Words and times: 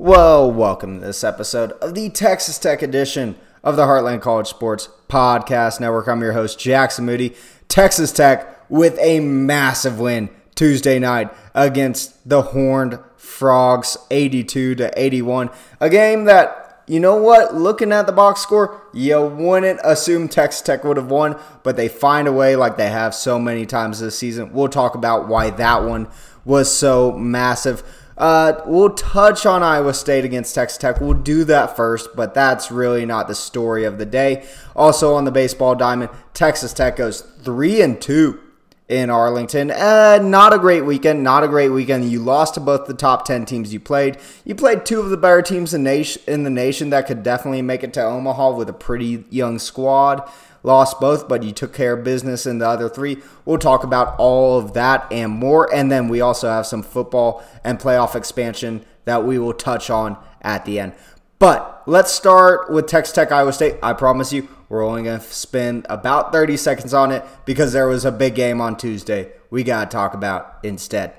Well, 0.00 0.52
welcome 0.52 1.00
to 1.00 1.06
this 1.06 1.24
episode 1.24 1.72
of 1.72 1.94
the 1.94 2.08
Texas 2.08 2.56
Tech 2.56 2.82
edition 2.82 3.34
of 3.64 3.74
the 3.74 3.82
Heartland 3.82 4.20
College 4.20 4.46
Sports 4.46 4.88
Podcast 5.08 5.80
Network. 5.80 6.06
I'm 6.06 6.20
your 6.20 6.34
host, 6.34 6.56
Jackson 6.60 7.04
Moody. 7.04 7.34
Texas 7.66 8.12
Tech 8.12 8.70
with 8.70 8.96
a 9.00 9.18
massive 9.18 9.98
win 9.98 10.30
Tuesday 10.54 11.00
night 11.00 11.34
against 11.52 12.28
the 12.28 12.42
Horned 12.42 13.00
Frogs, 13.16 13.96
82 14.12 14.76
to 14.76 14.92
81. 14.96 15.50
A 15.80 15.90
game 15.90 16.26
that 16.26 16.84
you 16.86 17.00
know 17.00 17.16
what? 17.16 17.56
Looking 17.56 17.90
at 17.90 18.06
the 18.06 18.12
box 18.12 18.40
score, 18.40 18.80
you 18.94 19.20
wouldn't 19.20 19.80
assume 19.82 20.28
Texas 20.28 20.62
Tech 20.62 20.84
would 20.84 20.96
have 20.96 21.10
won, 21.10 21.36
but 21.64 21.76
they 21.76 21.88
find 21.88 22.28
a 22.28 22.32
way 22.32 22.54
like 22.54 22.76
they 22.76 22.88
have 22.88 23.16
so 23.16 23.40
many 23.40 23.66
times 23.66 23.98
this 23.98 24.16
season. 24.16 24.52
We'll 24.52 24.68
talk 24.68 24.94
about 24.94 25.26
why 25.26 25.50
that 25.50 25.82
one 25.82 26.06
was 26.44 26.72
so 26.72 27.10
massive. 27.18 27.82
Uh, 28.18 28.60
we'll 28.66 28.90
touch 28.90 29.46
on 29.46 29.62
Iowa 29.62 29.94
State 29.94 30.24
against 30.24 30.54
Texas 30.54 30.76
Tech. 30.76 31.00
We'll 31.00 31.14
do 31.14 31.44
that 31.44 31.76
first, 31.76 32.10
but 32.16 32.34
that's 32.34 32.70
really 32.70 33.06
not 33.06 33.28
the 33.28 33.34
story 33.34 33.84
of 33.84 33.96
the 33.96 34.06
day. 34.06 34.44
Also 34.74 35.14
on 35.14 35.24
the 35.24 35.30
baseball 35.30 35.76
diamond, 35.76 36.10
Texas 36.34 36.72
Tech 36.72 36.96
goes 36.96 37.20
three 37.20 37.80
and 37.80 38.00
two 38.00 38.40
in 38.88 39.10
Arlington. 39.10 39.70
Uh, 39.70 40.18
not 40.22 40.54
a 40.54 40.58
great 40.58 40.84
weekend. 40.84 41.22
Not 41.22 41.44
a 41.44 41.48
great 41.48 41.68
weekend. 41.68 42.10
You 42.10 42.20
lost 42.20 42.54
to 42.54 42.60
both 42.60 42.86
the 42.86 42.94
top 42.94 43.26
10 43.26 43.44
teams 43.44 43.72
you 43.72 43.80
played. 43.80 44.16
You 44.44 44.54
played 44.54 44.86
two 44.86 45.00
of 45.00 45.10
the 45.10 45.16
better 45.16 45.42
teams 45.42 45.74
in, 45.74 45.82
nation, 45.82 46.22
in 46.26 46.42
the 46.42 46.50
nation 46.50 46.90
that 46.90 47.06
could 47.06 47.22
definitely 47.22 47.62
make 47.62 47.84
it 47.84 47.92
to 47.94 48.02
Omaha 48.02 48.56
with 48.56 48.68
a 48.68 48.72
pretty 48.72 49.24
young 49.30 49.58
squad. 49.58 50.28
Lost 50.68 51.00
both, 51.00 51.28
but 51.28 51.42
you 51.42 51.52
took 51.52 51.72
care 51.72 51.94
of 51.94 52.04
business 52.04 52.44
in 52.44 52.58
the 52.58 52.68
other 52.68 52.90
three. 52.90 53.16
We'll 53.46 53.56
talk 53.56 53.84
about 53.84 54.14
all 54.18 54.58
of 54.58 54.74
that 54.74 55.10
and 55.10 55.32
more. 55.32 55.74
And 55.74 55.90
then 55.90 56.08
we 56.08 56.20
also 56.20 56.50
have 56.50 56.66
some 56.66 56.82
football 56.82 57.42
and 57.64 57.78
playoff 57.78 58.14
expansion 58.14 58.84
that 59.06 59.24
we 59.24 59.38
will 59.38 59.54
touch 59.54 59.88
on 59.88 60.18
at 60.42 60.66
the 60.66 60.78
end. 60.78 60.92
But 61.38 61.84
let's 61.86 62.12
start 62.12 62.70
with 62.70 62.86
Texas 62.86 63.14
Tech 63.14 63.32
Iowa 63.32 63.54
State. 63.54 63.76
I 63.82 63.94
promise 63.94 64.30
you, 64.30 64.46
we're 64.68 64.84
only 64.84 65.04
going 65.04 65.18
to 65.18 65.24
spend 65.24 65.86
about 65.88 66.32
30 66.32 66.58
seconds 66.58 66.92
on 66.92 67.12
it 67.12 67.24
because 67.46 67.72
there 67.72 67.88
was 67.88 68.04
a 68.04 68.12
big 68.12 68.34
game 68.34 68.60
on 68.60 68.76
Tuesday 68.76 69.32
we 69.48 69.62
got 69.62 69.90
to 69.90 69.96
talk 69.96 70.12
about 70.12 70.58
instead. 70.62 71.14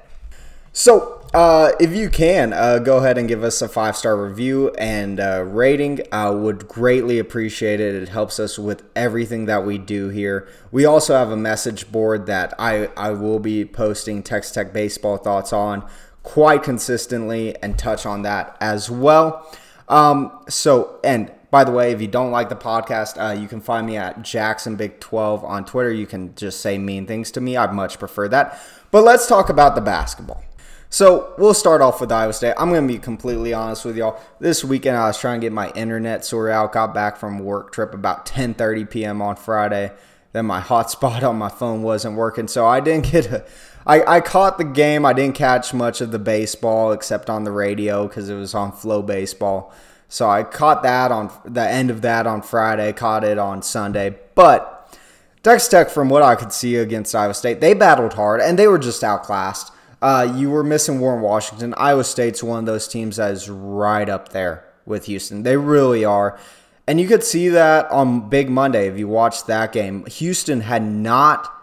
So, 0.72 1.20
uh, 1.34 1.74
if 1.80 1.96
you 1.96 2.10
can, 2.10 2.54
uh, 2.54 2.80
go 2.80 2.98
ahead 2.98 3.18
and 3.18 3.28
give 3.28 3.44
us 3.44 3.62
a 3.62 3.70
five 3.70 3.96
star 3.96 4.18
review 4.18 4.72
and 4.80 5.20
uh, 5.20 5.44
rating. 5.44 6.02
I 6.12 6.32
would 6.32 6.68
greatly 6.68 7.20
appreciate 7.20 7.80
it. 7.80 7.94
It 7.94 8.10
helps 8.10 8.40
us 8.40 8.58
with 8.58 8.84
everything 8.96 9.46
that 9.46 9.64
we 9.64 9.78
do 9.78 10.10
here. 10.10 10.48
We 10.72 10.86
also 10.86 11.16
have 11.16 11.30
a 11.30 11.38
message 11.38 11.92
board 11.92 12.26
that 12.26 12.56
I, 12.58 12.88
I 12.98 13.12
will 13.12 13.40
be 13.40 13.64
posting 13.64 14.24
Texas 14.24 14.54
Tech 14.54 14.74
baseball 14.74 15.18
thoughts 15.18 15.54
on 15.54 15.88
quite 16.24 16.64
consistently 16.64 17.56
and 17.62 17.78
touch 17.78 18.08
on 18.08 18.24
that 18.24 18.58
as 18.60 18.90
well. 18.90 19.48
Um, 19.88 20.44
so, 20.50 21.00
and 21.04 21.32
by 21.52 21.64
the 21.64 21.72
way, 21.72 21.92
if 21.92 22.02
you 22.02 22.08
don't 22.08 22.32
like 22.32 22.50
the 22.50 22.56
podcast, 22.56 23.18
uh, 23.20 23.40
you 23.40 23.48
can 23.48 23.62
find 23.62 23.86
me 23.86 23.98
at 23.98 24.24
Jackson 24.24 24.76
Big 24.76 25.00
12 25.00 25.44
on 25.44 25.64
Twitter. 25.66 25.92
You 25.92 26.08
can 26.08 26.34
just 26.36 26.60
say 26.60 26.80
mean 26.80 27.06
things 27.06 27.30
to 27.32 27.42
me. 27.42 27.56
I'd 27.56 27.74
much 27.74 28.00
prefer 28.00 28.28
that. 28.30 28.60
But 28.92 29.04
let's 29.04 29.28
talk 29.28 29.50
about 29.50 29.76
the 29.76 29.82
basketball. 29.82 30.44
So 30.92 31.36
we'll 31.38 31.54
start 31.54 31.82
off 31.82 32.02
with 32.02 32.12
Iowa 32.12 32.34
State. 32.34 32.56
I'm 32.58 32.70
going 32.70 32.88
to 32.88 32.92
be 32.92 32.98
completely 32.98 33.54
honest 33.54 33.86
with 33.86 33.96
y'all. 33.96 34.20
This 34.40 34.64
weekend 34.64 34.98
I 34.98 35.06
was 35.06 35.20
trying 35.20 35.40
to 35.40 35.46
get 35.46 35.54
my 35.54 35.70
internet 35.72 36.26
sorted 36.26 36.56
out. 36.56 36.74
Got 36.74 36.96
back 36.96 37.18
from 37.18 37.38
work 37.40 37.72
trip 37.72 37.94
about 37.94 38.26
10:30 38.26 38.90
p.m. 38.90 39.22
on 39.22 39.36
Friday. 39.36 39.92
Then 40.34 40.48
my 40.48 40.60
hotspot 40.62 41.22
on 41.22 41.38
my 41.38 41.50
phone 41.50 41.84
wasn't 41.84 42.16
working, 42.16 42.48
so 42.48 42.66
I 42.66 42.80
didn't 42.80 43.12
get 43.12 43.28
a. 43.28 43.46
I, 43.86 44.18
I 44.18 44.22
caught 44.22 44.58
the 44.58 44.64
game. 44.64 45.06
I 45.06 45.14
didn't 45.14 45.36
catch 45.36 45.74
much 45.74 46.02
of 46.02 46.12
the 46.12 46.20
baseball 46.20 46.92
except 46.92 47.30
on 47.30 47.44
the 47.44 47.52
radio 47.52 48.08
because 48.08 48.28
it 48.30 48.36
was 48.36 48.54
on 48.54 48.72
FloBaseball. 48.72 49.72
So 50.10 50.28
I 50.28 50.44
caught 50.44 50.82
that 50.84 51.12
on 51.12 51.32
the 51.46 51.68
end 51.68 51.92
of 51.92 52.02
that 52.02 52.26
on 52.26 52.42
Friday, 52.42 52.92
caught 52.94 53.24
it 53.24 53.38
on 53.38 53.62
Sunday. 53.62 54.18
But 54.34 54.98
Texas 55.44 55.70
Tech, 55.70 55.90
from 55.90 56.10
what 56.10 56.24
I 56.24 56.36
could 56.36 56.52
see 56.52 56.76
against 56.76 57.14
Iowa 57.16 57.36
State, 57.36 57.62
they 57.62 57.74
battled 57.76 58.14
hard 58.14 58.42
and 58.42 58.58
they 58.58 58.68
were 58.68 58.80
just 58.80 59.04
outclassed. 59.04 59.72
Uh, 60.02 60.34
you 60.36 60.50
were 60.50 60.64
missing 60.64 61.00
Warren 61.00 61.22
Washington. 61.22 61.74
Iowa 61.78 62.04
State's 62.04 62.42
one 62.42 62.60
of 62.60 62.66
those 62.66 62.88
teams 62.88 63.18
that 63.18 63.32
is 63.32 63.50
right 63.50 64.08
up 64.08 64.30
there 64.30 64.66
with 64.86 65.06
Houston. 65.06 65.44
They 65.44 65.58
really 65.58 66.06
are. 66.06 66.40
And 66.88 67.00
you 67.00 67.08
could 67.08 67.24
see 67.24 67.50
that 67.50 67.90
on 67.92 68.30
Big 68.30 68.50
Monday 68.50 68.88
if 68.88 68.98
you 68.98 69.08
watched 69.08 69.48
that 69.48 69.72
game. 69.72 70.06
Houston 70.06 70.62
had 70.62 70.84
not 70.84 71.54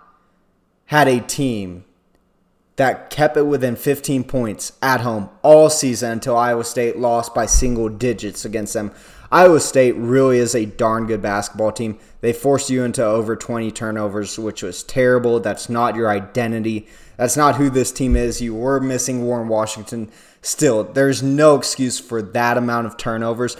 had 0.87 1.09
a 1.09 1.21
team 1.21 1.85
that 2.77 3.11
kept 3.11 3.37
it 3.37 3.47
within 3.47 3.75
15 3.75 4.25
points 4.25 4.73
at 4.83 5.01
home 5.01 5.31
all 5.43 5.71
season 5.71 6.13
until 6.13 6.37
Iowa 6.37 6.63
State 6.63 6.99
lost 6.99 7.35
by 7.35 7.47
single 7.47 7.89
digits 7.89 8.45
against 8.45 8.75
them. 8.75 8.93
Iowa 9.37 9.61
State 9.61 9.95
really 9.97 10.39
is 10.39 10.55
a 10.55 10.65
darn 10.65 11.07
good 11.07 11.21
basketball 11.21 11.71
team. 11.71 11.99
They 12.23 12.33
forced 12.33 12.71
you 12.71 12.85
into 12.85 13.05
over 13.05 13.37
20 13.37 13.71
turnovers, 13.71 14.39
which 14.39 14.63
was 14.63 14.83
terrible. 14.83 15.41
That's 15.41 15.69
not 15.69 15.95
your 15.95 16.09
identity. 16.09 16.87
That's 17.19 17.37
not 17.37 17.57
who 17.57 17.69
this 17.69 17.93
team 17.93 18.17
is. 18.17 18.41
You 18.41 18.55
were 18.55 18.81
missing 18.81 19.27
Warren 19.27 19.49
Washington. 19.49 20.11
Still, 20.41 20.85
there's 20.85 21.23
no 21.23 21.55
excuse 21.55 22.01
for 22.01 22.23
that 22.23 22.57
amount 22.57 22.87
of 22.87 22.97
turnovers. 22.97 23.59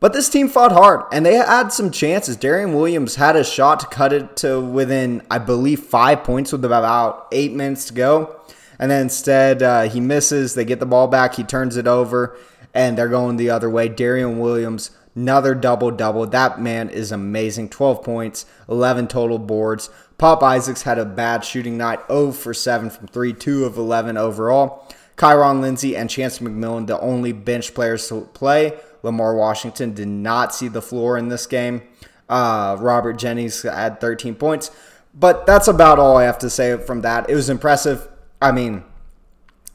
But 0.00 0.14
this 0.14 0.30
team 0.30 0.48
fought 0.48 0.72
hard 0.72 1.02
and 1.12 1.26
they 1.26 1.34
had 1.34 1.68
some 1.68 1.90
chances. 1.90 2.38
Darrion 2.38 2.72
Williams 2.72 3.16
had 3.16 3.36
a 3.36 3.44
shot 3.44 3.80
to 3.80 3.86
cut 3.88 4.14
it 4.14 4.38
to 4.38 4.58
within, 4.58 5.20
I 5.30 5.36
believe, 5.36 5.80
five 5.80 6.24
points 6.24 6.50
with 6.50 6.64
about 6.64 7.28
eight 7.30 7.52
minutes 7.52 7.84
to 7.88 7.92
go. 7.92 8.40
And 8.78 8.90
then 8.90 9.02
instead, 9.02 9.62
uh, 9.62 9.82
he 9.82 10.00
misses. 10.00 10.54
They 10.54 10.64
get 10.64 10.80
the 10.80 10.86
ball 10.86 11.08
back. 11.08 11.34
He 11.34 11.44
turns 11.44 11.76
it 11.76 11.86
over, 11.86 12.38
and 12.72 12.96
they're 12.96 13.08
going 13.08 13.36
the 13.36 13.50
other 13.50 13.68
way. 13.68 13.90
Darrion 13.90 14.38
Williams, 14.38 14.92
another 15.14 15.54
double 15.54 15.90
double. 15.90 16.26
That 16.26 16.60
man 16.60 16.88
is 16.88 17.12
amazing. 17.12 17.68
12 17.70 18.02
points, 18.02 18.46
11 18.68 19.08
total 19.08 19.38
boards. 19.38 19.90
Pop 20.18 20.42
Isaacs 20.42 20.82
had 20.82 20.98
a 20.98 21.04
bad 21.04 21.44
shooting 21.44 21.78
night 21.78 22.00
0 22.08 22.32
for 22.32 22.52
7 22.52 22.90
from 22.90 23.06
3, 23.06 23.32
2 23.32 23.64
of 23.64 23.76
11 23.76 24.16
overall. 24.16 24.86
Kyron 25.16 25.60
Lindsey 25.60 25.96
and 25.96 26.08
Chance 26.08 26.38
McMillian, 26.38 26.86
the 26.86 26.98
only 27.00 27.32
bench 27.32 27.74
players 27.74 28.08
to 28.08 28.22
play. 28.32 28.78
Lamar 29.02 29.34
Washington 29.34 29.94
did 29.94 30.08
not 30.08 30.54
see 30.54 30.68
the 30.68 30.82
floor 30.82 31.16
in 31.16 31.28
this 31.28 31.46
game. 31.46 31.82
Uh, 32.28 32.76
Robert 32.78 33.14
Jennings 33.14 33.62
had 33.62 34.00
13 34.00 34.34
points. 34.34 34.70
But 35.12 35.46
that's 35.46 35.68
about 35.68 35.98
all 35.98 36.16
I 36.16 36.24
have 36.24 36.38
to 36.38 36.50
say 36.50 36.76
from 36.78 37.00
that. 37.02 37.28
It 37.28 37.34
was 37.34 37.50
impressive. 37.50 38.08
I 38.40 38.52
mean, 38.52 38.84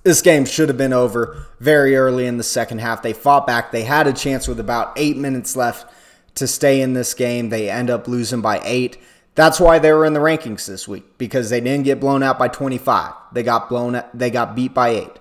this 0.05 0.21
game 0.21 0.45
should 0.45 0.69
have 0.69 0.77
been 0.77 0.93
over 0.93 1.47
very 1.59 1.95
early 1.95 2.27
in 2.27 2.37
the 2.37 2.43
second 2.43 2.77
half. 2.77 3.01
They 3.01 3.11
fought 3.11 3.47
back. 3.47 3.71
They 3.71 3.83
had 3.83 4.05
a 4.05 4.13
chance 4.13 4.47
with 4.47 4.59
about 4.59 4.93
eight 4.97 5.17
minutes 5.17 5.55
left 5.55 5.91
to 6.35 6.45
stay 6.45 6.81
in 6.81 6.93
this 6.93 7.15
game. 7.15 7.49
They 7.49 7.71
end 7.71 7.89
up 7.89 8.07
losing 8.07 8.39
by 8.39 8.61
eight. 8.63 8.99
That's 9.33 9.59
why 9.59 9.79
they 9.79 9.91
were 9.91 10.05
in 10.05 10.13
the 10.13 10.19
rankings 10.19 10.67
this 10.67 10.87
week 10.87 11.17
because 11.17 11.49
they 11.49 11.59
didn't 11.59 11.85
get 11.85 11.99
blown 11.99 12.21
out 12.21 12.37
by 12.37 12.49
25. 12.49 13.13
They 13.33 13.41
got 13.41 13.67
blown. 13.67 14.01
They 14.13 14.29
got 14.29 14.55
beat 14.55 14.75
by 14.75 14.89
eight. 14.89 15.19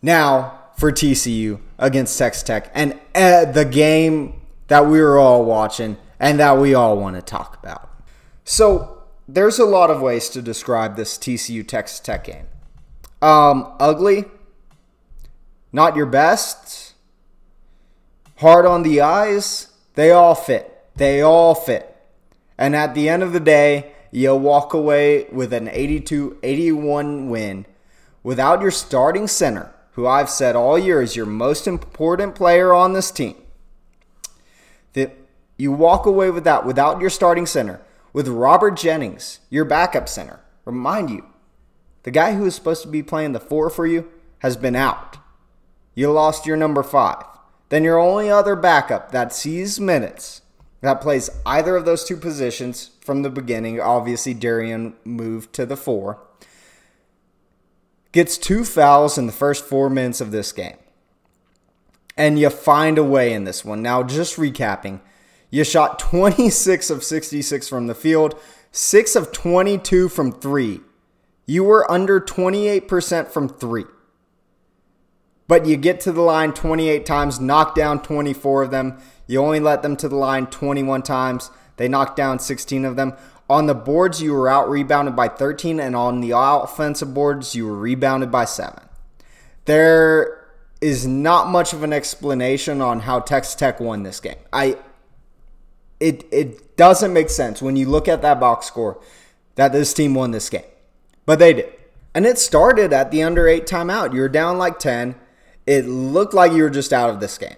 Now 0.00 0.60
for 0.76 0.92
TCU 0.92 1.58
against 1.76 2.16
Texas 2.16 2.44
Tech 2.44 2.70
and 2.74 2.92
uh, 3.12 3.46
the 3.46 3.64
game 3.64 4.40
that 4.68 4.86
we 4.86 5.00
were 5.00 5.18
all 5.18 5.44
watching 5.44 5.96
and 6.20 6.38
that 6.38 6.58
we 6.58 6.74
all 6.74 6.96
want 6.96 7.16
to 7.16 7.22
talk 7.22 7.58
about. 7.60 7.90
So 8.44 9.02
there's 9.26 9.58
a 9.58 9.64
lot 9.64 9.90
of 9.90 10.00
ways 10.00 10.28
to 10.28 10.40
describe 10.40 10.94
this 10.94 11.18
TCU 11.18 11.66
Texas 11.66 11.98
Tech 11.98 12.22
game. 12.22 12.46
Um, 13.22 13.74
ugly, 13.80 14.26
not 15.72 15.96
your 15.96 16.06
best, 16.06 16.94
hard 18.36 18.66
on 18.66 18.82
the 18.82 19.00
eyes. 19.00 19.68
They 19.94 20.10
all 20.10 20.34
fit. 20.34 20.72
They 20.96 21.22
all 21.22 21.54
fit. 21.54 21.96
And 22.58 22.74
at 22.74 22.94
the 22.94 23.08
end 23.08 23.22
of 23.22 23.32
the 23.32 23.40
day, 23.40 23.92
you'll 24.10 24.38
walk 24.38 24.72
away 24.72 25.26
with 25.30 25.52
an 25.52 25.68
82 25.68 26.38
81 26.42 27.28
win 27.28 27.66
without 28.22 28.60
your 28.60 28.70
starting 28.70 29.28
center, 29.28 29.72
who 29.92 30.06
I've 30.06 30.30
said 30.30 30.56
all 30.56 30.78
year 30.78 31.00
is 31.00 31.16
your 31.16 31.26
most 31.26 31.66
important 31.66 32.34
player 32.34 32.72
on 32.72 32.92
this 32.92 33.10
team. 33.10 33.36
That 34.94 35.16
you 35.56 35.72
walk 35.72 36.06
away 36.06 36.30
with 36.30 36.44
that 36.44 36.66
without 36.66 37.00
your 37.00 37.10
starting 37.10 37.46
center, 37.46 37.80
with 38.12 38.28
Robert 38.28 38.76
Jennings, 38.76 39.40
your 39.50 39.64
backup 39.64 40.08
center. 40.08 40.40
Remind 40.64 41.10
you, 41.10 41.24
the 42.06 42.12
guy 42.12 42.34
who 42.34 42.46
is 42.46 42.54
supposed 42.54 42.82
to 42.82 42.88
be 42.88 43.02
playing 43.02 43.32
the 43.32 43.40
four 43.40 43.68
for 43.68 43.84
you 43.84 44.08
has 44.38 44.56
been 44.56 44.76
out. 44.76 45.18
You 45.92 46.12
lost 46.12 46.46
your 46.46 46.56
number 46.56 46.84
five. 46.84 47.24
Then 47.68 47.82
your 47.82 47.98
only 47.98 48.30
other 48.30 48.54
backup 48.54 49.10
that 49.10 49.32
sees 49.32 49.80
minutes 49.80 50.42
that 50.82 51.00
plays 51.00 51.30
either 51.44 51.74
of 51.74 51.84
those 51.84 52.04
two 52.04 52.16
positions 52.16 52.92
from 53.00 53.22
the 53.22 53.28
beginning, 53.28 53.80
obviously 53.80 54.34
Darian 54.34 54.94
moved 55.04 55.52
to 55.54 55.66
the 55.66 55.76
four, 55.76 56.20
gets 58.12 58.38
two 58.38 58.64
fouls 58.64 59.18
in 59.18 59.26
the 59.26 59.32
first 59.32 59.64
four 59.64 59.90
minutes 59.90 60.20
of 60.20 60.30
this 60.30 60.52
game. 60.52 60.76
And 62.16 62.38
you 62.38 62.50
find 62.50 62.98
a 62.98 63.04
way 63.04 63.32
in 63.32 63.42
this 63.42 63.64
one. 63.64 63.82
Now, 63.82 64.04
just 64.04 64.36
recapping, 64.36 65.00
you 65.50 65.64
shot 65.64 65.98
26 65.98 66.88
of 66.88 67.02
66 67.02 67.68
from 67.68 67.88
the 67.88 67.96
field, 67.96 68.38
6 68.70 69.16
of 69.16 69.32
22 69.32 70.08
from 70.08 70.30
three. 70.30 70.82
You 71.46 71.64
were 71.64 71.90
under 71.90 72.20
28% 72.20 73.28
from 73.28 73.48
three. 73.48 73.84
but 75.48 75.66
you 75.66 75.76
get 75.76 76.00
to 76.00 76.12
the 76.12 76.22
line 76.22 76.52
28 76.52 77.06
times, 77.06 77.40
knock 77.40 77.74
down 77.74 78.02
24 78.02 78.64
of 78.64 78.70
them. 78.70 78.98
You 79.26 79.40
only 79.40 79.60
let 79.60 79.82
them 79.82 79.96
to 79.98 80.08
the 80.08 80.16
line 80.16 80.46
21 80.46 81.02
times. 81.02 81.50
They 81.76 81.88
knocked 81.88 82.16
down 82.16 82.38
16 82.38 82.84
of 82.84 82.96
them. 82.96 83.14
On 83.48 83.66
the 83.66 83.74
boards, 83.74 84.20
you 84.20 84.32
were 84.32 84.48
out 84.48 84.68
rebounded 84.68 85.14
by 85.14 85.28
13, 85.28 85.78
and 85.78 85.94
on 85.94 86.20
the 86.20 86.32
offensive 86.34 87.14
boards, 87.14 87.54
you 87.54 87.66
were 87.66 87.76
rebounded 87.76 88.32
by 88.32 88.44
7. 88.44 88.82
There 89.66 90.44
is 90.80 91.06
not 91.06 91.48
much 91.48 91.72
of 91.72 91.82
an 91.84 91.92
explanation 91.92 92.80
on 92.80 93.00
how 93.00 93.20
Texas 93.20 93.54
Tech 93.54 93.78
won 93.78 94.02
this 94.02 94.20
game. 94.20 94.36
I 94.52 94.76
it 95.98 96.26
it 96.30 96.76
doesn't 96.76 97.12
make 97.12 97.30
sense 97.30 97.62
when 97.62 97.76
you 97.76 97.88
look 97.88 98.06
at 98.08 98.20
that 98.22 98.38
box 98.38 98.66
score 98.66 99.00
that 99.54 99.72
this 99.72 99.94
team 99.94 100.14
won 100.14 100.32
this 100.32 100.50
game. 100.50 100.62
But 101.26 101.38
they 101.38 101.52
did. 101.52 101.72
And 102.14 102.24
it 102.24 102.38
started 102.38 102.92
at 102.92 103.10
the 103.10 103.22
under 103.22 103.46
8 103.46 103.66
timeout. 103.66 104.14
You 104.14 104.20
were 104.20 104.28
down 104.28 104.56
like 104.56 104.78
10. 104.78 105.16
It 105.66 105.86
looked 105.86 106.32
like 106.32 106.52
you 106.52 106.62
were 106.62 106.70
just 106.70 106.92
out 106.92 107.10
of 107.10 107.20
this 107.20 107.36
game. 107.36 107.56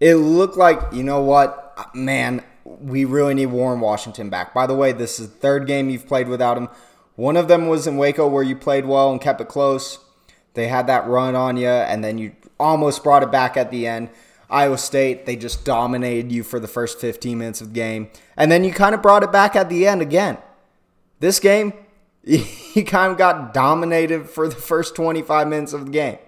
It 0.00 0.14
looked 0.14 0.56
like, 0.56 0.80
you 0.92 1.04
know 1.04 1.20
what? 1.20 1.74
Uh, 1.76 1.84
man, 1.94 2.42
we 2.64 3.04
really 3.04 3.34
need 3.34 3.46
Warren 3.46 3.80
Washington 3.80 4.30
back. 4.30 4.52
By 4.54 4.66
the 4.66 4.74
way, 4.74 4.92
this 4.92 5.20
is 5.20 5.28
the 5.28 5.36
third 5.36 5.66
game 5.66 5.90
you've 5.90 6.06
played 6.06 6.26
without 6.26 6.56
him. 6.56 6.68
One 7.16 7.36
of 7.36 7.48
them 7.48 7.68
was 7.68 7.86
in 7.86 7.98
Waco 7.98 8.26
where 8.26 8.42
you 8.42 8.56
played 8.56 8.86
well 8.86 9.12
and 9.12 9.20
kept 9.20 9.40
it 9.40 9.48
close. 9.48 9.98
They 10.54 10.68
had 10.68 10.86
that 10.86 11.06
run 11.06 11.36
on 11.36 11.56
you, 11.56 11.68
and 11.68 12.02
then 12.02 12.18
you 12.18 12.32
almost 12.58 13.04
brought 13.04 13.22
it 13.22 13.30
back 13.30 13.56
at 13.56 13.70
the 13.70 13.86
end. 13.86 14.08
Iowa 14.48 14.78
State, 14.78 15.26
they 15.26 15.36
just 15.36 15.64
dominated 15.64 16.32
you 16.32 16.42
for 16.42 16.58
the 16.58 16.66
first 16.66 16.98
15 16.98 17.38
minutes 17.38 17.60
of 17.60 17.68
the 17.68 17.74
game. 17.74 18.10
And 18.36 18.50
then 18.50 18.64
you 18.64 18.72
kind 18.72 18.94
of 18.94 19.02
brought 19.02 19.22
it 19.22 19.30
back 19.30 19.54
at 19.54 19.68
the 19.68 19.86
end 19.86 20.02
again. 20.02 20.38
This 21.20 21.38
game, 21.38 21.72
you 22.74 22.84
kind 22.84 23.12
of 23.12 23.18
got 23.18 23.54
dominated 23.54 24.28
for 24.28 24.48
the 24.48 24.56
first 24.56 24.94
25 24.94 25.48
minutes 25.48 25.72
of 25.72 25.86
the 25.86 25.92
game. 25.92 26.18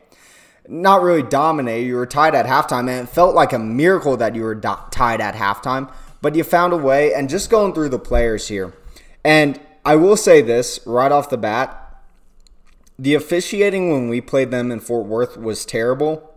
Not 0.68 1.02
really 1.02 1.22
dominated. 1.22 1.86
You 1.86 1.96
were 1.96 2.06
tied 2.06 2.34
at 2.34 2.46
halftime, 2.46 2.88
and 2.88 3.08
it 3.08 3.10
felt 3.10 3.34
like 3.34 3.52
a 3.52 3.58
miracle 3.58 4.16
that 4.16 4.34
you 4.34 4.42
were 4.42 4.54
do- 4.54 4.76
tied 4.90 5.20
at 5.20 5.34
halftime 5.34 5.92
but 6.22 6.36
you 6.36 6.44
found 6.44 6.72
a 6.72 6.76
way. 6.78 7.12
And 7.12 7.28
just 7.28 7.50
going 7.50 7.74
through 7.74 7.90
the 7.90 7.98
players 7.98 8.48
here, 8.48 8.72
and 9.22 9.60
I 9.84 9.96
will 9.96 10.16
say 10.16 10.40
this 10.40 10.80
right 10.86 11.12
off 11.12 11.28
the 11.28 11.36
bat 11.36 11.78
the 12.98 13.14
officiating 13.14 13.90
when 13.90 14.08
we 14.08 14.20
played 14.20 14.52
them 14.52 14.70
in 14.70 14.78
Fort 14.78 15.06
Worth 15.06 15.36
was 15.36 15.64
terrible. 15.64 16.30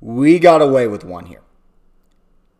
We 0.00 0.38
got 0.38 0.62
away 0.62 0.86
with 0.86 1.02
one 1.02 1.26
here. 1.26 1.42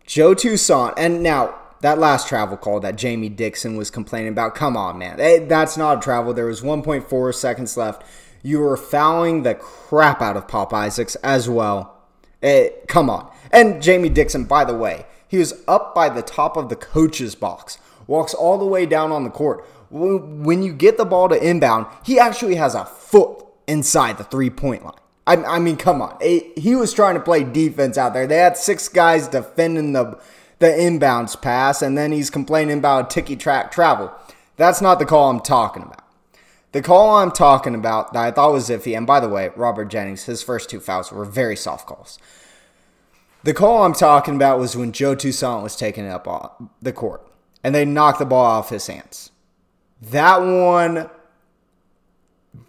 Joe 0.06 0.34
Toussaint, 0.34 0.94
and 0.96 1.22
now 1.22 1.59
that 1.80 1.98
last 1.98 2.28
travel 2.28 2.56
call 2.56 2.80
that 2.80 2.96
Jamie 2.96 3.28
Dixon 3.28 3.76
was 3.76 3.90
complaining 3.90 4.28
about, 4.28 4.54
come 4.54 4.76
on, 4.76 4.98
man. 4.98 5.16
That's 5.48 5.76
not 5.76 5.98
a 5.98 6.00
travel. 6.00 6.34
There 6.34 6.46
was 6.46 6.60
1.4 6.60 7.34
seconds 7.34 7.76
left. 7.76 8.02
You 8.42 8.60
were 8.60 8.76
fouling 8.76 9.42
the 9.42 9.54
crap 9.54 10.20
out 10.20 10.36
of 10.36 10.48
Pop 10.48 10.72
Isaacs 10.72 11.14
as 11.16 11.48
well. 11.48 11.96
Eh, 12.42 12.70
come 12.88 13.10
on. 13.10 13.30
And 13.50 13.82
Jamie 13.82 14.08
Dixon, 14.08 14.44
by 14.44 14.64
the 14.64 14.74
way, 14.74 15.06
he 15.28 15.38
was 15.38 15.62
up 15.68 15.94
by 15.94 16.08
the 16.08 16.22
top 16.22 16.56
of 16.56 16.68
the 16.68 16.76
coach's 16.76 17.34
box, 17.34 17.78
walks 18.06 18.34
all 18.34 18.58
the 18.58 18.64
way 18.64 18.86
down 18.86 19.12
on 19.12 19.24
the 19.24 19.30
court. 19.30 19.64
When 19.90 20.62
you 20.62 20.72
get 20.72 20.96
the 20.98 21.04
ball 21.04 21.28
to 21.28 21.48
inbound, 21.48 21.86
he 22.04 22.18
actually 22.18 22.54
has 22.56 22.74
a 22.74 22.84
foot 22.84 23.44
inside 23.66 24.18
the 24.18 24.24
three 24.24 24.50
point 24.50 24.84
line. 24.84 24.94
I, 25.26 25.36
I 25.36 25.58
mean, 25.58 25.76
come 25.76 26.02
on. 26.02 26.16
He 26.20 26.74
was 26.74 26.92
trying 26.92 27.14
to 27.14 27.20
play 27.20 27.44
defense 27.44 27.96
out 27.96 28.14
there. 28.14 28.26
They 28.26 28.38
had 28.38 28.56
six 28.56 28.88
guys 28.88 29.28
defending 29.28 29.92
the, 29.92 30.18
the 30.60 30.68
inbounds 30.68 31.40
pass, 31.40 31.82
and 31.82 31.98
then 31.98 32.12
he's 32.12 32.30
complaining 32.30 32.78
about 32.78 33.06
a 33.06 33.14
ticky 33.14 33.34
track 33.34 33.72
travel. 33.72 34.12
That's 34.56 34.80
not 34.80 34.98
the 34.98 35.06
call 35.06 35.30
I'm 35.30 35.40
talking 35.40 35.82
about. 35.82 36.04
The 36.72 36.82
call 36.82 37.16
I'm 37.16 37.32
talking 37.32 37.74
about 37.74 38.12
that 38.12 38.22
I 38.22 38.30
thought 38.30 38.52
was 38.52 38.68
iffy, 38.68 38.96
and 38.96 39.06
by 39.06 39.18
the 39.18 39.28
way, 39.28 39.50
Robert 39.56 39.86
Jennings, 39.86 40.24
his 40.24 40.42
first 40.42 40.70
two 40.70 40.78
fouls 40.78 41.10
were 41.10 41.24
very 41.24 41.56
soft 41.56 41.86
calls. 41.86 42.18
The 43.42 43.54
call 43.54 43.84
I'm 43.84 43.94
talking 43.94 44.36
about 44.36 44.58
was 44.58 44.76
when 44.76 44.92
Joe 44.92 45.14
Toussaint 45.14 45.62
was 45.62 45.74
taking 45.74 46.04
it 46.04 46.10
up 46.10 46.62
the 46.82 46.92
court 46.92 47.26
and 47.64 47.74
they 47.74 47.84
knocked 47.84 48.18
the 48.18 48.26
ball 48.26 48.44
off 48.44 48.68
his 48.68 48.86
hands. 48.86 49.30
That 50.02 50.40
one, 50.40 51.08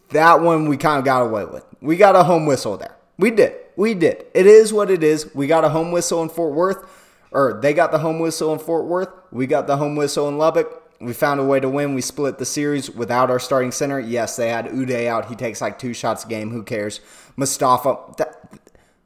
that 0.10 0.42
one 0.42 0.70
we 0.70 0.78
kind 0.78 1.00
of 1.00 1.06
got 1.06 1.24
away 1.24 1.46
with. 1.46 1.66
We 1.82 1.98
got 1.98 2.16
a 2.16 2.24
home 2.24 2.46
whistle 2.46 2.78
there. 2.78 2.96
We 3.18 3.32
did. 3.32 3.56
We 3.76 3.94
did. 3.94 4.26
It 4.34 4.46
is 4.46 4.72
what 4.72 4.90
it 4.90 5.04
is. 5.04 5.34
We 5.36 5.48
got 5.48 5.66
a 5.66 5.70
home 5.70 5.92
whistle 5.92 6.22
in 6.24 6.30
Fort 6.30 6.54
Worth, 6.54 6.86
or 7.32 7.60
they 7.62 7.74
got 7.74 7.92
the 7.92 8.00
home 8.00 8.20
whistle 8.20 8.54
in 8.54 8.60
Fort 8.60 8.86
Worth. 8.86 9.10
We 9.32 9.48
got 9.48 9.68
the 9.68 9.78
home 9.78 9.96
whistle 9.96 10.28
in 10.28 10.38
Lubbock. 10.38 10.78
We 11.00 11.14
found 11.14 11.40
a 11.40 11.44
way 11.44 11.60
to 11.60 11.70
win. 11.70 11.96
We 11.96 12.02
split 12.02 12.38
the 12.38 12.46
series 12.46 12.92
without 12.92 13.32
our 13.32 13.40
starting 13.40 13.72
center. 13.72 14.00
Yes, 14.00 14.36
they 14.36 14.50
had 14.50 14.68
Udeh 14.68 15.08
out. 15.08 15.30
He 15.30 15.36
takes 15.36 15.62
like 15.62 15.80
two 15.80 15.94
shots 15.94 16.26
a 16.26 16.28
game. 16.28 16.52
Who 16.52 16.64
cares? 16.64 17.00
Mostafa. 17.38 18.16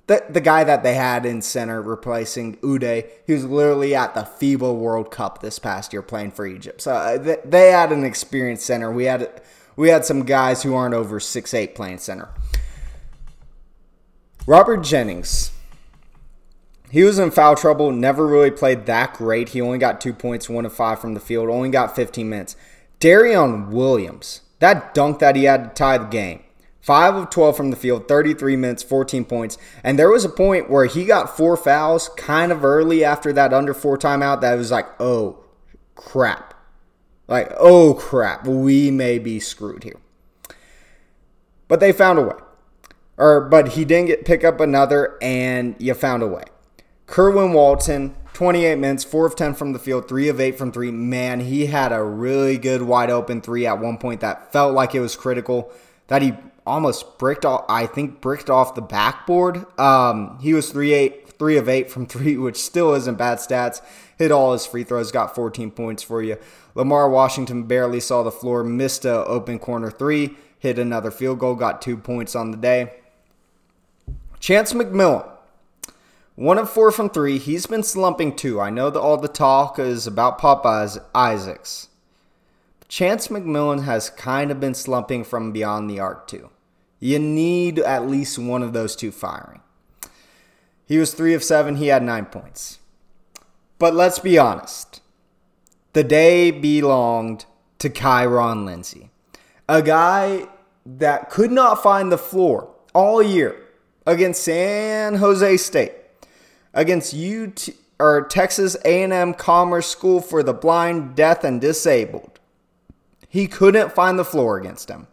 The 0.08 0.24
the 0.30 0.42
guy 0.42 0.64
that 0.64 0.84
they 0.84 0.94
had 0.94 1.26
in 1.26 1.42
center 1.42 1.82
replacing 1.82 2.58
Udeh, 2.58 3.08
he 3.26 3.34
was 3.34 3.46
literally 3.46 3.96
at 3.96 4.14
the 4.14 4.22
FIBA 4.22 4.76
World 4.76 5.10
Cup 5.10 5.42
this 5.42 5.58
past 5.58 5.94
year 5.94 6.04
playing 6.04 6.32
for 6.32 6.46
Egypt. 6.46 6.82
So 6.82 6.94
uh, 6.94 7.18
they, 7.18 7.38
they 7.44 7.72
had 7.72 7.92
an 7.92 8.04
experienced 8.04 8.66
center. 8.66 8.92
We 8.92 9.06
had 9.06 9.42
we 9.76 9.90
had 9.90 10.06
some 10.06 10.24
guys 10.24 10.62
who 10.62 10.76
aren't 10.76 10.94
over 10.94 11.20
six 11.20 11.54
eight 11.54 11.76
playing 11.76 12.00
center. 12.00 12.30
Robert 14.46 14.84
Jennings. 14.84 15.52
He 16.96 17.04
was 17.04 17.20
in 17.20 17.32
foul 17.32 17.58
trouble, 17.58 17.92
never 17.92 18.26
really 18.26 18.52
played 18.52 18.86
that 18.86 19.16
great. 19.16 19.50
He 19.50 19.60
only 19.60 19.78
got 19.78 20.00
two 20.00 20.14
points, 20.14 20.48
one 20.48 20.66
of 20.66 20.72
five 20.72 20.98
from 20.98 21.14
the 21.14 21.20
field, 21.20 21.50
only 21.50 21.68
got 21.68 21.94
15 21.94 22.30
minutes. 22.30 22.56
Darrion 23.02 23.70
Williams, 23.70 24.44
that 24.60 24.94
dunk 24.94 25.20
that 25.20 25.36
he 25.36 25.44
had 25.44 25.64
to 25.66 25.70
tie 25.72 25.98
the 25.98 26.06
game. 26.06 26.42
5 26.80 27.16
of 27.16 27.30
12 27.30 27.58
from 27.58 27.70
the 27.70 27.76
field, 27.76 28.08
33 28.08 28.56
minutes, 28.56 28.82
14 28.82 29.26
points. 29.26 29.58
And 29.84 30.00
there 30.00 30.10
was 30.10 30.24
a 30.24 30.30
point 30.30 30.70
where 30.70 30.86
he 30.86 31.04
got 31.04 31.36
four 31.36 31.58
fouls 31.58 32.08
kind 32.16 32.50
of 32.50 32.64
early 32.64 33.04
after 33.04 33.34
that 33.34 33.54
under 33.54 33.74
four 33.74 33.98
timeout 33.98 34.40
that 34.40 34.56
was 34.56 34.72
like, 34.72 34.88
oh, 34.98 35.44
crap. 35.96 36.54
Like, 37.28 37.52
oh, 37.60 37.96
crap. 37.96 38.48
We 38.48 38.90
may 38.90 39.20
be 39.20 39.42
screwed 39.42 39.84
here. 39.84 40.00
But 41.68 41.82
they 41.82 41.92
found 41.92 42.20
a 42.20 42.22
way. 42.22 42.38
Or, 43.18 43.42
but 43.42 43.74
he 43.74 43.84
didn't 43.84 44.08
get 44.08 44.24
pick 44.24 44.46
up 44.46 44.62
another, 44.62 45.18
and 45.22 45.76
you 45.78 45.94
found 45.94 46.24
a 46.24 46.28
way. 46.28 46.46
Kerwin 47.08 47.54
Walton, 47.54 48.16
28 48.34 48.76
minutes, 48.78 49.04
4 49.04 49.28
of 49.28 49.36
10 49.36 49.54
from 49.54 49.74
the 49.74 49.80
field, 49.80 50.08
3 50.08 50.28
of 50.30 50.40
8 50.40 50.58
from 50.58 50.72
3. 50.72 50.92
Man, 50.92 51.40
he 51.42 51.68
had 51.68 51.92
a 51.92 52.04
really 52.04 52.58
good 52.58 52.82
wide 52.82 53.10
open 53.10 53.42
3 53.42 53.66
at 53.68 53.80
one 53.80 53.98
point 53.98 54.22
that 54.22 54.52
felt 54.52 54.74
like 54.74 54.96
it 54.96 55.00
was 55.00 55.16
critical 55.16 55.72
that 56.08 56.22
he 56.22 56.34
almost 56.66 57.18
bricked 57.18 57.46
off. 57.46 57.66
I 57.70 57.86
think 57.86 58.22
bricked 58.22 58.50
off 58.50 58.76
the 58.76 58.82
backboard. 58.82 59.66
Um, 59.80 60.40
he 60.42 60.54
was 60.54 60.72
three 60.72 60.94
eight 60.94 61.30
three 61.38 61.58
of 61.58 61.68
eight 61.68 61.92
from 61.92 62.06
three, 62.06 62.38
which 62.38 62.58
still 62.58 62.94
isn't 62.94 63.18
bad 63.18 63.40
stats. 63.40 63.82
Hit 64.18 64.32
all 64.32 64.54
his 64.54 64.66
free 64.66 64.84
throws, 64.84 65.12
got 65.12 65.36
14 65.36 65.72
points 65.72 66.02
for 66.02 66.22
you. 66.22 66.38
Lamar 66.74 67.10
Washington 67.10 67.64
barely 67.64 68.00
saw 68.00 68.24
the 68.24 68.32
floor, 68.32 68.64
missed 68.64 69.06
a 69.06 69.26
open 69.26 69.60
corner 69.60 69.92
three, 69.92 70.38
hit 70.58 70.80
another 70.80 71.12
field 71.12 71.40
goal, 71.40 71.56
got 71.56 71.82
two 71.82 71.98
points 71.98 72.36
on 72.36 72.52
the 72.52 72.58
day. 72.58 72.94
Chance 74.40 74.74
McMillian, 74.74 75.30
one 76.36 76.58
of 76.58 76.70
four 76.70 76.92
from 76.92 77.10
three. 77.10 77.38
He's 77.38 77.66
been 77.66 77.84
slumping 77.84 78.36
too. 78.36 78.60
I 78.60 78.70
know 78.70 78.90
that 78.90 79.00
all 79.00 79.18
the 79.18 79.28
talk 79.28 79.80
is 79.80 80.06
about 80.06 80.40
Popeyes 80.40 81.04
Isaacs. 81.14 81.90
Chance 82.88 83.30
McMillian 83.30 83.84
has 83.84 84.10
kind 84.10 84.52
of 84.52 84.60
been 84.60 84.76
slumping 84.76 85.24
from 85.24 85.52
beyond 85.52 85.90
the 85.90 86.00
arc 86.00 86.28
too. 86.28 86.50
You 87.00 87.20
need 87.20 87.80
at 87.80 88.08
least 88.08 88.38
one 88.38 88.62
of 88.62 88.74
those 88.74 88.96
two 88.96 89.12
firing. 89.12 89.62
He 90.88 90.98
was 90.98 91.14
three 91.14 91.34
of 91.34 91.44
seven, 91.44 91.78
he 91.78 91.88
had 91.88 92.04
nine 92.04 92.26
points. 92.26 92.80
But 93.80 93.94
let's 93.94 94.20
be 94.20 94.38
honest. 94.38 95.02
The 95.94 96.04
day 96.04 96.52
belonged 96.52 97.46
to 97.80 97.90
Kyron 97.90 98.66
Lindsey, 98.66 99.10
a 99.68 99.82
guy 99.82 100.48
that 100.86 101.30
could 101.30 101.52
not 101.52 101.82
find 101.82 102.12
the 102.12 102.18
floor 102.18 102.70
all 102.94 103.24
year 103.24 103.56
against 104.06 104.44
San 104.44 105.16
Jose 105.16 105.58
State, 105.58 105.94
against 106.76 107.16
UT 107.16 107.70
or 107.98 108.28
Texas 108.28 108.78
A&M 108.86 109.34
Commerce 109.34 109.88
School 109.88 110.22
for 110.22 110.44
the 110.44 110.54
Blind, 110.54 111.16
Deaf, 111.16 111.44
and 111.44 111.60
Disabled 111.60 112.36
he 113.36 113.48
couldn't 113.48 113.92
find 113.92 114.18
the 114.18 114.24
floor 114.24 114.58
against 114.58 114.90
him. 114.90 115.08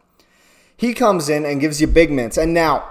He 0.76 0.94
comes 0.94 1.28
in 1.28 1.44
and 1.44 1.60
gives 1.60 1.80
you 1.80 1.88
big 1.88 2.12
minutes. 2.12 2.36
And 2.38 2.54
now, 2.54 2.88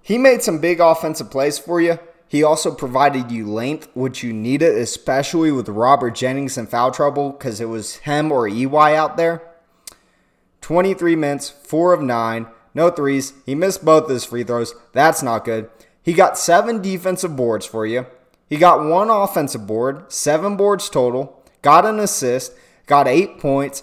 he 0.00 0.16
made 0.16 0.42
some 0.42 0.60
big 0.60 0.80
offensive 0.80 1.30
plays 1.30 1.58
for 1.58 1.78
you. 1.78 1.98
He 2.26 2.42
also 2.42 2.74
provided 2.74 3.30
you 3.30 3.46
length, 3.46 3.88
which 3.92 4.22
you 4.22 4.32
needed, 4.32 4.78
especially 4.78 5.52
with 5.52 5.68
Robert 5.68 6.14
Jennings 6.14 6.56
in 6.56 6.68
foul 6.68 6.90
trouble 6.90 7.32
because 7.32 7.60
it 7.60 7.66
was 7.66 7.96
him 7.96 8.32
or 8.32 8.48
EY 8.48 8.96
out 8.96 9.18
there. 9.18 9.42
23 10.62 11.14
minutes, 11.14 11.50
4 11.50 11.92
of 11.92 12.00
9, 12.00 12.46
no 12.72 12.88
threes. 12.88 13.34
He 13.44 13.54
missed 13.54 13.84
both 13.84 14.04
of 14.04 14.08
his 14.08 14.24
free 14.24 14.42
throws. 14.42 14.74
That's 14.94 15.22
not 15.22 15.44
good. 15.44 15.68
He 16.02 16.12
got 16.12 16.38
seven 16.38 16.82
defensive 16.82 17.36
boards 17.36 17.64
for 17.64 17.86
you. 17.86 18.06
He 18.48 18.56
got 18.58 18.84
one 18.84 19.08
offensive 19.08 19.66
board, 19.66 20.12
seven 20.12 20.56
boards 20.56 20.90
total, 20.90 21.42
got 21.62 21.86
an 21.86 21.98
assist, 21.98 22.52
got 22.86 23.08
eight 23.08 23.38
points. 23.38 23.82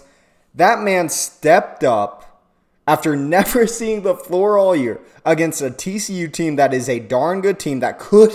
That 0.54 0.80
man 0.80 1.08
stepped 1.08 1.82
up 1.82 2.46
after 2.86 3.16
never 3.36 3.66
seeing 3.66 4.02
the 4.02 4.14
floor 4.14 4.58
all 4.58 4.76
year 4.76 5.00
against 5.24 5.62
a 5.62 5.70
TCU 5.70 6.32
team 6.32 6.56
that 6.56 6.74
is 6.74 6.88
a 6.88 7.00
darn 7.00 7.40
good 7.40 7.58
team 7.58 7.80
that 7.80 7.98
could, 7.98 8.32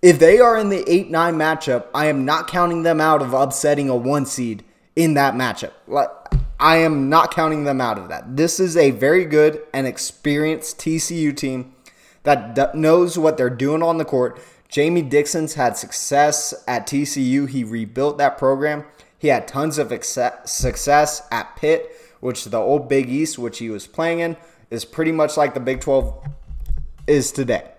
if 0.00 0.18
they 0.18 0.38
are 0.38 0.56
in 0.56 0.70
the 0.70 0.88
8 0.90 1.10
9 1.10 1.34
matchup, 1.34 1.86
I 1.94 2.06
am 2.06 2.24
not 2.24 2.46
counting 2.46 2.82
them 2.82 3.00
out 3.00 3.20
of 3.20 3.34
upsetting 3.34 3.88
a 3.90 3.96
one 3.96 4.24
seed 4.24 4.64
in 4.96 5.14
that 5.14 5.34
matchup. 5.34 5.72
I 6.58 6.76
am 6.76 7.08
not 7.08 7.34
counting 7.34 7.64
them 7.64 7.80
out 7.80 7.98
of 7.98 8.08
that. 8.08 8.36
This 8.36 8.60
is 8.60 8.76
a 8.76 8.90
very 8.92 9.24
good 9.24 9.62
and 9.72 9.86
experienced 9.86 10.78
TCU 10.78 11.36
team 11.36 11.74
that 12.24 12.74
knows 12.74 13.18
what 13.18 13.36
they're 13.36 13.50
doing 13.50 13.82
on 13.82 13.98
the 13.98 14.04
court. 14.04 14.40
Jamie 14.68 15.02
Dixon's 15.02 15.54
had 15.54 15.76
success 15.76 16.54
at 16.68 16.86
TCU. 16.86 17.48
He 17.48 17.64
rebuilt 17.64 18.18
that 18.18 18.38
program. 18.38 18.84
He 19.18 19.28
had 19.28 19.48
tons 19.48 19.78
of 19.78 19.92
success 20.04 21.22
at 21.30 21.56
Pitt, 21.56 21.90
which 22.20 22.44
the 22.44 22.58
old 22.58 22.88
Big 22.88 23.08
East, 23.08 23.38
which 23.38 23.58
he 23.58 23.68
was 23.68 23.86
playing 23.86 24.20
in, 24.20 24.36
is 24.70 24.84
pretty 24.84 25.12
much 25.12 25.36
like 25.36 25.54
the 25.54 25.60
Big 25.60 25.80
12 25.80 26.24
is 27.06 27.32
today. 27.32 27.70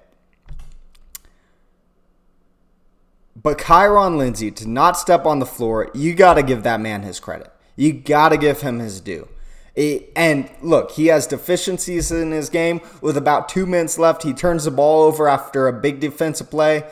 But 3.41 3.57
Kyron 3.57 4.17
Lindsey 4.17 4.51
to 4.51 4.67
not 4.67 4.97
step 4.97 5.25
on 5.25 5.39
the 5.39 5.45
floor, 5.45 5.89
you 5.95 6.13
got 6.13 6.35
to 6.35 6.43
give 6.43 6.63
that 6.63 6.79
man 6.81 7.01
his 7.01 7.19
credit. 7.19 7.51
You 7.75 7.93
got 7.93 8.29
to 8.29 8.37
give 8.37 8.61
him 8.61 8.79
his 8.79 9.01
due. 9.01 9.27
And 9.75 10.49
look, 10.61 10.91
he 10.91 11.07
has 11.07 11.27
deficiencies 11.27 12.11
in 12.11 12.31
his 12.31 12.49
game. 12.49 12.81
With 13.01 13.15
about 13.15 13.47
two 13.47 13.65
minutes 13.65 13.97
left, 13.97 14.23
he 14.23 14.33
turns 14.33 14.65
the 14.65 14.71
ball 14.71 15.03
over 15.03 15.27
after 15.27 15.67
a 15.67 15.73
big 15.73 15.99
defensive 15.99 16.49
play, 16.49 16.83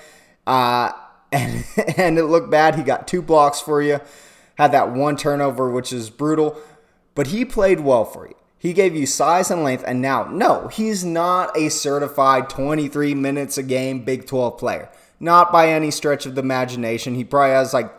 uh, 0.47 0.91
and 1.31 1.65
and 1.97 2.17
it 2.17 2.25
looked 2.25 2.49
bad. 2.49 2.75
He 2.75 2.83
got 2.83 3.07
two 3.07 3.21
blocks 3.21 3.59
for 3.59 3.81
you, 3.81 3.99
had 4.55 4.71
that 4.71 4.91
one 4.91 5.17
turnover, 5.17 5.69
which 5.69 5.91
is 5.91 6.09
brutal, 6.09 6.57
but 7.15 7.27
he 7.27 7.43
played 7.43 7.81
well 7.81 8.05
for 8.05 8.27
you. 8.27 8.35
He 8.57 8.73
gave 8.73 8.93
you 8.93 9.05
size 9.05 9.49
and 9.49 9.63
length, 9.63 9.85
and 9.87 10.01
now, 10.01 10.25
no, 10.25 10.67
he's 10.67 11.05
not 11.05 11.55
a 11.57 11.69
certified 11.69 12.49
23 12.49 13.15
minutes 13.15 13.57
a 13.57 13.63
game 13.63 14.03
Big 14.03 14.27
12 14.27 14.57
player. 14.57 14.89
Not 15.17 15.51
by 15.51 15.69
any 15.69 15.91
stretch 15.91 16.25
of 16.25 16.35
the 16.35 16.41
imagination. 16.41 17.15
He 17.15 17.23
probably 17.23 17.51
has 17.51 17.73
like 17.73 17.91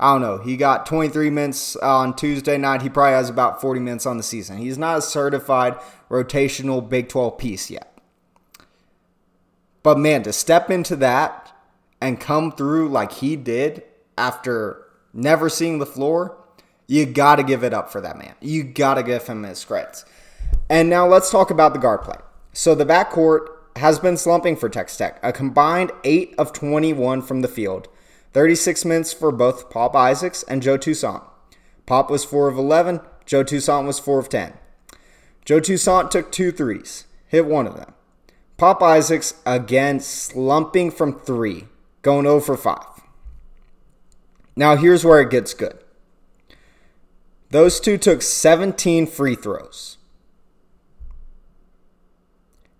I 0.00 0.12
don't 0.12 0.22
know. 0.22 0.38
He 0.38 0.56
got 0.56 0.86
23 0.86 1.30
minutes 1.30 1.74
on 1.76 2.14
Tuesday 2.14 2.56
night. 2.56 2.82
He 2.82 2.88
probably 2.88 3.14
has 3.14 3.28
about 3.28 3.60
40 3.60 3.80
minutes 3.80 4.06
on 4.06 4.16
the 4.16 4.22
season. 4.22 4.58
He's 4.58 4.78
not 4.78 4.98
a 4.98 5.02
certified 5.02 5.76
rotational 6.08 6.88
Big 6.88 7.08
12 7.08 7.36
piece 7.36 7.70
yet. 7.70 7.98
But 9.82 9.98
man, 9.98 10.22
to 10.22 10.32
step 10.32 10.70
into 10.70 10.94
that 10.96 11.52
and 12.00 12.20
come 12.20 12.52
through 12.52 12.90
like 12.90 13.12
he 13.12 13.34
did 13.34 13.82
after 14.16 14.84
never 15.12 15.48
seeing 15.48 15.78
the 15.78 15.86
floor, 15.86 16.36
you 16.86 17.04
got 17.04 17.36
to 17.36 17.42
give 17.42 17.64
it 17.64 17.74
up 17.74 17.90
for 17.90 18.00
that 18.00 18.16
man. 18.16 18.34
You 18.40 18.62
got 18.62 18.94
to 18.94 19.02
give 19.02 19.26
him 19.26 19.42
his 19.42 19.64
credits. 19.64 20.04
And 20.70 20.88
now 20.88 21.06
let's 21.06 21.30
talk 21.30 21.50
about 21.50 21.72
the 21.72 21.80
guard 21.80 22.02
play. 22.02 22.16
So 22.52 22.74
the 22.74 22.86
backcourt 22.86 23.48
has 23.76 23.98
been 23.98 24.16
slumping 24.16 24.56
for 24.56 24.68
Texas 24.68 24.98
Tech, 24.98 25.18
a 25.22 25.32
combined 25.32 25.90
8 26.04 26.34
of 26.38 26.52
21 26.52 27.22
from 27.22 27.40
the 27.40 27.48
field 27.48 27.88
36 28.32 28.84
minutes 28.84 29.12
for 29.12 29.32
both 29.32 29.70
Pop 29.70 29.94
Isaacs 29.96 30.42
and 30.44 30.62
Joe 30.62 30.76
Toussaint. 30.76 31.22
Pop 31.86 32.10
was 32.10 32.24
4 32.24 32.48
of 32.48 32.58
11, 32.58 33.00
Joe 33.24 33.42
Toussaint 33.42 33.86
was 33.86 33.98
4 33.98 34.18
of 34.18 34.28
10. 34.28 34.52
Joe 35.44 35.60
Toussaint 35.60 36.10
took 36.10 36.30
two 36.30 36.52
threes, 36.52 37.06
hit 37.26 37.46
one 37.46 37.66
of 37.66 37.76
them. 37.76 37.94
Pop 38.58 38.82
Isaacs 38.82 39.34
again 39.46 40.00
slumping 40.00 40.90
from 40.90 41.18
three, 41.18 41.68
going 42.02 42.24
0 42.24 42.40
for 42.40 42.56
5. 42.56 42.78
Now 44.56 44.76
here's 44.76 45.04
where 45.04 45.20
it 45.20 45.30
gets 45.30 45.54
good. 45.54 45.78
Those 47.50 47.80
two 47.80 47.96
took 47.96 48.20
17 48.20 49.06
free 49.06 49.34
throws. 49.34 49.96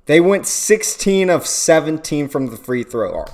They 0.06 0.20
went 0.20 0.46
16 0.46 1.30
of 1.30 1.46
17 1.46 2.28
from 2.28 2.46
the 2.46 2.56
free 2.56 2.82
throw 2.82 3.14
arc. 3.14 3.30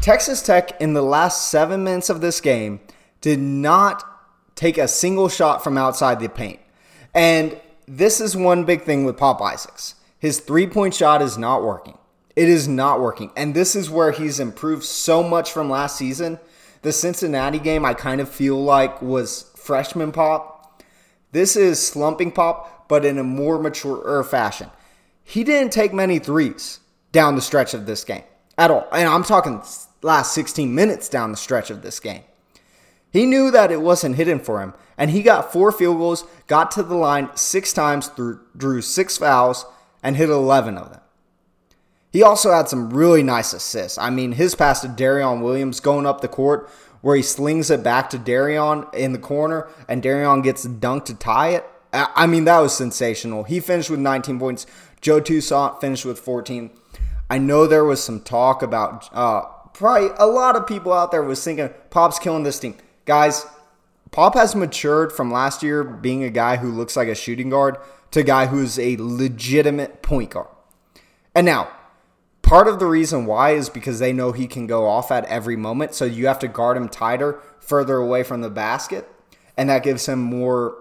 Texas 0.00 0.42
Tech, 0.42 0.80
in 0.80 0.92
the 0.94 1.02
last 1.02 1.50
seven 1.50 1.82
minutes 1.82 2.08
of 2.08 2.20
this 2.20 2.40
game, 2.40 2.80
did 3.20 3.40
not 3.40 4.04
take 4.54 4.78
a 4.78 4.88
single 4.88 5.28
shot 5.28 5.62
from 5.62 5.76
outside 5.76 6.20
the 6.20 6.28
paint. 6.28 6.60
And 7.14 7.60
this 7.86 8.20
is 8.20 8.36
one 8.36 8.64
big 8.64 8.82
thing 8.82 9.04
with 9.04 9.16
Pop 9.16 9.40
Isaacs. 9.40 9.96
His 10.18 10.40
three 10.40 10.66
point 10.66 10.94
shot 10.94 11.20
is 11.20 11.36
not 11.36 11.62
working. 11.62 11.98
It 12.36 12.48
is 12.48 12.68
not 12.68 13.00
working. 13.00 13.32
And 13.36 13.54
this 13.54 13.74
is 13.74 13.90
where 13.90 14.12
he's 14.12 14.38
improved 14.38 14.84
so 14.84 15.22
much 15.22 15.50
from 15.50 15.68
last 15.68 15.96
season. 15.96 16.38
The 16.82 16.92
Cincinnati 16.92 17.58
game, 17.58 17.84
I 17.84 17.94
kind 17.94 18.20
of 18.20 18.28
feel 18.28 18.62
like, 18.62 19.02
was 19.02 19.50
freshman 19.56 20.12
Pop. 20.12 20.80
This 21.32 21.56
is 21.56 21.84
slumping 21.84 22.30
Pop, 22.30 22.88
but 22.88 23.04
in 23.04 23.18
a 23.18 23.24
more 23.24 23.58
mature 23.60 24.22
fashion. 24.22 24.70
He 25.24 25.42
didn't 25.42 25.72
take 25.72 25.92
many 25.92 26.20
threes 26.20 26.78
down 27.10 27.34
the 27.34 27.42
stretch 27.42 27.74
of 27.74 27.86
this 27.86 28.04
game 28.04 28.22
at 28.56 28.70
all. 28.70 28.86
And 28.92 29.08
I'm 29.08 29.24
talking 29.24 29.62
last 30.02 30.32
16 30.34 30.74
minutes 30.74 31.08
down 31.08 31.30
the 31.30 31.36
stretch 31.36 31.70
of 31.70 31.82
this 31.82 32.00
game. 32.00 32.22
He 33.10 33.24
knew 33.24 33.50
that 33.50 33.72
it 33.72 33.80
wasn't 33.80 34.16
hidden 34.16 34.38
for 34.38 34.60
him, 34.60 34.74
and 34.96 35.10
he 35.10 35.22
got 35.22 35.52
four 35.52 35.72
field 35.72 35.98
goals, 35.98 36.24
got 36.46 36.70
to 36.72 36.82
the 36.82 36.94
line 36.94 37.30
six 37.34 37.72
times, 37.72 38.10
drew 38.56 38.82
six 38.82 39.16
fouls, 39.16 39.64
and 40.02 40.16
hit 40.16 40.28
11 40.28 40.76
of 40.76 40.90
them. 40.90 41.00
He 42.12 42.22
also 42.22 42.52
had 42.52 42.68
some 42.68 42.90
really 42.90 43.22
nice 43.22 43.52
assists. 43.52 43.98
I 43.98 44.10
mean, 44.10 44.32
his 44.32 44.54
pass 44.54 44.80
to 44.80 44.88
Darrion 44.88 45.42
Williams 45.42 45.80
going 45.80 46.06
up 46.06 46.20
the 46.20 46.28
court, 46.28 46.70
where 47.00 47.16
he 47.16 47.22
slings 47.22 47.70
it 47.70 47.82
back 47.82 48.10
to 48.10 48.18
Darrion 48.18 48.92
in 48.94 49.12
the 49.12 49.18
corner, 49.18 49.68
and 49.88 50.02
Darrion 50.02 50.42
gets 50.42 50.66
dunked 50.66 51.06
to 51.06 51.14
tie 51.14 51.50
it. 51.50 51.64
I 51.92 52.26
mean, 52.26 52.44
that 52.44 52.58
was 52.58 52.76
sensational. 52.76 53.44
He 53.44 53.60
finished 53.60 53.88
with 53.88 54.00
19 54.00 54.38
points. 54.38 54.66
Joe 55.00 55.20
Toussaint 55.20 55.80
finished 55.80 56.04
with 56.04 56.18
14. 56.18 56.70
I 57.30 57.38
know 57.38 57.66
there 57.66 57.84
was 57.84 58.02
some 58.02 58.20
talk 58.20 58.62
about 58.62 59.08
uh, 59.12 59.42
probably 59.74 60.10
a 60.18 60.26
lot 60.26 60.56
of 60.56 60.66
people 60.66 60.92
out 60.92 61.10
there 61.10 61.22
was 61.22 61.42
thinking 61.42 61.70
Pop's 61.90 62.18
killing 62.18 62.42
this 62.42 62.58
team. 62.58 62.76
Guys, 63.04 63.46
Pop 64.10 64.34
has 64.34 64.54
matured 64.54 65.12
from 65.12 65.32
last 65.32 65.62
year 65.62 65.84
being 65.84 66.24
a 66.24 66.30
guy 66.30 66.56
who 66.56 66.70
looks 66.70 66.96
like 66.96 67.08
a 67.08 67.14
shooting 67.14 67.50
guard 67.50 67.76
to 68.10 68.20
a 68.20 68.24
guy 68.24 68.46
who's 68.46 68.78
a 68.78 68.96
legitimate 68.98 70.02
point 70.02 70.30
guard. 70.30 70.48
And 71.34 71.44
now, 71.44 71.70
part 72.42 72.68
of 72.68 72.78
the 72.78 72.86
reason 72.86 73.26
why 73.26 73.50
is 73.50 73.68
because 73.68 73.98
they 73.98 74.12
know 74.12 74.32
he 74.32 74.46
can 74.46 74.66
go 74.66 74.86
off 74.86 75.10
at 75.10 75.24
every 75.26 75.56
moment, 75.56 75.94
so 75.94 76.04
you 76.04 76.26
have 76.26 76.38
to 76.40 76.48
guard 76.48 76.76
him 76.76 76.88
tighter, 76.88 77.40
further 77.60 77.96
away 77.96 78.22
from 78.22 78.40
the 78.40 78.50
basket, 78.50 79.06
and 79.56 79.68
that 79.68 79.82
gives 79.82 80.06
him 80.06 80.20
more 80.20 80.76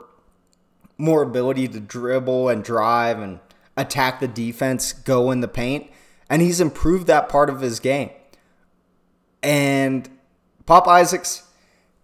more 0.99 1.21
ability 1.21 1.67
to 1.67 1.79
dribble 1.79 2.49
and 2.49 2.63
drive 2.63 3.19
and 3.19 3.39
attack 3.75 4.19
the 4.19 4.27
defense, 4.27 4.93
go 4.93 5.29
in 5.29 5.41
the 5.41 5.47
paint, 5.47 5.91
and 6.27 6.41
he's 6.41 6.59
improved 6.59 7.05
that 7.05 7.29
part 7.29 7.51
of 7.51 7.61
his 7.61 7.79
game. 7.79 8.09
And 9.43 10.09
Pop 10.65 10.87
Isaacs, 10.87 11.43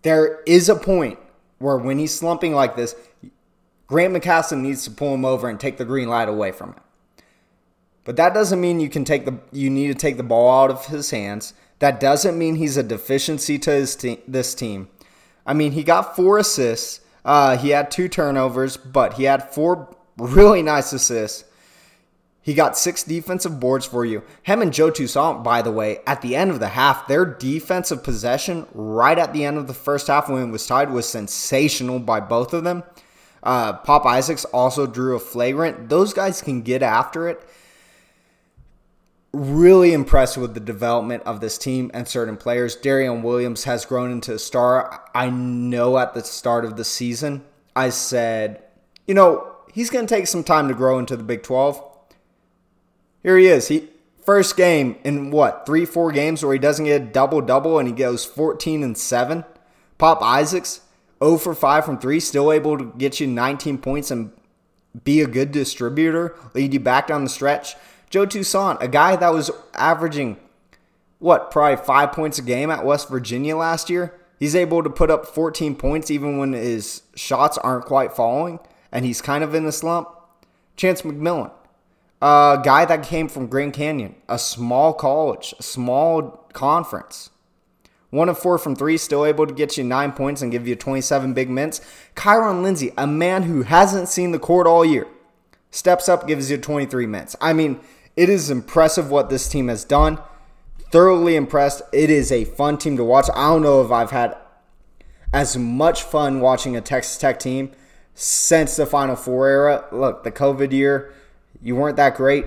there 0.03 0.41
is 0.45 0.69
a 0.69 0.75
point 0.75 1.19
where 1.59 1.77
when 1.77 1.99
he's 1.99 2.13
slumping 2.13 2.53
like 2.53 2.75
this, 2.75 2.95
Grant 3.87 4.13
McCasland 4.13 4.61
needs 4.61 4.83
to 4.85 4.91
pull 4.91 5.13
him 5.13 5.25
over 5.25 5.49
and 5.49 5.59
take 5.59 5.77
the 5.77 5.85
green 5.85 6.07
light 6.07 6.29
away 6.29 6.51
from 6.51 6.73
him. 6.73 6.81
But 8.05 8.17
that 8.17 8.33
doesn't 8.33 8.59
mean 8.59 8.79
you 8.79 8.89
can 8.89 9.05
take 9.05 9.25
the 9.25 9.39
you 9.51 9.69
need 9.69 9.87
to 9.87 9.95
take 9.95 10.17
the 10.17 10.23
ball 10.23 10.63
out 10.63 10.69
of 10.69 10.87
his 10.87 11.11
hands. 11.11 11.53
That 11.79 11.99
doesn't 11.99 12.37
mean 12.37 12.55
he's 12.55 12.77
a 12.77 12.83
deficiency 12.83 13.57
to 13.59 13.71
his 13.71 13.95
te- 13.95 14.21
this 14.27 14.53
team. 14.55 14.89
I 15.45 15.53
mean, 15.53 15.73
he 15.73 15.83
got 15.83 16.15
four 16.15 16.37
assists. 16.37 17.01
Uh, 17.25 17.57
he 17.57 17.69
had 17.69 17.91
two 17.91 18.07
turnovers, 18.09 18.77
but 18.77 19.13
he 19.13 19.23
had 19.23 19.53
four 19.53 19.95
really 20.17 20.61
nice 20.61 20.91
assists. 20.93 21.45
He 22.43 22.53
got 22.53 22.77
six 22.77 23.03
defensive 23.03 23.61
boards 23.61 23.85
for 23.85 24.03
you. 24.03 24.21
Him 24.43 24.61
and 24.61 24.73
Joe 24.73 24.91
Toussaint, 24.91 25.45
by 25.45 25.61
the 25.61 25.71
way, 25.71 25.99
at 26.05 26.21
the 26.21 26.35
end 26.35 26.51
of 26.51 26.59
the 26.59 26.67
half, 26.67 27.07
their 27.07 27.25
defensive 27.25 28.03
possession 28.03 28.67
right 28.73 29.17
at 29.17 29.31
the 29.31 29.45
end 29.45 29.57
of 29.57 29.67
the 29.67 29.73
first 29.73 30.07
half 30.07 30.27
when 30.27 30.49
it 30.49 30.51
was 30.51 30.67
tied 30.67 30.91
was 30.91 31.07
sensational 31.07 31.99
by 31.99 32.19
both 32.19 32.53
of 32.53 32.65
them. 32.65 32.83
Uh, 33.41 33.73
Pop 33.73 34.05
Isaacs 34.05 34.43
also 34.45 34.85
drew 34.85 35.15
a 35.15 35.19
flagrant. 35.19 35.87
Those 35.87 36.13
guys 36.13 36.41
can 36.41 36.61
get 36.63 36.83
after 36.83 37.29
it. 37.29 37.41
Really 39.31 39.93
impressed 39.93 40.37
with 40.37 40.53
the 40.53 40.59
development 40.59 41.23
of 41.23 41.39
this 41.39 41.57
team 41.57 41.91
and 41.93 42.07
certain 42.09 42.35
players. 42.35 42.75
Darrion 42.75 43.23
Williams 43.23 43.63
has 43.63 43.85
grown 43.85 44.11
into 44.11 44.33
a 44.33 44.39
star. 44.39 45.05
I 45.15 45.29
know 45.29 45.97
at 45.97 46.13
the 46.13 46.23
start 46.23 46.65
of 46.65 46.75
the 46.75 46.83
season, 46.83 47.45
I 47.73 47.89
said, 47.89 48.63
you 49.07 49.13
know, 49.13 49.55
he's 49.71 49.89
going 49.89 50.05
to 50.05 50.13
take 50.13 50.27
some 50.27 50.43
time 50.43 50.67
to 50.67 50.73
grow 50.73 50.99
into 50.99 51.15
the 51.15 51.23
Big 51.23 51.41
12 51.41 51.92
here 53.23 53.37
he 53.37 53.47
is. 53.47 53.69
He 53.69 53.89
first 54.23 54.55
game 54.55 54.97
in 55.03 55.31
what 55.31 55.65
three 55.65 55.85
four 55.85 56.11
games 56.11 56.43
where 56.43 56.53
he 56.53 56.59
doesn't 56.59 56.85
get 56.85 57.01
a 57.01 57.05
double 57.05 57.41
double 57.41 57.79
and 57.79 57.87
he 57.87 57.93
goes 57.93 58.25
14 58.25 58.83
and 58.83 58.97
seven. 58.97 59.45
Pop 59.97 60.21
Isaacs 60.21 60.81
0 61.23 61.37
for 61.37 61.55
5 61.55 61.85
from 61.85 61.97
three, 61.99 62.19
still 62.19 62.51
able 62.51 62.77
to 62.77 62.93
get 62.97 63.19
you 63.19 63.27
19 63.27 63.77
points 63.77 64.11
and 64.11 64.31
be 65.03 65.21
a 65.21 65.27
good 65.27 65.51
distributor, 65.51 66.35
lead 66.53 66.73
you 66.73 66.79
back 66.79 67.07
down 67.07 67.23
the 67.23 67.29
stretch. 67.29 67.75
Joe 68.09 68.25
Toussaint, 68.25 68.81
a 68.81 68.87
guy 68.87 69.15
that 69.15 69.33
was 69.33 69.49
averaging 69.73 70.37
what 71.19 71.49
probably 71.49 71.83
five 71.83 72.11
points 72.11 72.37
a 72.37 72.41
game 72.41 72.69
at 72.69 72.85
West 72.85 73.09
Virginia 73.09 73.55
last 73.55 73.89
year. 73.89 74.13
He's 74.37 74.55
able 74.55 74.83
to 74.83 74.89
put 74.89 75.09
up 75.09 75.25
14 75.25 75.75
points 75.75 76.11
even 76.11 76.37
when 76.37 76.53
his 76.53 77.03
shots 77.15 77.57
aren't 77.57 77.85
quite 77.85 78.13
falling 78.13 78.59
and 78.91 79.05
he's 79.05 79.21
kind 79.21 79.43
of 79.43 79.55
in 79.55 79.65
a 79.65 79.71
slump. 79.71 80.09
Chance 80.75 81.03
McMillian, 81.03 81.51
a 82.23 82.61
guy 82.63 82.85
that 82.85 83.03
came 83.03 83.27
from 83.27 83.47
Grand 83.47 83.73
Canyon, 83.73 84.15
a 84.29 84.39
small 84.39 84.93
college, 84.93 85.53
a 85.59 85.63
small 85.63 86.47
conference. 86.53 87.29
One 88.11 88.29
of 88.29 88.39
four 88.39 88.57
from 88.57 88.77
three, 88.77 88.95
still 88.95 89.25
able 89.25 89.45
to 89.45 89.53
get 89.53 89.77
you 89.77 89.83
nine 89.83 90.13
points 90.13 90.41
and 90.41 90.49
give 90.49 90.65
you 90.65 90.77
27 90.77 91.33
big 91.33 91.49
minutes. 91.49 91.81
Kyron 92.15 92.63
Lindsey, 92.63 92.93
a 92.97 93.05
man 93.05 93.43
who 93.43 93.63
hasn't 93.63 94.07
seen 94.07 94.31
the 94.31 94.39
court 94.39 94.67
all 94.67 94.85
year, 94.85 95.05
steps 95.69 96.07
up, 96.07 96.25
gives 96.25 96.49
you 96.49 96.55
23 96.55 97.05
minutes. 97.07 97.35
I 97.41 97.51
mean, 97.51 97.81
it 98.15 98.29
is 98.29 98.49
impressive 98.49 99.11
what 99.11 99.29
this 99.29 99.49
team 99.49 99.67
has 99.67 99.83
done. 99.83 100.17
Thoroughly 100.91 101.35
impressed. 101.35 101.81
It 101.91 102.09
is 102.09 102.31
a 102.31 102.45
fun 102.45 102.77
team 102.77 102.95
to 102.95 103.03
watch. 103.03 103.27
I 103.35 103.49
don't 103.49 103.63
know 103.63 103.83
if 103.83 103.91
I've 103.91 104.11
had 104.11 104.37
as 105.33 105.57
much 105.57 106.03
fun 106.03 106.39
watching 106.39 106.77
a 106.77 106.81
Texas 106.81 107.17
Tech 107.17 107.37
team 107.37 107.71
since 108.13 108.77
the 108.77 108.85
Final 108.85 109.17
Four 109.17 109.47
era. 109.47 109.85
Look, 109.91 110.23
the 110.23 110.31
COVID 110.31 110.71
year, 110.71 111.11
you 111.63 111.75
weren't 111.75 111.97
that 111.97 112.15
great. 112.15 112.45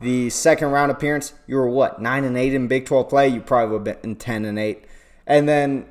The 0.00 0.30
second 0.30 0.70
round 0.70 0.92
appearance, 0.92 1.32
you 1.46 1.56
were 1.56 1.68
what 1.68 2.00
nine 2.00 2.24
and 2.24 2.36
eight 2.36 2.54
in 2.54 2.68
Big 2.68 2.86
12 2.86 3.08
play. 3.08 3.28
You 3.28 3.40
probably 3.40 3.76
would 3.76 3.86
have 3.86 4.02
been 4.02 4.14
ten 4.14 4.44
and 4.44 4.58
eight. 4.58 4.84
And 5.26 5.48
then 5.48 5.86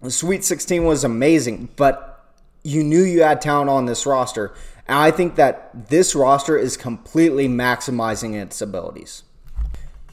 the 0.00 0.10
Sweet 0.10 0.44
16 0.44 0.84
was 0.84 1.04
amazing, 1.04 1.68
but 1.76 2.24
you 2.64 2.82
knew 2.82 3.02
you 3.02 3.22
had 3.22 3.40
talent 3.40 3.70
on 3.70 3.86
this 3.86 4.06
roster. 4.06 4.52
And 4.88 4.98
I 4.98 5.10
think 5.10 5.36
that 5.36 5.88
this 5.88 6.14
roster 6.14 6.58
is 6.58 6.76
completely 6.76 7.48
maximizing 7.48 8.34
its 8.34 8.60
abilities. 8.60 9.22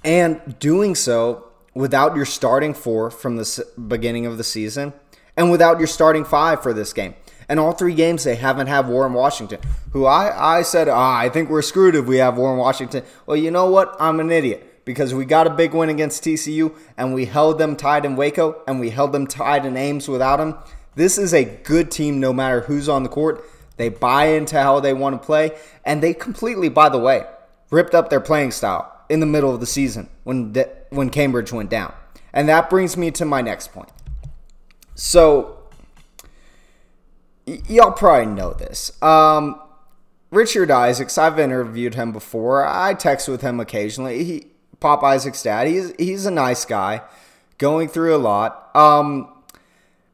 And 0.04 0.58
doing 0.60 0.96
so 0.96 1.50
without 1.74 2.16
your 2.16 2.26
starting 2.26 2.74
four 2.74 3.10
from 3.10 3.38
the 3.38 3.68
beginning 3.88 4.26
of 4.26 4.38
the 4.38 4.44
season 4.44 4.94
and 5.36 5.52
without 5.52 5.80
your 5.80 5.88
starting 5.88 6.24
five 6.24 6.62
for 6.62 6.74
this 6.74 6.94
game. 6.94 7.16
And 7.50 7.60
all 7.60 7.74
three 7.74 7.96
games 7.96 8.24
they 8.24 8.36
haven't 8.36 8.68
had 8.68 8.88
Warren 8.88 9.13
Washington, 9.13 9.60
who 9.91 10.06
I, 10.06 10.60
I 10.60 10.62
said, 10.62 10.88
oh, 10.88 10.96
I 10.96 11.29
think 11.29 11.50
we're 11.50 11.63
screwed 11.63 11.96
if 11.96 12.06
we 12.06 12.18
have 12.18 12.38
Warren 12.38 12.60
Washington. 12.60 13.03
Well, 13.25 13.36
you 13.36 13.51
know 13.51 13.70
what? 13.70 13.98
I'm 14.00 14.20
an 14.20 14.32
idiot 14.32 14.86
because 14.86 15.13
we 15.13 15.25
got 15.25 15.48
a 15.48 15.50
big 15.50 15.74
win 15.74 15.89
against 15.89 16.24
TCU 16.24 16.75
and 16.96 17.13
we 17.13 17.25
held 17.25 17.58
them 17.58 17.75
tied 17.75 18.06
in 18.06 18.15
Waco 18.15 18.62
and 18.68 18.79
we 18.79 18.91
held 18.91 19.12
them 19.12 19.27
tied 19.27 19.65
in 19.65 19.75
Ames 19.75 20.08
without 20.08 20.39
him. 20.39 20.56
This 20.96 21.18
is 21.18 21.34
a 21.34 21.46
good 21.46 21.91
team 21.91 22.20
no 22.20 22.32
matter 22.34 22.62
who's 22.62 22.88
on 22.88 23.03
the 23.03 23.10
court. 23.10 23.44
They 23.77 23.89
buy 23.89 24.25
into 24.25 24.62
how 24.62 24.82
they 24.82 24.94
want 24.94 25.22
to 25.22 25.25
play, 25.25 25.58
and 25.86 26.03
they 26.03 26.13
completely, 26.13 26.68
by 26.68 26.89
the 26.89 26.98
way, 26.98 27.24
ripped 27.72 27.96
up 27.96 28.10
their 28.10 28.20
playing 28.20 28.51
style 28.51 28.94
in 29.08 29.22
the 29.22 29.25
middle 29.25 29.53
of 29.53 29.62
the 29.62 29.65
season 29.65 30.10
when 30.24 30.53
when 30.89 31.10
Cambridge 31.10 31.53
went 31.53 31.70
down. 31.70 31.94
And 32.34 32.50
that 32.50 32.70
brings 32.70 32.98
me 32.98 33.10
to 33.12 33.24
my 33.24 33.41
next 33.41 33.72
point. 33.72 33.89
So 34.96 35.59
y- 37.50 37.62
y'all 37.68 37.91
probably 37.91 38.27
know 38.27 38.53
this. 38.53 38.91
Um, 39.01 39.60
Richard 40.32 40.70
Isaacs, 40.70 41.18
I've 41.18 41.39
interviewed 41.39 41.96
him 41.96 42.12
before. 42.12 42.65
I 42.65 42.94
text 42.94 43.27
with 43.27 43.41
him 43.41 43.60
occasionally. 43.60 44.24
He 44.24 44.48
Pop 44.79 45.03
Isaac's 45.03 45.44
dad. 45.44 45.68
He's 45.68 45.94
he's 45.98 46.25
a 46.25 46.32
nice 46.32 46.63
guy, 46.65 47.01
going 47.58 47.89
through 47.89 48.15
a 48.15 48.18
lot. 48.18 48.74
Um, 48.75 49.34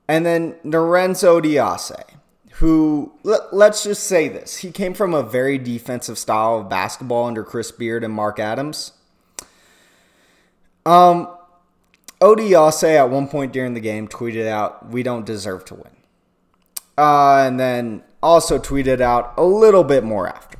and 0.07 0.25
then 0.25 0.55
Lorenzo 0.63 1.39
Odiase 1.39 2.03
who 2.55 3.11
let, 3.23 3.41
us 3.51 3.83
just 3.83 4.03
say 4.03 4.29
this 4.29 4.57
he 4.57 4.71
came 4.71 4.93
from 4.93 5.13
a 5.13 5.21
very 5.21 5.57
defensive 5.57 6.17
style 6.17 6.59
of 6.59 6.69
basketball 6.69 7.25
under 7.25 7.43
chris 7.43 7.71
beard 7.71 8.03
and 8.03 8.13
mark 8.13 8.39
adams 8.39 8.93
um 10.85 11.27
odiase 12.21 12.95
at 12.95 13.09
one 13.09 13.27
point 13.27 13.51
during 13.51 13.73
the 13.73 13.79
game 13.79 14.07
tweeted 14.07 14.47
out 14.47 14.89
we 14.89 15.03
don't 15.03 15.25
deserve 15.25 15.65
to 15.65 15.75
win 15.75 15.94
uh, 16.97 17.43
and 17.45 17.59
then 17.59 18.03
also 18.21 18.57
tweeted 18.57 19.01
out 19.01 19.33
a 19.37 19.43
little 19.43 19.83
bit 19.83 20.03
more 20.03 20.27
after 20.27 20.57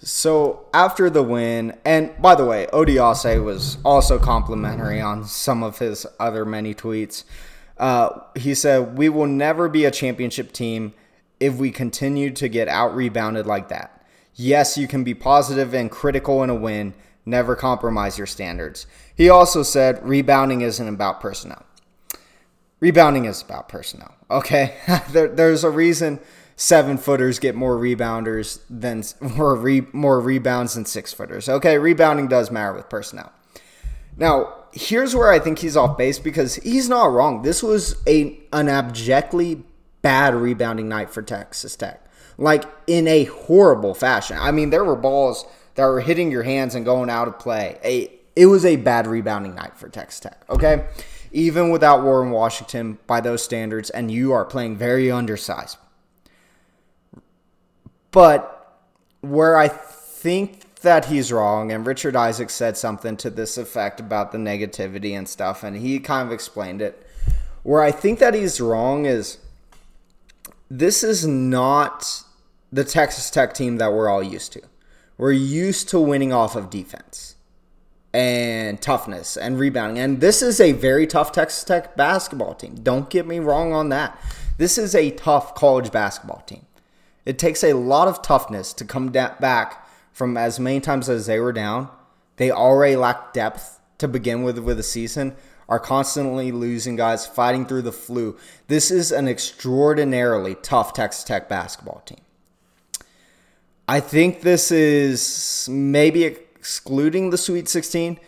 so 0.00 0.66
after 0.72 1.10
the 1.10 1.22
win 1.22 1.76
and 1.84 2.10
by 2.22 2.34
the 2.34 2.44
way 2.44 2.66
odiase 2.72 3.42
was 3.42 3.78
also 3.84 4.18
complimentary 4.18 5.00
on 5.00 5.24
some 5.24 5.62
of 5.62 5.78
his 5.78 6.06
other 6.20 6.44
many 6.44 6.74
tweets 6.74 7.24
uh, 7.78 8.20
he 8.34 8.54
said 8.54 8.96
we 8.98 9.08
will 9.08 9.26
never 9.26 9.68
be 9.68 9.84
a 9.84 9.90
championship 9.90 10.52
team 10.52 10.92
if 11.40 11.56
we 11.56 11.70
continue 11.70 12.30
to 12.30 12.48
get 12.48 12.68
out 12.68 12.94
rebounded 12.94 13.46
like 13.46 13.68
that. 13.68 14.04
Yes, 14.34 14.76
you 14.76 14.88
can 14.88 15.04
be 15.04 15.14
positive 15.14 15.74
and 15.74 15.90
critical 15.90 16.42
in 16.42 16.50
a 16.50 16.54
win, 16.54 16.94
never 17.24 17.54
compromise 17.54 18.18
your 18.18 18.26
standards. 18.26 18.86
He 19.14 19.28
also 19.28 19.62
said 19.62 20.06
rebounding 20.06 20.60
isn't 20.60 20.88
about 20.88 21.20
personnel. 21.20 21.64
Rebounding 22.80 23.24
is 23.24 23.42
about 23.42 23.68
personnel, 23.68 24.14
okay? 24.30 24.76
there, 25.10 25.28
there's 25.28 25.64
a 25.64 25.70
reason 25.70 26.20
seven 26.56 26.98
footers 26.98 27.38
get 27.38 27.54
more 27.54 27.76
rebounders 27.76 28.60
than 28.68 29.02
more, 29.36 29.54
re, 29.56 29.86
more 29.92 30.20
rebounds 30.20 30.74
than 30.74 30.84
six 30.84 31.12
footers. 31.12 31.48
Okay, 31.48 31.78
rebounding 31.78 32.28
does 32.28 32.50
matter 32.50 32.74
with 32.74 32.88
personnel. 32.88 33.32
Now, 34.16 34.54
here's 34.72 35.14
where 35.14 35.30
I 35.30 35.38
think 35.38 35.60
he's 35.60 35.76
off 35.76 35.96
base 35.96 36.18
because 36.18 36.56
he's 36.56 36.88
not 36.88 37.06
wrong. 37.06 37.42
This 37.42 37.62
was 37.62 37.96
a 38.06 38.38
an 38.52 38.68
abjectly 38.68 39.62
bad 40.02 40.34
rebounding 40.34 40.88
night 40.88 41.10
for 41.10 41.22
Texas 41.22 41.76
Tech. 41.76 42.04
Like 42.36 42.64
in 42.86 43.08
a 43.08 43.24
horrible 43.24 43.94
fashion. 43.94 44.36
I 44.38 44.52
mean, 44.52 44.70
there 44.70 44.84
were 44.84 44.96
balls 44.96 45.44
that 45.74 45.86
were 45.86 46.00
hitting 46.00 46.30
your 46.30 46.42
hands 46.42 46.74
and 46.74 46.84
going 46.84 47.10
out 47.10 47.28
of 47.28 47.38
play. 47.38 47.78
A, 47.84 48.12
it 48.36 48.46
was 48.46 48.64
a 48.64 48.76
bad 48.76 49.06
rebounding 49.06 49.54
night 49.54 49.76
for 49.76 49.88
Texas 49.88 50.20
Tech, 50.20 50.44
okay? 50.48 50.86
Even 51.32 51.70
without 51.70 52.02
Warren 52.02 52.30
Washington 52.30 52.98
by 53.06 53.20
those 53.20 53.42
standards, 53.42 53.90
and 53.90 54.10
you 54.10 54.32
are 54.32 54.44
playing 54.44 54.76
very 54.76 55.10
undersized. 55.10 55.76
But 58.10 58.78
where 59.20 59.56
I 59.56 59.68
think 59.68 60.80
that 60.80 61.06
he's 61.06 61.32
wrong, 61.32 61.72
and 61.72 61.86
Richard 61.86 62.16
Isaac 62.16 62.50
said 62.50 62.76
something 62.76 63.16
to 63.18 63.30
this 63.30 63.58
effect 63.58 64.00
about 64.00 64.32
the 64.32 64.38
negativity 64.38 65.16
and 65.16 65.28
stuff, 65.28 65.62
and 65.62 65.76
he 65.76 65.98
kind 65.98 66.26
of 66.26 66.32
explained 66.32 66.80
it. 66.80 67.06
Where 67.62 67.82
I 67.82 67.90
think 67.90 68.18
that 68.20 68.34
he's 68.34 68.60
wrong 68.60 69.04
is 69.04 69.38
this 70.70 71.02
is 71.02 71.26
not 71.26 72.22
the 72.72 72.84
Texas 72.84 73.30
Tech 73.30 73.52
team 73.54 73.76
that 73.76 73.92
we're 73.92 74.08
all 74.08 74.22
used 74.22 74.52
to. 74.52 74.62
We're 75.16 75.32
used 75.32 75.88
to 75.90 76.00
winning 76.00 76.32
off 76.32 76.54
of 76.54 76.70
defense 76.70 77.34
and 78.12 78.80
toughness 78.80 79.36
and 79.36 79.58
rebounding. 79.58 80.02
And 80.02 80.20
this 80.20 80.42
is 80.42 80.60
a 80.60 80.72
very 80.72 81.06
tough 81.06 81.32
Texas 81.32 81.64
Tech 81.64 81.96
basketball 81.96 82.54
team. 82.54 82.76
Don't 82.82 83.10
get 83.10 83.26
me 83.26 83.38
wrong 83.38 83.72
on 83.72 83.90
that. 83.90 84.20
This 84.56 84.78
is 84.78 84.94
a 84.94 85.10
tough 85.10 85.54
college 85.54 85.92
basketball 85.92 86.42
team. 86.46 86.66
It 87.24 87.38
takes 87.38 87.62
a 87.62 87.74
lot 87.74 88.08
of 88.08 88.22
toughness 88.22 88.72
to 88.74 88.84
come 88.84 89.08
back 89.08 89.86
from 90.12 90.36
as 90.36 90.58
many 90.58 90.80
times 90.80 91.08
as 91.08 91.26
they 91.26 91.38
were 91.38 91.52
down. 91.52 91.88
They 92.36 92.50
already 92.50 92.96
lack 92.96 93.32
depth 93.32 93.80
to 93.98 94.08
begin 94.08 94.42
with 94.42 94.58
with 94.58 94.78
the 94.78 94.82
season 94.82 95.36
are 95.68 95.78
constantly 95.78 96.50
losing 96.50 96.96
guys, 96.96 97.26
fighting 97.26 97.66
through 97.66 97.82
the 97.82 97.92
flu. 97.92 98.36
This 98.68 98.90
is 98.90 99.12
an 99.12 99.28
extraordinarily 99.28 100.54
tough 100.56 100.94
Texas 100.94 101.24
Tech 101.24 101.48
basketball 101.48 102.02
team. 102.06 102.20
I 103.86 104.00
think 104.00 104.40
this 104.40 104.70
is 104.70 105.68
maybe 105.70 106.36
excluding 106.68 107.30
the 107.30 107.38
Sweet 107.38 107.68
16, 107.68 108.20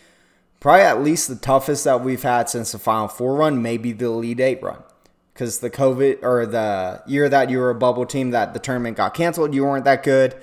probably 0.60 0.82
at 0.82 1.02
least 1.02 1.28
the 1.28 1.36
toughest 1.36 1.84
that 1.84 2.02
we've 2.02 2.22
had 2.22 2.48
since 2.48 2.72
the 2.72 2.78
Final 2.78 3.08
Four 3.08 3.36
run, 3.36 3.60
maybe 3.60 3.92
the 3.92 4.06
Elite 4.06 4.40
Eight 4.40 4.62
run. 4.62 4.82
Because 5.34 5.60
the 5.60 5.70
COVID 5.70 6.22
or 6.22 6.46
the 6.46 7.02
year 7.06 7.28
that 7.28 7.50
you 7.50 7.58
were 7.58 7.70
a 7.70 7.74
bubble 7.74 8.06
team 8.06 8.30
that 8.30 8.54
the 8.54 8.60
tournament 8.60 8.96
got 8.96 9.14
canceled, 9.14 9.54
you 9.54 9.64
weren't 9.64 9.84
that 9.84 10.02
good 10.02 10.34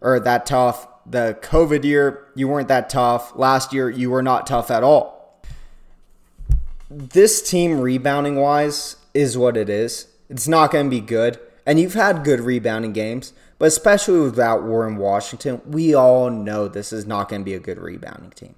or 0.00 0.20
that 0.20 0.46
tough. 0.46 0.86
The 1.06 1.38
COVID 1.42 1.84
year, 1.84 2.26
you 2.34 2.48
weren't 2.48 2.68
that 2.68 2.90
tough. 2.90 3.34
Last 3.36 3.72
year, 3.72 3.88
you 3.88 4.10
were 4.10 4.22
not 4.22 4.46
tough 4.46 4.70
at 4.70 4.82
all 4.82 5.18
this 6.90 7.48
team 7.48 7.80
rebounding 7.80 8.36
wise 8.36 8.96
is 9.14 9.36
what 9.36 9.56
it 9.56 9.68
is. 9.68 10.06
It's 10.28 10.48
not 10.48 10.70
going 10.70 10.86
to 10.86 10.90
be 10.90 11.00
good. 11.00 11.38
And 11.66 11.78
you've 11.78 11.94
had 11.94 12.24
good 12.24 12.40
rebounding 12.40 12.92
games, 12.92 13.32
but 13.58 13.66
especially 13.66 14.20
without 14.20 14.62
Warren 14.62 14.96
Washington, 14.96 15.60
we 15.66 15.94
all 15.94 16.30
know 16.30 16.68
this 16.68 16.92
is 16.92 17.06
not 17.06 17.28
going 17.28 17.42
to 17.42 17.44
be 17.44 17.54
a 17.54 17.60
good 17.60 17.78
rebounding 17.78 18.30
team. 18.30 18.54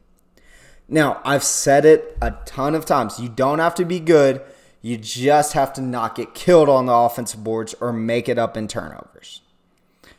Now, 0.89 1.21
I've 1.25 1.45
said 1.45 1.85
it 1.85 2.19
a 2.21 2.33
ton 2.45 2.75
of 2.75 2.85
times. 2.85 3.21
You 3.21 3.29
don't 3.29 3.61
have 3.61 3.75
to 3.77 3.85
be 3.85 4.01
good. 4.01 4.43
You 4.83 4.97
just 4.97 5.53
have 5.53 5.73
to 5.75 5.81
not 5.81 6.17
get 6.17 6.35
killed 6.35 6.69
on 6.69 6.87
the 6.87 6.93
offensive 6.93 7.45
boards 7.45 7.75
or 7.81 7.93
make 7.93 8.29
it 8.29 8.39
up 8.39 8.57
in 8.57 8.67
turnovers. 8.67 9.41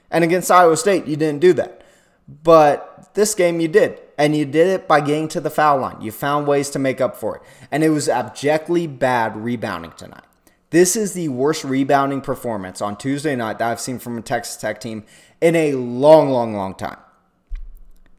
And 0.09 0.23
against 0.23 0.49
Iowa 0.49 0.77
State, 0.77 1.05
you 1.05 1.15
didn't 1.15 1.41
do 1.41 1.53
that. 1.53 1.83
But 2.43 3.09
this 3.13 3.35
game 3.35 3.59
you 3.59 3.67
did. 3.67 3.99
And 4.17 4.35
you 4.35 4.45
did 4.45 4.67
it 4.67 4.87
by 4.87 5.01
getting 5.01 5.27
to 5.29 5.41
the 5.41 5.49
foul 5.49 5.79
line. 5.79 6.01
You 6.01 6.11
found 6.11 6.47
ways 6.47 6.69
to 6.71 6.79
make 6.79 7.01
up 7.01 7.15
for 7.15 7.37
it. 7.37 7.41
And 7.71 7.83
it 7.83 7.89
was 7.89 8.07
abjectly 8.07 8.87
bad 8.87 9.35
rebounding 9.35 9.93
tonight. 9.97 10.23
This 10.71 10.95
is 10.95 11.11
the 11.11 11.27
worst 11.27 11.65
rebounding 11.65 12.21
performance 12.21 12.81
on 12.81 12.95
Tuesday 12.95 13.35
night 13.35 13.59
that 13.59 13.69
I've 13.69 13.81
seen 13.81 13.99
from 13.99 14.17
a 14.17 14.21
Texas 14.21 14.55
Tech 14.55 14.79
team 14.79 15.03
in 15.41 15.53
a 15.53 15.73
long, 15.73 16.29
long, 16.29 16.55
long 16.55 16.75
time. 16.75 16.97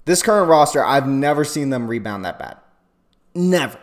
This 0.05 0.23
current 0.23 0.51
roster, 0.51 0.85
I've 0.85 1.09
never 1.09 1.45
seen 1.45 1.71
them 1.71 1.88
rebound 1.88 2.27
that 2.27 2.38
bad. 2.38 2.59
Never. 3.35 3.79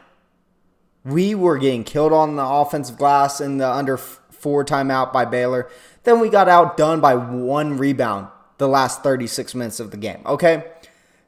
We 1.04 1.34
were 1.34 1.58
getting 1.58 1.84
killed 1.84 2.14
on 2.14 2.36
the 2.36 2.46
offensive 2.46 2.98
glass 2.98 3.42
in 3.42 3.58
the 3.58 3.68
under 3.68 3.98
four 3.98 4.64
timeout 4.64 5.12
by 5.12 5.26
Baylor. 5.26 5.68
Then 6.04 6.20
we 6.20 6.30
got 6.30 6.48
outdone 6.48 7.00
by 7.00 7.16
one 7.16 7.78
rebound 7.78 8.28
the 8.60 8.68
last 8.68 9.02
36 9.02 9.56
minutes 9.56 9.80
of 9.80 9.90
the 9.90 9.98
game, 9.98 10.22
okay? 10.28 10.66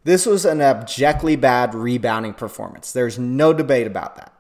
This 0.04 0.28
was 0.28 0.46
an 0.46 0.62
abjectly 0.62 1.36
bad 1.38 1.74
rebounding 1.74 2.36
performance. 2.36 2.92
There's 2.92 3.18
no 3.18 3.52
debate 3.52 3.88
about 3.88 4.16
that. 4.18 4.31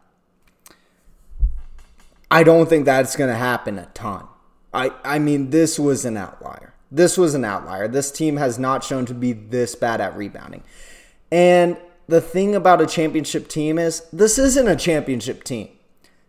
I 2.31 2.43
don't 2.43 2.69
think 2.69 2.85
that's 2.85 3.17
going 3.17 3.29
to 3.29 3.35
happen 3.35 3.77
a 3.77 3.87
ton. 3.87 4.25
I, 4.73 4.91
I 5.03 5.19
mean, 5.19 5.49
this 5.49 5.77
was 5.77 6.05
an 6.05 6.15
outlier. 6.15 6.73
This 6.89 7.17
was 7.17 7.35
an 7.35 7.43
outlier. 7.43 7.89
This 7.89 8.09
team 8.09 8.37
has 8.37 8.57
not 8.57 8.85
shown 8.85 9.05
to 9.07 9.13
be 9.13 9.33
this 9.33 9.75
bad 9.75 9.99
at 9.99 10.15
rebounding. 10.15 10.63
And 11.29 11.77
the 12.07 12.21
thing 12.21 12.55
about 12.55 12.81
a 12.81 12.87
championship 12.87 13.49
team 13.49 13.77
is 13.77 14.03
this 14.13 14.37
isn't 14.37 14.67
a 14.67 14.77
championship 14.77 15.43
team. 15.43 15.69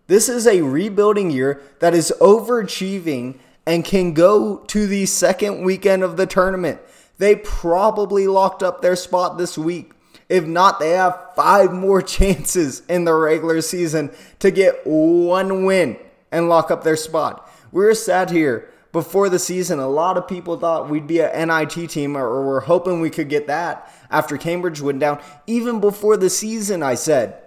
This 0.09 0.29
is 0.29 0.47
a 0.47 0.63
rebuilding 0.63 1.31
year 1.31 1.63
that 1.79 1.95
is 1.95 2.13
overachieving 2.21 3.39
and 3.65 3.85
can 3.85 4.13
go 4.13 4.59
to 4.59 4.87
the 4.89 5.07
second 5.07 5.63
weekend 5.63 6.03
of 6.03 6.17
the 6.17 6.27
tournament. 6.27 6.81
They 7.19 7.37
probably 7.37 8.27
locked 8.27 8.63
up 8.63 8.83
their 8.83 8.97
spot 8.97 9.39
this 9.39 9.57
week. 9.57 9.93
If 10.33 10.47
not, 10.47 10.81
they 10.81 10.93
have 10.93 11.35
five 11.37 11.75
more 11.75 12.01
chances 12.19 12.81
in 12.89 13.05
the 13.05 13.13
regular 13.13 13.61
season 13.61 14.11
to 14.39 14.51
get 14.51 14.87
one 14.87 15.67
win 15.67 15.99
and 16.31 16.49
lock 16.49 16.71
up 16.71 16.85
their 16.85 16.97
spot. 16.97 17.51
We 17.71 17.85
were 17.85 17.95
sat 17.95 18.31
here 18.31 18.71
before 18.93 19.29
the 19.29 19.39
season. 19.39 19.79
A 19.79 19.89
lot 19.89 20.17
of 20.17 20.27
people 20.27 20.59
thought 20.59 20.89
we'd 20.89 21.07
be 21.07 21.21
an 21.21 21.49
NIT 21.49 21.91
team 21.91 22.17
or 22.17 22.47
we're 22.47 22.61
hoping 22.61 23.03
we 23.03 23.11
could 23.11 23.29
get 23.29 23.47
that 23.49 23.93
after 24.11 24.39
Cambridge 24.39 24.81
went 24.81 25.01
down. 25.01 25.21
Even 25.47 25.81
before 25.81 26.17
the 26.17 26.31
season, 26.31 26.83
I 26.83 26.95
said, 26.95 27.39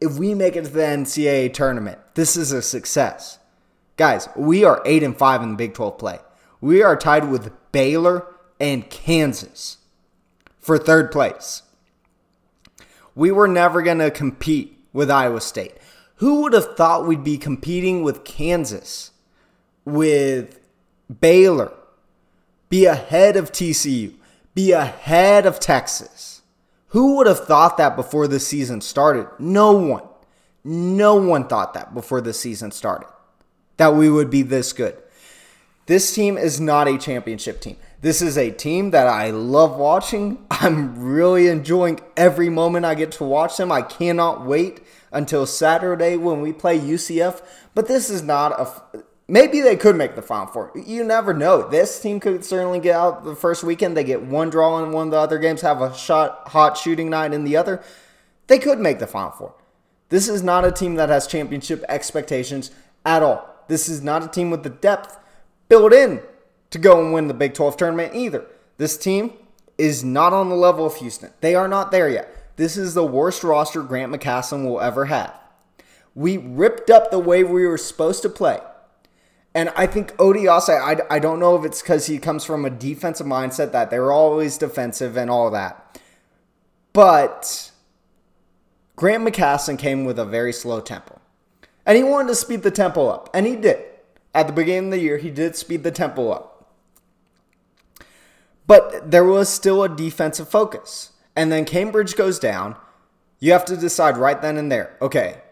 if 0.00 0.16
we 0.16 0.32
make 0.32 0.56
it 0.56 0.64
to 0.64 0.70
the 0.70 0.80
NCAA 0.80 1.52
tournament, 1.52 1.98
this 2.14 2.38
is 2.38 2.50
a 2.50 2.62
success. 2.62 3.40
Guys, 3.98 4.26
we 4.36 4.64
are 4.64 4.80
8 4.86 5.02
and 5.02 5.18
5 5.18 5.42
in 5.42 5.50
the 5.50 5.56
Big 5.56 5.74
12 5.74 5.98
play. 5.98 6.18
We 6.62 6.82
are 6.82 6.96
tied 6.96 7.28
with 7.28 7.52
Baylor 7.72 8.26
and 8.58 8.88
Kansas 8.88 9.76
for 10.60 10.78
third 10.78 11.12
place. 11.12 11.62
We 13.14 13.30
were 13.30 13.48
never 13.48 13.82
going 13.82 13.98
to 13.98 14.10
compete 14.10 14.78
with 14.92 15.10
Iowa 15.10 15.40
State. 15.40 15.74
Who 16.16 16.42
would 16.42 16.52
have 16.52 16.76
thought 16.76 17.06
we'd 17.06 17.24
be 17.24 17.38
competing 17.38 18.02
with 18.02 18.24
Kansas, 18.24 19.10
with 19.84 20.60
Baylor, 21.20 21.72
be 22.68 22.84
ahead 22.84 23.36
of 23.36 23.52
TCU, 23.52 24.14
be 24.54 24.72
ahead 24.72 25.46
of 25.46 25.58
Texas? 25.58 26.42
Who 26.88 27.16
would 27.16 27.26
have 27.26 27.46
thought 27.46 27.76
that 27.78 27.96
before 27.96 28.28
the 28.28 28.38
season 28.38 28.80
started? 28.80 29.26
No 29.38 29.72
one. 29.72 30.04
No 30.64 31.16
one 31.16 31.48
thought 31.48 31.74
that 31.74 31.94
before 31.94 32.20
the 32.20 32.32
season 32.32 32.70
started, 32.70 33.08
that 33.78 33.94
we 33.94 34.08
would 34.08 34.30
be 34.30 34.42
this 34.42 34.72
good. 34.72 34.96
This 35.86 36.14
team 36.14 36.38
is 36.38 36.60
not 36.60 36.86
a 36.86 36.98
championship 36.98 37.60
team. 37.60 37.76
This 38.02 38.20
is 38.20 38.36
a 38.36 38.50
team 38.50 38.90
that 38.90 39.06
I 39.06 39.30
love 39.30 39.76
watching. 39.76 40.44
I'm 40.50 40.98
really 41.04 41.46
enjoying 41.46 42.00
every 42.16 42.48
moment 42.48 42.84
I 42.84 42.96
get 42.96 43.12
to 43.12 43.24
watch 43.24 43.56
them. 43.56 43.70
I 43.70 43.82
cannot 43.82 44.44
wait 44.44 44.80
until 45.12 45.46
Saturday 45.46 46.16
when 46.16 46.40
we 46.40 46.52
play 46.52 46.80
UCF. 46.80 47.40
But 47.76 47.86
this 47.86 48.10
is 48.10 48.24
not 48.24 48.60
a. 48.60 49.04
Maybe 49.28 49.60
they 49.60 49.76
could 49.76 49.94
make 49.94 50.16
the 50.16 50.22
Final 50.22 50.48
Four. 50.48 50.72
You 50.74 51.04
never 51.04 51.32
know. 51.32 51.68
This 51.68 52.00
team 52.02 52.18
could 52.18 52.44
certainly 52.44 52.80
get 52.80 52.96
out 52.96 53.22
the 53.22 53.36
first 53.36 53.62
weekend. 53.62 53.96
They 53.96 54.02
get 54.02 54.22
one 54.22 54.50
draw 54.50 54.82
in 54.82 54.90
one 54.90 55.06
of 55.06 55.10
the 55.12 55.18
other 55.18 55.38
games, 55.38 55.60
have 55.60 55.80
a 55.80 55.96
shot, 55.96 56.48
hot 56.48 56.76
shooting 56.76 57.08
night 57.08 57.32
in 57.32 57.44
the 57.44 57.56
other. 57.56 57.84
They 58.48 58.58
could 58.58 58.80
make 58.80 58.98
the 58.98 59.06
Final 59.06 59.30
Four. 59.30 59.54
This 60.08 60.28
is 60.28 60.42
not 60.42 60.64
a 60.64 60.72
team 60.72 60.96
that 60.96 61.08
has 61.08 61.28
championship 61.28 61.84
expectations 61.88 62.72
at 63.06 63.22
all. 63.22 63.48
This 63.68 63.88
is 63.88 64.02
not 64.02 64.24
a 64.24 64.28
team 64.28 64.50
with 64.50 64.64
the 64.64 64.70
depth 64.70 65.18
built 65.68 65.92
in 65.92 66.20
to 66.72 66.78
go 66.78 67.00
and 67.00 67.12
win 67.12 67.28
the 67.28 67.34
Big 67.34 67.54
12 67.54 67.76
tournament 67.76 68.14
either. 68.14 68.44
This 68.78 68.96
team 68.98 69.34
is 69.78 70.02
not 70.02 70.32
on 70.32 70.48
the 70.48 70.56
level 70.56 70.84
of 70.84 70.96
Houston. 70.96 71.30
They 71.40 71.54
are 71.54 71.68
not 71.68 71.92
there 71.92 72.08
yet. 72.08 72.56
This 72.56 72.76
is 72.76 72.94
the 72.94 73.04
worst 73.04 73.44
roster 73.44 73.82
Grant 73.82 74.12
McCasland 74.12 74.64
will 74.64 74.80
ever 74.80 75.06
have. 75.06 75.38
We 76.14 76.36
ripped 76.36 76.90
up 76.90 77.10
the 77.10 77.18
way 77.18 77.44
we 77.44 77.66
were 77.66 77.78
supposed 77.78 78.22
to 78.22 78.28
play. 78.28 78.58
And 79.54 79.70
I 79.76 79.86
think 79.86 80.16
Odiase, 80.16 80.70
I, 80.70 81.14
I 81.14 81.18
don't 81.18 81.38
know 81.38 81.56
if 81.56 81.64
it's 81.64 81.82
because 81.82 82.06
he 82.06 82.18
comes 82.18 82.44
from 82.44 82.64
a 82.64 82.70
defensive 82.70 83.26
mindset 83.26 83.72
that 83.72 83.90
they're 83.90 84.12
always 84.12 84.56
defensive 84.56 85.16
and 85.16 85.30
all 85.30 85.50
that. 85.50 86.00
But 86.94 87.70
Grant 88.96 89.24
McCasland 89.24 89.78
came 89.78 90.04
with 90.04 90.18
a 90.18 90.24
very 90.24 90.52
slow 90.54 90.80
tempo. 90.80 91.20
And 91.84 91.96
he 91.98 92.02
wanted 92.02 92.28
to 92.28 92.34
speed 92.34 92.62
the 92.62 92.70
tempo 92.70 93.08
up. 93.08 93.28
And 93.34 93.46
he 93.46 93.56
did. 93.56 93.84
At 94.34 94.46
the 94.46 94.52
beginning 94.54 94.86
of 94.86 94.90
the 94.92 95.00
year, 95.00 95.18
he 95.18 95.30
did 95.30 95.56
speed 95.56 95.82
the 95.82 95.90
tempo 95.90 96.30
up. 96.30 96.51
But 98.66 99.10
there 99.10 99.24
was 99.24 99.48
still 99.48 99.82
a 99.82 99.88
defensive 99.88 100.48
focus. 100.48 101.12
And 101.34 101.50
then 101.50 101.64
Cambridge 101.64 102.16
goes 102.16 102.38
down. 102.38 102.76
You 103.38 103.52
have 103.52 103.64
to 103.66 103.76
decide 103.76 104.16
right 104.16 104.40
then 104.40 104.56
and 104.56 104.70
there 104.70 104.96
okay, 105.02 105.42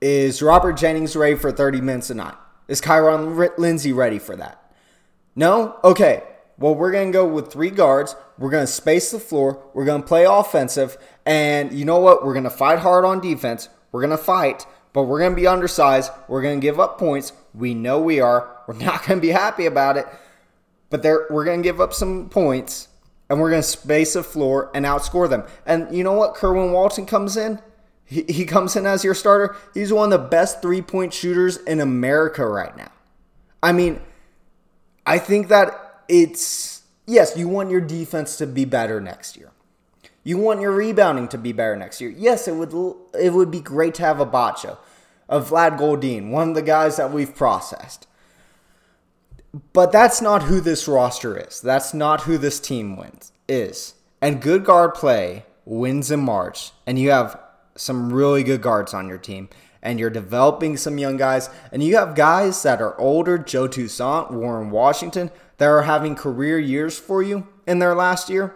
is 0.00 0.42
Robert 0.42 0.74
Jennings 0.74 1.14
ready 1.14 1.36
for 1.36 1.52
30 1.52 1.80
minutes 1.80 2.10
a 2.10 2.14
night? 2.14 2.34
Is 2.68 2.80
Kyron 2.80 3.56
Lindsey 3.58 3.92
ready 3.92 4.18
for 4.18 4.34
that? 4.36 4.72
No? 5.34 5.78
Okay. 5.84 6.22
Well, 6.58 6.74
we're 6.74 6.90
going 6.90 7.12
to 7.12 7.12
go 7.12 7.26
with 7.26 7.52
three 7.52 7.70
guards. 7.70 8.16
We're 8.38 8.50
going 8.50 8.64
to 8.64 8.72
space 8.72 9.10
the 9.10 9.20
floor. 9.20 9.62
We're 9.74 9.84
going 9.84 10.02
to 10.02 10.08
play 10.08 10.24
offensive. 10.24 10.96
And 11.24 11.72
you 11.72 11.84
know 11.84 12.00
what? 12.00 12.24
We're 12.24 12.32
going 12.32 12.44
to 12.44 12.50
fight 12.50 12.80
hard 12.80 13.04
on 13.04 13.20
defense. 13.20 13.68
We're 13.92 14.00
going 14.00 14.16
to 14.16 14.22
fight, 14.22 14.66
but 14.92 15.02
we're 15.04 15.18
going 15.18 15.32
to 15.32 15.36
be 15.40 15.46
undersized. 15.46 16.10
We're 16.28 16.42
going 16.42 16.60
to 16.60 16.64
give 16.64 16.80
up 16.80 16.98
points. 16.98 17.32
We 17.54 17.74
know 17.74 18.00
we 18.00 18.20
are. 18.20 18.56
We're 18.66 18.74
not 18.84 19.06
going 19.06 19.20
to 19.20 19.26
be 19.26 19.32
happy 19.32 19.66
about 19.66 19.96
it 19.98 20.06
but 20.90 21.04
we're 21.30 21.44
going 21.44 21.62
to 21.62 21.62
give 21.62 21.80
up 21.80 21.92
some 21.92 22.28
points 22.28 22.88
and 23.28 23.40
we're 23.40 23.50
going 23.50 23.62
to 23.62 23.68
space 23.68 24.12
the 24.14 24.22
floor 24.22 24.70
and 24.74 24.84
outscore 24.84 25.28
them. 25.28 25.44
And 25.64 25.94
you 25.94 26.04
know 26.04 26.12
what? 26.12 26.34
Kerwin 26.34 26.72
Walton 26.72 27.06
comes 27.06 27.36
in. 27.36 27.60
He, 28.04 28.22
he 28.28 28.44
comes 28.44 28.76
in 28.76 28.86
as 28.86 29.02
your 29.02 29.14
starter. 29.14 29.56
He's 29.74 29.92
one 29.92 30.12
of 30.12 30.22
the 30.22 30.28
best 30.28 30.62
three 30.62 30.82
point 30.82 31.12
shooters 31.12 31.56
in 31.56 31.80
America 31.80 32.46
right 32.46 32.76
now. 32.76 32.92
I 33.62 33.72
mean, 33.72 34.00
I 35.04 35.18
think 35.18 35.48
that 35.48 36.04
it's 36.08 36.82
yes, 37.06 37.36
you 37.36 37.48
want 37.48 37.70
your 37.70 37.80
defense 37.80 38.36
to 38.36 38.46
be 38.46 38.64
better 38.64 39.00
next 39.00 39.36
year. 39.36 39.50
You 40.22 40.38
want 40.38 40.60
your 40.60 40.72
rebounding 40.72 41.28
to 41.28 41.38
be 41.38 41.52
better 41.52 41.76
next 41.76 42.00
year. 42.00 42.10
Yes, 42.10 42.46
it 42.48 42.54
would 42.54 42.72
it 43.18 43.32
would 43.32 43.50
be 43.50 43.60
great 43.60 43.94
to 43.94 44.02
have 44.02 44.20
a 44.20 44.26
Batcho, 44.26 44.78
a 45.28 45.40
Vlad 45.40 45.78
Goldin, 45.78 46.30
one 46.30 46.50
of 46.50 46.54
the 46.54 46.62
guys 46.62 46.96
that 46.96 47.12
we've 47.12 47.34
processed. 47.34 48.06
But 49.72 49.92
that's 49.92 50.20
not 50.20 50.44
who 50.44 50.60
this 50.60 50.86
roster 50.86 51.36
is. 51.36 51.60
That's 51.60 51.94
not 51.94 52.22
who 52.22 52.36
this 52.36 52.60
team 52.60 52.96
wins 52.96 53.32
is. 53.48 53.94
And 54.20 54.42
good 54.42 54.64
guard 54.64 54.94
play 54.94 55.44
wins 55.64 56.10
in 56.10 56.20
March, 56.20 56.72
and 56.86 56.98
you 56.98 57.10
have 57.10 57.40
some 57.76 58.12
really 58.12 58.42
good 58.42 58.60
guards 58.60 58.92
on 58.92 59.08
your 59.08 59.18
team, 59.18 59.48
and 59.82 59.98
you're 60.00 60.10
developing 60.10 60.76
some 60.76 60.98
young 60.98 61.16
guys, 61.16 61.48
and 61.72 61.82
you 61.82 61.96
have 61.96 62.14
guys 62.14 62.62
that 62.64 62.82
are 62.82 62.98
older, 63.00 63.38
Joe 63.38 63.68
Toussaint, 63.68 64.30
Warren 64.30 64.70
Washington, 64.70 65.30
that 65.58 65.66
are 65.66 65.82
having 65.82 66.14
career 66.14 66.58
years 66.58 66.98
for 66.98 67.22
you 67.22 67.46
in 67.66 67.78
their 67.78 67.94
last 67.94 68.28
year. 68.28 68.54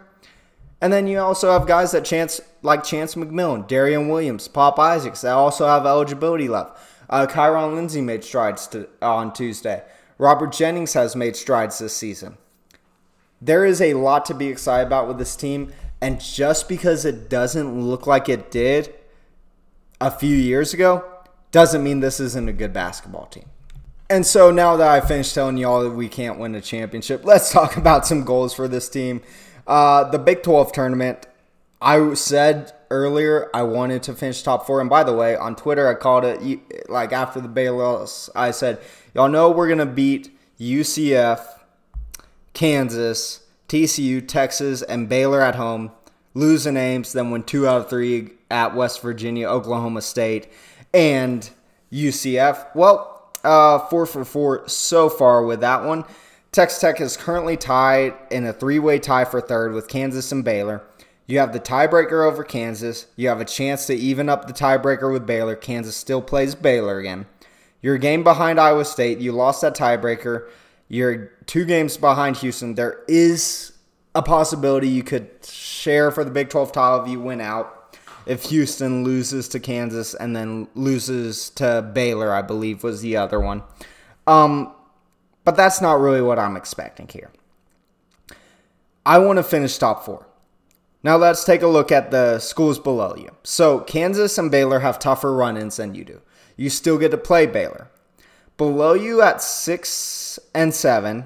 And 0.80 0.92
then 0.92 1.06
you 1.06 1.18
also 1.18 1.52
have 1.52 1.66
guys 1.66 1.92
that 1.92 2.04
chance 2.04 2.40
like 2.62 2.84
Chance 2.84 3.14
McMillian, 3.14 3.68
Darrion 3.68 4.08
Williams, 4.08 4.48
Pop 4.48 4.78
Isaacs 4.78 5.20
that 5.22 5.32
also 5.32 5.66
have 5.66 5.86
eligibility 5.86 6.48
left. 6.48 6.78
Uh, 7.08 7.26
Kyron 7.26 7.74
Lindsey 7.74 8.00
made 8.00 8.24
strides 8.24 8.66
to, 8.68 8.88
on 9.02 9.32
Tuesday. 9.32 9.82
Robert 10.20 10.52
Jennings 10.52 10.92
has 10.92 11.16
made 11.16 11.34
strides 11.34 11.78
this 11.78 11.96
season. 11.96 12.36
There 13.40 13.64
is 13.64 13.80
a 13.80 13.94
lot 13.94 14.26
to 14.26 14.34
be 14.34 14.48
excited 14.48 14.86
about 14.86 15.08
with 15.08 15.16
this 15.16 15.34
team, 15.34 15.72
and 16.02 16.20
just 16.20 16.68
because 16.68 17.06
it 17.06 17.30
doesn't 17.30 17.80
look 17.80 18.06
like 18.06 18.28
it 18.28 18.50
did 18.50 18.92
a 19.98 20.10
few 20.10 20.36
years 20.36 20.74
ago 20.74 21.02
doesn't 21.52 21.82
mean 21.82 22.00
this 22.00 22.20
isn't 22.20 22.50
a 22.50 22.52
good 22.52 22.74
basketball 22.74 23.26
team. 23.26 23.46
And 24.10 24.26
so 24.26 24.50
now 24.50 24.76
that 24.76 24.88
I 24.88 25.00
finished 25.00 25.34
telling 25.34 25.56
y'all 25.56 25.84
that 25.84 25.92
we 25.92 26.10
can't 26.10 26.38
win 26.38 26.54
a 26.54 26.60
championship, 26.60 27.24
let's 27.24 27.50
talk 27.50 27.78
about 27.78 28.06
some 28.06 28.24
goals 28.24 28.52
for 28.52 28.68
this 28.68 28.90
team. 28.90 29.22
Uh, 29.66 30.04
the 30.04 30.18
Big 30.18 30.42
12 30.42 30.70
tournament, 30.72 31.28
I 31.80 32.12
said 32.12 32.74
earlier 32.90 33.48
I 33.54 33.62
wanted 33.62 34.02
to 34.02 34.14
finish 34.14 34.42
top 34.42 34.66
four. 34.66 34.82
And 34.82 34.90
by 34.90 35.02
the 35.02 35.14
way, 35.14 35.34
on 35.34 35.56
Twitter, 35.56 35.88
I 35.88 35.94
called 35.94 36.24
it 36.26 36.90
like 36.90 37.12
after 37.12 37.40
the 37.40 37.48
Baylor, 37.48 38.06
I 38.34 38.50
said 38.50 38.80
Y'all 39.14 39.28
know 39.28 39.50
we're 39.50 39.66
going 39.66 39.78
to 39.78 39.86
beat 39.86 40.36
UCF, 40.58 41.40
Kansas, 42.52 43.40
TCU, 43.68 44.26
Texas, 44.26 44.82
and 44.82 45.08
Baylor 45.08 45.40
at 45.40 45.56
home, 45.56 45.90
lose 46.34 46.66
in 46.66 46.76
Ames, 46.76 47.12
then 47.12 47.30
win 47.30 47.42
two 47.42 47.66
out 47.66 47.80
of 47.82 47.90
three 47.90 48.30
at 48.50 48.74
West 48.74 49.02
Virginia, 49.02 49.48
Oklahoma 49.48 50.02
State, 50.02 50.48
and 50.94 51.50
UCF. 51.92 52.74
Well, 52.74 53.32
uh, 53.42 53.78
four 53.78 54.06
for 54.06 54.24
four 54.24 54.68
so 54.68 55.08
far 55.08 55.44
with 55.44 55.60
that 55.60 55.84
one. 55.84 56.04
Texas 56.52 56.80
Tech 56.80 57.00
is 57.00 57.16
currently 57.16 57.56
tied 57.56 58.14
in 58.30 58.44
a 58.44 58.52
three 58.52 58.78
way 58.78 58.98
tie 58.98 59.24
for 59.24 59.40
third 59.40 59.72
with 59.72 59.88
Kansas 59.88 60.30
and 60.32 60.44
Baylor. 60.44 60.82
You 61.26 61.38
have 61.38 61.52
the 61.52 61.60
tiebreaker 61.60 62.26
over 62.26 62.42
Kansas. 62.42 63.06
You 63.14 63.28
have 63.28 63.40
a 63.40 63.44
chance 63.44 63.86
to 63.86 63.94
even 63.94 64.28
up 64.28 64.46
the 64.46 64.52
tiebreaker 64.52 65.12
with 65.12 65.26
Baylor. 65.26 65.54
Kansas 65.54 65.94
still 65.94 66.20
plays 66.20 66.56
Baylor 66.56 66.98
again. 66.98 67.26
You're 67.82 67.94
a 67.94 67.98
game 68.00 68.22
behind 68.22 68.60
Iowa 68.60 68.84
State. 68.84 69.18
You 69.18 69.32
lost 69.32 69.62
that 69.62 69.76
tiebreaker. 69.76 70.48
You're 70.88 71.32
two 71.46 71.64
games 71.64 71.96
behind 71.96 72.36
Houston. 72.38 72.74
There 72.74 73.04
is 73.08 73.72
a 74.14 74.22
possibility 74.22 74.88
you 74.88 75.02
could 75.02 75.30
share 75.44 76.10
for 76.10 76.24
the 76.24 76.30
Big 76.30 76.48
12 76.50 76.72
title 76.72 77.04
if 77.04 77.10
you 77.10 77.20
win 77.20 77.40
out. 77.40 77.96
If 78.26 78.44
Houston 78.44 79.02
loses 79.04 79.48
to 79.48 79.60
Kansas 79.60 80.14
and 80.14 80.36
then 80.36 80.68
loses 80.74 81.50
to 81.50 81.90
Baylor, 81.94 82.32
I 82.34 82.42
believe 82.42 82.82
was 82.82 83.00
the 83.00 83.16
other 83.16 83.40
one. 83.40 83.62
Um, 84.26 84.74
but 85.44 85.56
that's 85.56 85.80
not 85.80 86.00
really 86.00 86.20
what 86.20 86.38
I'm 86.38 86.56
expecting 86.56 87.08
here. 87.08 87.30
I 89.06 89.18
want 89.18 89.38
to 89.38 89.42
finish 89.42 89.78
top 89.78 90.04
four. 90.04 90.26
Now 91.02 91.16
let's 91.16 91.44
take 91.44 91.62
a 91.62 91.66
look 91.66 91.90
at 91.90 92.10
the 92.10 92.38
schools 92.38 92.78
below 92.78 93.16
you. 93.16 93.30
So 93.42 93.80
Kansas 93.80 94.36
and 94.36 94.50
Baylor 94.50 94.80
have 94.80 94.98
tougher 94.98 95.34
run-ins 95.34 95.76
than 95.76 95.94
you 95.94 96.04
do. 96.04 96.20
You 96.60 96.68
still 96.68 96.98
get 96.98 97.10
to 97.12 97.16
play 97.16 97.46
Baylor. 97.46 97.88
Below 98.58 98.92
you 98.92 99.22
at 99.22 99.40
six 99.40 100.38
and 100.54 100.74
seven, 100.74 101.24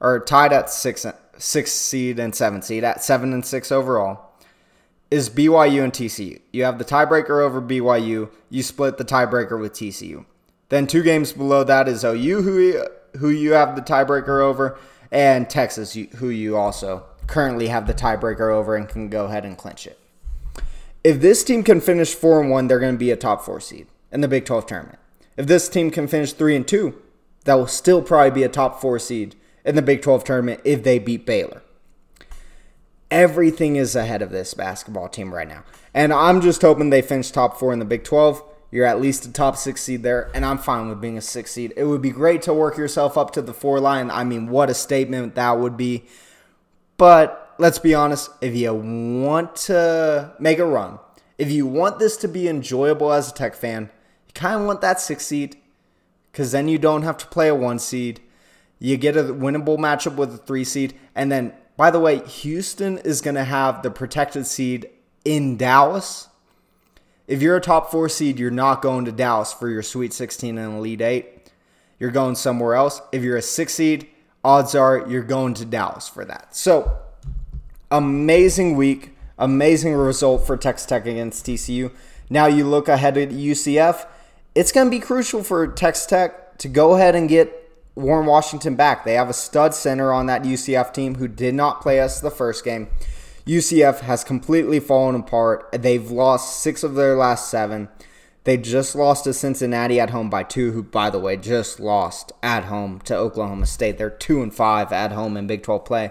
or 0.00 0.18
tied 0.18 0.52
at 0.52 0.68
six 0.68 1.06
six 1.36 1.70
seed 1.70 2.18
and 2.18 2.34
seven 2.34 2.60
seed 2.62 2.82
at 2.82 3.00
seven 3.00 3.32
and 3.32 3.46
six 3.46 3.70
overall, 3.70 4.32
is 5.12 5.30
BYU 5.30 5.84
and 5.84 5.92
TCU. 5.92 6.40
You 6.52 6.64
have 6.64 6.80
the 6.80 6.84
tiebreaker 6.84 7.40
over 7.40 7.62
BYU. 7.62 8.30
You 8.50 8.62
split 8.64 8.98
the 8.98 9.04
tiebreaker 9.04 9.60
with 9.60 9.74
TCU. 9.74 10.24
Then 10.70 10.88
two 10.88 11.04
games 11.04 11.32
below 11.32 11.62
that 11.62 11.86
is 11.86 12.02
OU, 12.02 12.42
who 12.42 12.84
who 13.20 13.28
you 13.28 13.52
have 13.52 13.76
the 13.76 13.82
tiebreaker 13.82 14.42
over, 14.42 14.76
and 15.12 15.48
Texas, 15.48 15.96
who 16.16 16.30
you 16.30 16.56
also 16.56 17.04
currently 17.28 17.68
have 17.68 17.86
the 17.86 17.94
tiebreaker 17.94 18.52
over 18.52 18.74
and 18.74 18.88
can 18.88 19.08
go 19.08 19.26
ahead 19.26 19.44
and 19.44 19.56
clinch 19.56 19.86
it. 19.86 20.00
If 21.04 21.20
this 21.20 21.44
team 21.44 21.62
can 21.62 21.80
finish 21.80 22.12
4 22.12 22.40
and 22.40 22.50
1, 22.50 22.66
they're 22.66 22.80
going 22.80 22.94
to 22.94 22.98
be 22.98 23.12
a 23.12 23.16
top 23.16 23.44
4 23.44 23.60
seed 23.60 23.86
in 24.12 24.20
the 24.20 24.28
Big 24.28 24.44
12 24.44 24.66
tournament. 24.66 24.98
If 25.36 25.46
this 25.46 25.68
team 25.68 25.90
can 25.90 26.08
finish 26.08 26.32
3 26.32 26.56
and 26.56 26.66
2, 26.66 27.00
that 27.44 27.54
will 27.54 27.66
still 27.66 28.02
probably 28.02 28.30
be 28.30 28.42
a 28.42 28.48
top 28.48 28.80
4 28.80 28.98
seed 28.98 29.36
in 29.64 29.74
the 29.74 29.82
Big 29.82 30.02
12 30.02 30.24
tournament 30.24 30.60
if 30.64 30.82
they 30.82 30.98
beat 30.98 31.26
Baylor. 31.26 31.62
Everything 33.10 33.76
is 33.76 33.96
ahead 33.96 34.20
of 34.20 34.30
this 34.30 34.52
basketball 34.54 35.08
team 35.08 35.34
right 35.34 35.48
now. 35.48 35.64
And 35.94 36.12
I'm 36.12 36.40
just 36.40 36.62
hoping 36.62 36.90
they 36.90 37.02
finish 37.02 37.30
top 37.30 37.58
4 37.58 37.72
in 37.72 37.78
the 37.78 37.84
Big 37.84 38.04
12 38.04 38.42
you're 38.70 38.84
at 38.84 39.00
least 39.00 39.24
a 39.24 39.32
top 39.32 39.56
six 39.56 39.82
seed 39.82 40.02
there, 40.02 40.30
and 40.34 40.44
I'm 40.44 40.58
fine 40.58 40.88
with 40.88 41.00
being 41.00 41.16
a 41.16 41.22
six 41.22 41.52
seed. 41.52 41.72
It 41.76 41.84
would 41.84 42.02
be 42.02 42.10
great 42.10 42.42
to 42.42 42.52
work 42.52 42.76
yourself 42.76 43.16
up 43.16 43.30
to 43.32 43.42
the 43.42 43.54
four 43.54 43.80
line. 43.80 44.10
I 44.10 44.24
mean, 44.24 44.48
what 44.48 44.68
a 44.68 44.74
statement 44.74 45.34
that 45.36 45.58
would 45.58 45.76
be. 45.76 46.04
But 46.98 47.54
let's 47.58 47.78
be 47.78 47.94
honest, 47.94 48.30
if 48.40 48.54
you 48.54 48.74
want 48.74 49.56
to 49.56 50.34
make 50.38 50.58
a 50.58 50.66
run, 50.66 50.98
if 51.38 51.50
you 51.50 51.66
want 51.66 51.98
this 51.98 52.16
to 52.18 52.28
be 52.28 52.48
enjoyable 52.48 53.12
as 53.12 53.30
a 53.30 53.34
tech 53.34 53.54
fan, 53.54 53.90
kind 54.38 54.60
of 54.60 54.66
want 54.66 54.80
that 54.80 55.00
six 55.00 55.26
seed 55.26 55.56
because 56.32 56.52
then 56.52 56.68
you 56.68 56.78
don't 56.78 57.02
have 57.02 57.18
to 57.18 57.26
play 57.26 57.48
a 57.48 57.54
one 57.54 57.78
seed. 57.78 58.20
You 58.78 58.96
get 58.96 59.16
a 59.16 59.24
winnable 59.24 59.78
matchup 59.78 60.16
with 60.16 60.32
a 60.32 60.38
three 60.38 60.64
seed. 60.64 60.94
And 61.14 61.30
then, 61.32 61.52
by 61.76 61.90
the 61.90 62.00
way, 62.00 62.20
Houston 62.26 62.98
is 62.98 63.20
going 63.20 63.34
to 63.34 63.44
have 63.44 63.82
the 63.82 63.90
protected 63.90 64.46
seed 64.46 64.88
in 65.24 65.56
Dallas 65.56 66.28
if 67.28 67.42
you're 67.42 67.56
a 67.56 67.60
top 67.60 67.90
four 67.90 68.08
seed, 68.08 68.38
you're 68.38 68.50
not 68.50 68.80
going 68.80 69.04
to 69.04 69.12
Dallas 69.12 69.52
for 69.52 69.68
your 69.68 69.82
Sweet 69.82 70.14
16 70.14 70.56
and 70.56 70.78
Elite 70.78 71.02
Eight. 71.02 71.52
You're 72.00 72.10
going 72.10 72.34
somewhere 72.34 72.74
else. 72.74 73.02
If 73.12 73.22
you're 73.22 73.36
a 73.36 73.42
six 73.42 73.74
seed, 73.74 74.08
odds 74.42 74.74
are 74.74 75.06
you're 75.06 75.22
going 75.22 75.52
to 75.54 75.66
Dallas 75.66 76.08
for 76.08 76.24
that. 76.24 76.56
So, 76.56 76.96
amazing 77.90 78.76
week, 78.76 79.14
amazing 79.38 79.94
result 79.94 80.46
for 80.46 80.56
Texas 80.56 80.86
Tech 80.86 81.06
against 81.06 81.44
TCU. 81.44 81.92
Now 82.30 82.46
you 82.46 82.64
look 82.64 82.88
ahead 82.88 83.18
at 83.18 83.28
UCF. 83.28 84.06
It's 84.58 84.72
going 84.72 84.88
to 84.88 84.90
be 84.90 84.98
crucial 84.98 85.44
for 85.44 85.68
Texas 85.68 86.06
Tech 86.06 86.58
to 86.58 86.66
go 86.66 86.96
ahead 86.96 87.14
and 87.14 87.28
get 87.28 87.72
Warren 87.94 88.26
Washington 88.26 88.74
back. 88.74 89.04
They 89.04 89.14
have 89.14 89.30
a 89.30 89.32
stud 89.32 89.72
center 89.72 90.12
on 90.12 90.26
that 90.26 90.42
UCF 90.42 90.92
team 90.92 91.14
who 91.14 91.28
did 91.28 91.54
not 91.54 91.80
play 91.80 92.00
us 92.00 92.18
the 92.18 92.32
first 92.32 92.64
game. 92.64 92.88
UCF 93.46 94.00
has 94.00 94.24
completely 94.24 94.80
fallen 94.80 95.14
apart. 95.14 95.68
They've 95.70 96.10
lost 96.10 96.60
six 96.60 96.82
of 96.82 96.96
their 96.96 97.14
last 97.14 97.48
seven. 97.48 97.88
They 98.42 98.56
just 98.56 98.96
lost 98.96 99.22
to 99.24 99.32
Cincinnati 99.32 100.00
at 100.00 100.10
home 100.10 100.28
by 100.28 100.42
two, 100.42 100.72
who, 100.72 100.82
by 100.82 101.08
the 101.08 101.20
way, 101.20 101.36
just 101.36 101.78
lost 101.78 102.32
at 102.42 102.64
home 102.64 102.98
to 103.02 103.14
Oklahoma 103.14 103.66
State. 103.66 103.96
They're 103.96 104.10
two 104.10 104.42
and 104.42 104.52
five 104.52 104.92
at 104.92 105.12
home 105.12 105.36
in 105.36 105.46
Big 105.46 105.62
12 105.62 105.84
play. 105.84 106.10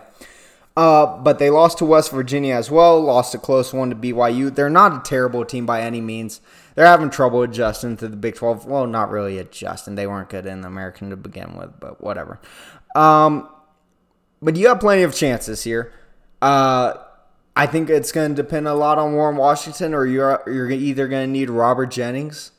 Uh, 0.77 1.17
but 1.17 1.37
they 1.39 1.49
lost 1.49 1.79
to 1.79 1.85
West 1.85 2.11
Virginia 2.11 2.53
as 2.53 2.71
well, 2.71 3.01
lost 3.01 3.35
a 3.35 3.39
close 3.39 3.73
one 3.73 3.89
to 3.89 3.95
BYU. 3.95 4.55
They're 4.55 4.69
not 4.69 4.93
a 4.93 5.09
terrible 5.09 5.43
team 5.43 5.65
by 5.65 5.81
any 5.81 5.99
means. 5.99 6.39
They're 6.77 6.85
having 6.85 7.09
trouble 7.09 7.41
adjusting 7.41 7.97
to 7.97 8.07
the 8.07 8.15
Big 8.15 8.35
12. 8.35 8.67
Well, 8.67 8.85
not 8.85 9.09
really 9.09 9.39
adjusting. 9.39 9.95
They 9.95 10.05
weren't 10.05 10.29
good 10.29 10.45
in 10.45 10.61
the 10.61 10.67
American 10.67 11.09
to 11.09 11.17
begin 11.17 11.55
with, 11.57 11.79
but 11.79 12.03
whatever. 12.03 12.39
Um, 12.95 13.49
but 14.43 14.55
you 14.55 14.67
have 14.67 14.79
plenty 14.79 15.01
of 15.01 15.15
chances 15.15 15.63
here. 15.63 15.91
Uh, 16.39 16.93
I 17.55 17.65
think 17.65 17.89
it's 17.89 18.11
going 18.11 18.35
to 18.35 18.43
depend 18.43 18.67
a 18.67 18.75
lot 18.75 18.99
on 18.99 19.13
Warren 19.13 19.37
Washington, 19.37 19.95
or 19.95 20.05
you're 20.05 20.43
you're 20.45 20.69
either 20.69 21.07
going 21.07 21.27
to 21.27 21.31
need 21.31 21.49
Robert 21.49 21.87
Jennings 21.87 22.51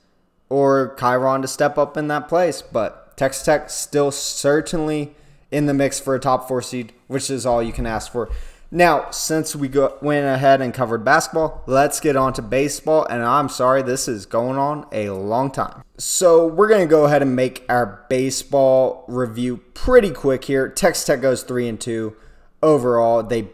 or 0.49 0.97
Kyron 0.97 1.41
to 1.43 1.49
step 1.49 1.79
up 1.79 1.97
in 1.97 2.09
that 2.09 2.27
place. 2.27 2.61
But 2.61 3.17
Texas 3.17 3.45
Tech 3.45 3.71
still 3.71 4.11
certainly 4.11 5.15
in 5.53 5.67
the 5.67 5.75
mix 5.75 6.01
for 6.01 6.17
a 6.17 6.19
top 6.19 6.49
four 6.49 6.61
seed, 6.61 6.93
which 7.07 7.31
is 7.31 7.47
all 7.47 7.63
you 7.63 7.73
can 7.73 7.87
ask 7.87 8.11
for. 8.11 8.29
Now, 8.71 9.11
since 9.11 9.57
we 9.57 9.69
go, 9.69 9.97
went 10.03 10.27
ahead 10.27 10.61
and 10.61 10.75
covered 10.75 11.05
basketball, 11.05 11.63
let's 11.67 12.01
get 12.01 12.17
on 12.17 12.35
to 12.35 12.43
baseball. 12.43 13.07
And 13.07 13.23
I'm 13.23 13.49
sorry, 13.49 13.83
this 13.83 14.09
is 14.09 14.27
going 14.27 14.59
on 14.59 14.87
a 14.93 15.11
long 15.11 15.51
time. 15.51 15.83
So, 15.97 16.47
we're 16.47 16.69
going 16.69 16.87
to 16.87 16.91
go 16.91 17.07
ahead 17.07 17.23
and 17.23 17.35
make 17.35 17.65
our 17.69 18.05
baseball 18.11 19.05
review 19.09 19.59
pretty 19.75 20.11
quick 20.11 20.45
here. 20.45 20.69
Texas 20.69 21.07
Tech 21.07 21.23
goes 21.23 21.43
3 21.43 21.69
and 21.69 21.81
2 21.81 22.15
overall. 22.63 23.23
They 23.23 23.49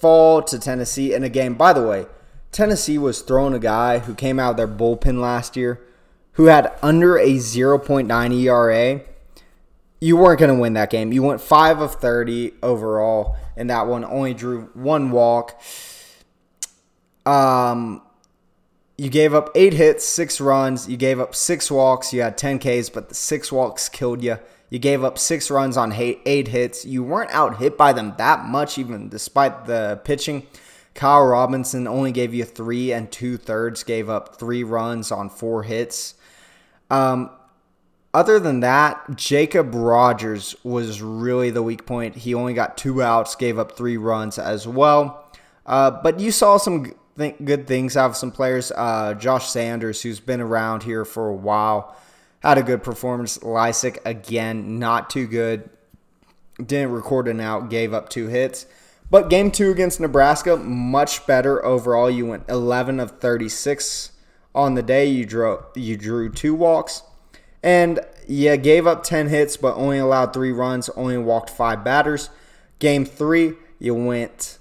fall 0.00 0.42
to 0.42 0.58
Tennessee 0.58 1.14
in 1.14 1.22
a 1.22 1.28
game. 1.28 1.54
By 1.54 1.72
the 1.72 1.86
way, 1.86 2.06
Tennessee 2.50 2.98
was 2.98 3.22
throwing 3.22 3.54
a 3.54 3.60
guy 3.60 4.00
who 4.00 4.14
came 4.14 4.40
out 4.40 4.52
of 4.52 4.56
their 4.56 4.68
bullpen 4.68 5.20
last 5.20 5.56
year 5.56 5.80
who 6.32 6.46
had 6.46 6.72
under 6.82 7.18
a 7.18 7.34
0.9 7.34 8.32
ERA. 8.32 9.00
You 10.00 10.16
weren't 10.16 10.38
going 10.38 10.54
to 10.54 10.60
win 10.60 10.74
that 10.74 10.90
game. 10.90 11.12
You 11.12 11.22
went 11.22 11.40
5 11.40 11.80
of 11.80 11.94
30 11.96 12.52
overall 12.62 13.36
in 13.56 13.66
that 13.66 13.86
one, 13.86 14.04
only 14.04 14.34
drew 14.34 14.70
one 14.74 15.10
walk. 15.10 15.60
Um, 17.26 18.02
you 18.96 19.10
gave 19.10 19.34
up 19.34 19.50
eight 19.54 19.74
hits, 19.74 20.04
six 20.06 20.40
runs. 20.40 20.88
You 20.88 20.96
gave 20.96 21.18
up 21.20 21.34
six 21.34 21.70
walks. 21.70 22.12
You 22.12 22.22
had 22.22 22.38
10 22.38 22.58
Ks, 22.60 22.88
but 22.88 23.08
the 23.08 23.14
six 23.14 23.50
walks 23.50 23.88
killed 23.88 24.22
you. 24.22 24.38
You 24.70 24.78
gave 24.78 25.02
up 25.02 25.18
six 25.18 25.50
runs 25.50 25.76
on 25.76 25.92
eight 25.92 26.48
hits. 26.48 26.84
You 26.84 27.02
weren't 27.02 27.30
out 27.30 27.58
hit 27.58 27.76
by 27.76 27.92
them 27.92 28.14
that 28.18 28.44
much, 28.44 28.78
even 28.78 29.08
despite 29.08 29.66
the 29.66 30.00
pitching. 30.04 30.46
Kyle 30.94 31.24
Robinson 31.26 31.86
only 31.86 32.12
gave 32.12 32.34
you 32.34 32.44
three 32.44 32.92
and 32.92 33.10
two 33.10 33.36
thirds, 33.36 33.82
gave 33.82 34.08
up 34.08 34.36
three 34.36 34.64
runs 34.64 35.10
on 35.10 35.30
four 35.30 35.62
hits. 35.62 36.14
Um, 36.90 37.30
other 38.14 38.40
than 38.40 38.60
that, 38.60 39.16
Jacob 39.16 39.74
Rogers 39.74 40.56
was 40.62 41.02
really 41.02 41.50
the 41.50 41.62
weak 41.62 41.86
point. 41.86 42.16
He 42.16 42.34
only 42.34 42.54
got 42.54 42.76
two 42.76 43.02
outs, 43.02 43.34
gave 43.34 43.58
up 43.58 43.76
three 43.76 43.96
runs 43.96 44.38
as 44.38 44.66
well. 44.66 45.30
Uh, 45.66 45.90
but 45.90 46.18
you 46.18 46.30
saw 46.30 46.56
some 46.56 46.94
good 47.16 47.66
things 47.66 47.96
out 47.96 48.10
of 48.10 48.16
some 48.16 48.30
players. 48.30 48.72
Uh, 48.74 49.14
Josh 49.14 49.48
Sanders, 49.48 50.02
who's 50.02 50.20
been 50.20 50.40
around 50.40 50.84
here 50.84 51.04
for 51.04 51.28
a 51.28 51.34
while, 51.34 51.96
had 52.40 52.58
a 52.58 52.62
good 52.62 52.82
performance. 52.82 53.38
Lysick, 53.38 53.98
again, 54.04 54.78
not 54.78 55.10
too 55.10 55.26
good. 55.26 55.68
Didn't 56.56 56.92
record 56.92 57.28
an 57.28 57.40
out, 57.40 57.70
gave 57.70 57.92
up 57.92 58.08
two 58.08 58.28
hits. 58.28 58.66
But 59.10 59.30
game 59.30 59.50
two 59.50 59.70
against 59.70 60.00
Nebraska, 60.00 60.56
much 60.56 61.26
better 61.26 61.64
overall. 61.64 62.10
You 62.10 62.26
went 62.26 62.48
11 62.48 63.00
of 63.00 63.18
36 63.20 64.12
on 64.54 64.74
the 64.74 64.82
day. 64.82 65.06
You 65.06 65.24
drew 65.24 65.60
you 65.74 65.96
drew 65.96 66.30
two 66.30 66.54
walks, 66.54 67.02
and 67.62 68.00
yeah, 68.26 68.56
gave 68.56 68.86
up 68.86 69.02
10 69.02 69.28
hits, 69.28 69.56
but 69.56 69.74
only 69.74 69.98
allowed 69.98 70.32
three 70.32 70.52
runs. 70.52 70.88
Only 70.90 71.18
walked 71.18 71.50
five 71.50 71.82
batters. 71.82 72.30
Game 72.78 73.04
three, 73.04 73.54
you 73.78 73.94
went 73.94 74.58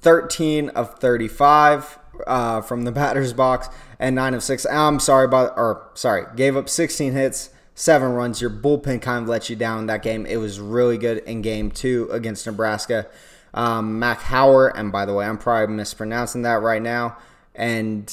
13 0.00 0.70
of 0.70 0.98
35 0.98 1.98
uh, 2.26 2.60
from 2.62 2.82
the 2.82 2.92
batter's 2.92 3.32
box 3.32 3.68
and 3.98 4.14
nine 4.14 4.34
of 4.34 4.42
six. 4.42 4.64
I'm 4.66 5.00
sorry 5.00 5.24
about, 5.24 5.54
or 5.56 5.90
sorry, 5.94 6.26
gave 6.36 6.56
up 6.56 6.68
16 6.68 7.12
hits, 7.12 7.50
seven 7.74 8.12
runs. 8.12 8.40
Your 8.40 8.50
bullpen 8.50 9.02
kind 9.02 9.24
of 9.24 9.28
let 9.28 9.50
you 9.50 9.56
down 9.56 9.86
that 9.86 10.02
game. 10.02 10.26
It 10.26 10.36
was 10.36 10.60
really 10.60 10.98
good 10.98 11.18
in 11.18 11.42
game 11.42 11.70
two 11.70 12.08
against 12.10 12.46
Nebraska. 12.46 13.06
Um, 13.52 13.98
Mac 13.98 14.20
Howard, 14.20 14.72
and 14.76 14.92
by 14.92 15.06
the 15.06 15.14
way, 15.14 15.26
I'm 15.26 15.38
probably 15.38 15.74
mispronouncing 15.74 16.42
that 16.42 16.60
right 16.60 16.82
now, 16.82 17.16
and 17.54 18.06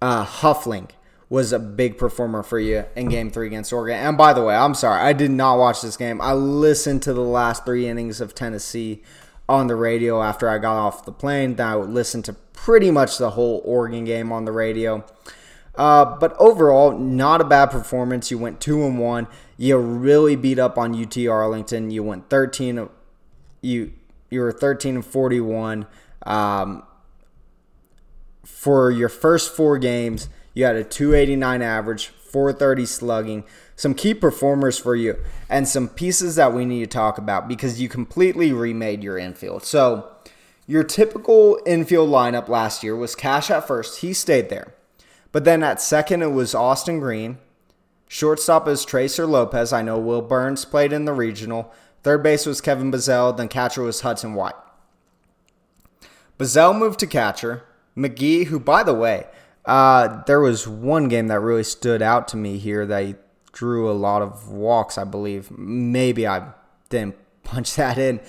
uh, 0.00 0.24
Huffling 0.24 0.90
was 1.32 1.50
a 1.50 1.58
big 1.58 1.96
performer 1.96 2.42
for 2.42 2.60
you 2.60 2.84
in 2.94 3.08
game 3.08 3.30
three 3.30 3.46
against 3.46 3.72
Oregon. 3.72 3.96
And 3.96 4.18
by 4.18 4.34
the 4.34 4.42
way, 4.42 4.54
I'm 4.54 4.74
sorry, 4.74 5.00
I 5.00 5.14
did 5.14 5.30
not 5.30 5.56
watch 5.56 5.80
this 5.80 5.96
game. 5.96 6.20
I 6.20 6.34
listened 6.34 7.00
to 7.04 7.14
the 7.14 7.22
last 7.22 7.64
three 7.64 7.88
innings 7.88 8.20
of 8.20 8.34
Tennessee 8.34 9.02
on 9.48 9.66
the 9.66 9.74
radio 9.74 10.22
after 10.22 10.46
I 10.46 10.58
got 10.58 10.76
off 10.76 11.06
the 11.06 11.10
plane. 11.10 11.54
Then 11.54 11.66
I 11.66 11.76
would 11.76 11.88
listen 11.88 12.20
to 12.24 12.34
pretty 12.34 12.90
much 12.90 13.16
the 13.16 13.30
whole 13.30 13.62
Oregon 13.64 14.04
game 14.04 14.30
on 14.30 14.44
the 14.44 14.52
radio. 14.52 15.06
Uh, 15.74 16.04
but 16.04 16.36
overall, 16.38 16.98
not 16.98 17.40
a 17.40 17.44
bad 17.44 17.70
performance. 17.70 18.30
You 18.30 18.36
went 18.36 18.60
two 18.60 18.84
and 18.84 18.98
one. 18.98 19.26
You 19.56 19.78
really 19.78 20.36
beat 20.36 20.58
up 20.58 20.76
on 20.76 20.94
UT 20.94 21.16
Arlington. 21.16 21.90
You 21.90 22.02
went 22.02 22.28
thirteen. 22.28 22.90
You 23.62 23.94
you 24.28 24.40
were 24.42 24.52
thirteen 24.52 24.96
and 24.96 25.06
forty 25.06 25.40
one. 25.40 25.86
Um, 26.26 26.82
for 28.44 28.90
your 28.90 29.08
first 29.08 29.56
four 29.56 29.78
games, 29.78 30.28
you 30.54 30.64
had 30.64 30.76
a 30.76 30.84
289 30.84 31.62
average, 31.62 32.08
430 32.08 32.86
slugging, 32.86 33.44
some 33.76 33.94
key 33.94 34.14
performers 34.14 34.78
for 34.78 34.94
you, 34.94 35.16
and 35.48 35.66
some 35.66 35.88
pieces 35.88 36.36
that 36.36 36.52
we 36.52 36.64
need 36.64 36.80
to 36.80 36.86
talk 36.86 37.18
about 37.18 37.48
because 37.48 37.80
you 37.80 37.88
completely 37.88 38.52
remade 38.52 39.02
your 39.02 39.18
infield. 39.18 39.64
So, 39.64 40.08
your 40.66 40.84
typical 40.84 41.58
infield 41.66 42.08
lineup 42.08 42.48
last 42.48 42.82
year 42.82 42.94
was 42.94 43.14
Kash 43.14 43.50
at 43.50 43.66
first, 43.66 44.00
he 44.00 44.12
stayed 44.12 44.48
there. 44.48 44.74
But 45.32 45.44
then 45.44 45.62
at 45.62 45.80
second, 45.80 46.22
it 46.22 46.32
was 46.32 46.54
Austin 46.54 47.00
Green. 47.00 47.38
Shortstop 48.06 48.68
is 48.68 48.84
Tracer 48.84 49.26
Lopez. 49.26 49.72
I 49.72 49.80
know 49.80 49.98
Will 49.98 50.20
Burns 50.20 50.66
played 50.66 50.92
in 50.92 51.06
the 51.06 51.14
regional. 51.14 51.72
Third 52.02 52.22
base 52.22 52.44
was 52.44 52.60
Kevin 52.60 52.92
Bazzell. 52.92 53.34
Then 53.36 53.48
catcher 53.48 53.82
was 53.82 54.02
Hudson 54.02 54.34
White. 54.34 54.54
Bazzell 56.38 56.78
moved 56.78 57.00
to 57.00 57.06
catcher. 57.06 57.64
McGee, 57.96 58.46
who, 58.46 58.60
by 58.60 58.82
the 58.82 58.94
way, 58.94 59.26
uh, 59.64 60.22
there 60.24 60.40
was 60.40 60.66
one 60.66 61.08
game 61.08 61.28
that 61.28 61.40
really 61.40 61.64
stood 61.64 62.02
out 62.02 62.28
to 62.28 62.36
me 62.36 62.58
here 62.58 62.84
that 62.86 63.04
he 63.04 63.14
drew 63.52 63.90
a 63.90 63.92
lot 63.92 64.22
of 64.22 64.48
walks, 64.48 64.98
I 64.98 65.04
believe. 65.04 65.50
Maybe 65.50 66.26
I 66.26 66.48
didn't 66.88 67.16
punch 67.44 67.76
that 67.76 67.98
in. 67.98 68.20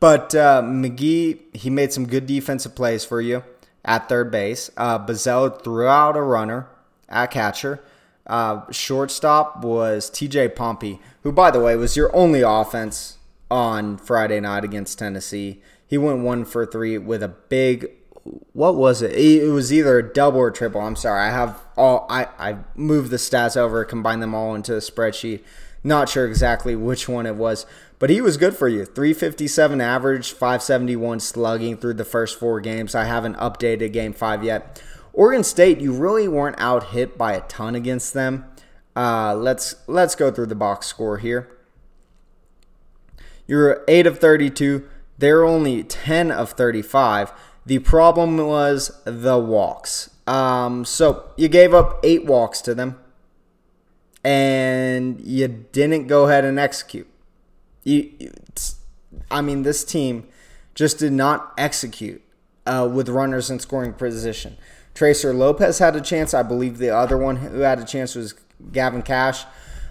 But 0.00 0.34
uh, 0.34 0.62
McGee, 0.62 1.54
he 1.54 1.70
made 1.70 1.92
some 1.92 2.06
good 2.06 2.26
defensive 2.26 2.74
plays 2.74 3.04
for 3.04 3.20
you 3.20 3.42
at 3.84 4.08
third 4.08 4.30
base. 4.30 4.70
Uh, 4.76 5.04
Bazzell 5.04 5.62
threw 5.62 5.88
out 5.88 6.16
a 6.16 6.22
runner 6.22 6.68
at 7.08 7.30
catcher. 7.30 7.82
Uh, 8.26 8.70
shortstop 8.70 9.64
was 9.64 10.10
TJ 10.10 10.54
Pompey, 10.54 11.00
who, 11.22 11.32
by 11.32 11.50
the 11.50 11.60
way, 11.60 11.74
was 11.76 11.96
your 11.96 12.14
only 12.14 12.42
offense 12.42 13.16
on 13.50 13.96
Friday 13.96 14.38
night 14.38 14.64
against 14.64 14.98
Tennessee. 14.98 15.62
He 15.86 15.96
went 15.96 16.20
one 16.20 16.44
for 16.44 16.66
three 16.66 16.98
with 16.98 17.22
a 17.22 17.28
big 17.28 17.90
what 18.52 18.76
was 18.76 19.02
it? 19.02 19.12
It 19.12 19.50
was 19.50 19.72
either 19.72 19.98
a 19.98 20.12
double 20.12 20.40
or 20.40 20.50
triple. 20.50 20.80
I'm 20.80 20.96
sorry. 20.96 21.22
I 21.22 21.30
have 21.30 21.60
all 21.76 22.06
I 22.08 22.26
I 22.38 22.58
moved 22.74 23.10
the 23.10 23.16
stats 23.16 23.56
over, 23.56 23.84
combined 23.84 24.22
them 24.22 24.34
all 24.34 24.54
into 24.54 24.74
a 24.74 24.78
spreadsheet. 24.78 25.42
Not 25.84 26.08
sure 26.08 26.26
exactly 26.26 26.74
which 26.74 27.08
one 27.08 27.26
it 27.26 27.36
was, 27.36 27.64
but 27.98 28.10
he 28.10 28.20
was 28.20 28.36
good 28.36 28.56
for 28.56 28.68
you. 28.68 28.84
357 28.84 29.80
average, 29.80 30.32
571 30.32 31.20
slugging 31.20 31.76
through 31.76 31.94
the 31.94 32.04
first 32.04 32.38
four 32.38 32.60
games. 32.60 32.94
I 32.94 33.04
haven't 33.04 33.36
updated 33.36 33.92
game 33.92 34.12
5 34.12 34.42
yet. 34.42 34.82
Oregon 35.12 35.44
State, 35.44 35.80
you 35.80 35.92
really 35.92 36.28
weren't 36.28 36.58
out 36.58 36.88
hit 36.88 37.16
by 37.16 37.32
a 37.32 37.40
ton 37.42 37.74
against 37.74 38.14
them. 38.14 38.44
Uh, 38.94 39.34
let's 39.34 39.76
let's 39.86 40.14
go 40.14 40.30
through 40.30 40.46
the 40.46 40.54
box 40.54 40.86
score 40.86 41.18
here. 41.18 41.48
You're 43.46 43.84
8 43.88 44.06
of 44.06 44.18
32. 44.18 44.88
They're 45.16 45.44
only 45.44 45.82
10 45.82 46.30
of 46.30 46.52
35. 46.52 47.32
The 47.68 47.80
problem 47.80 48.38
was 48.38 48.98
the 49.04 49.36
walks. 49.36 50.08
Um, 50.26 50.86
so 50.86 51.30
you 51.36 51.48
gave 51.48 51.74
up 51.74 52.00
eight 52.02 52.24
walks 52.24 52.62
to 52.62 52.74
them, 52.74 52.98
and 54.24 55.20
you 55.20 55.48
didn't 55.48 56.06
go 56.06 56.28
ahead 56.28 56.46
and 56.46 56.58
execute. 56.58 57.06
You, 57.84 58.32
I 59.30 59.42
mean, 59.42 59.64
this 59.64 59.84
team 59.84 60.26
just 60.74 60.98
did 60.98 61.12
not 61.12 61.52
execute 61.58 62.22
uh, 62.64 62.88
with 62.90 63.10
runners 63.10 63.50
in 63.50 63.58
scoring 63.58 63.92
position. 63.92 64.56
Tracer 64.94 65.34
Lopez 65.34 65.78
had 65.78 65.94
a 65.94 66.00
chance. 66.00 66.32
I 66.32 66.42
believe 66.42 66.78
the 66.78 66.88
other 66.88 67.18
one 67.18 67.36
who 67.36 67.60
had 67.60 67.78
a 67.78 67.84
chance 67.84 68.14
was 68.14 68.34
Gavin 68.72 69.02
Kash. 69.02 69.44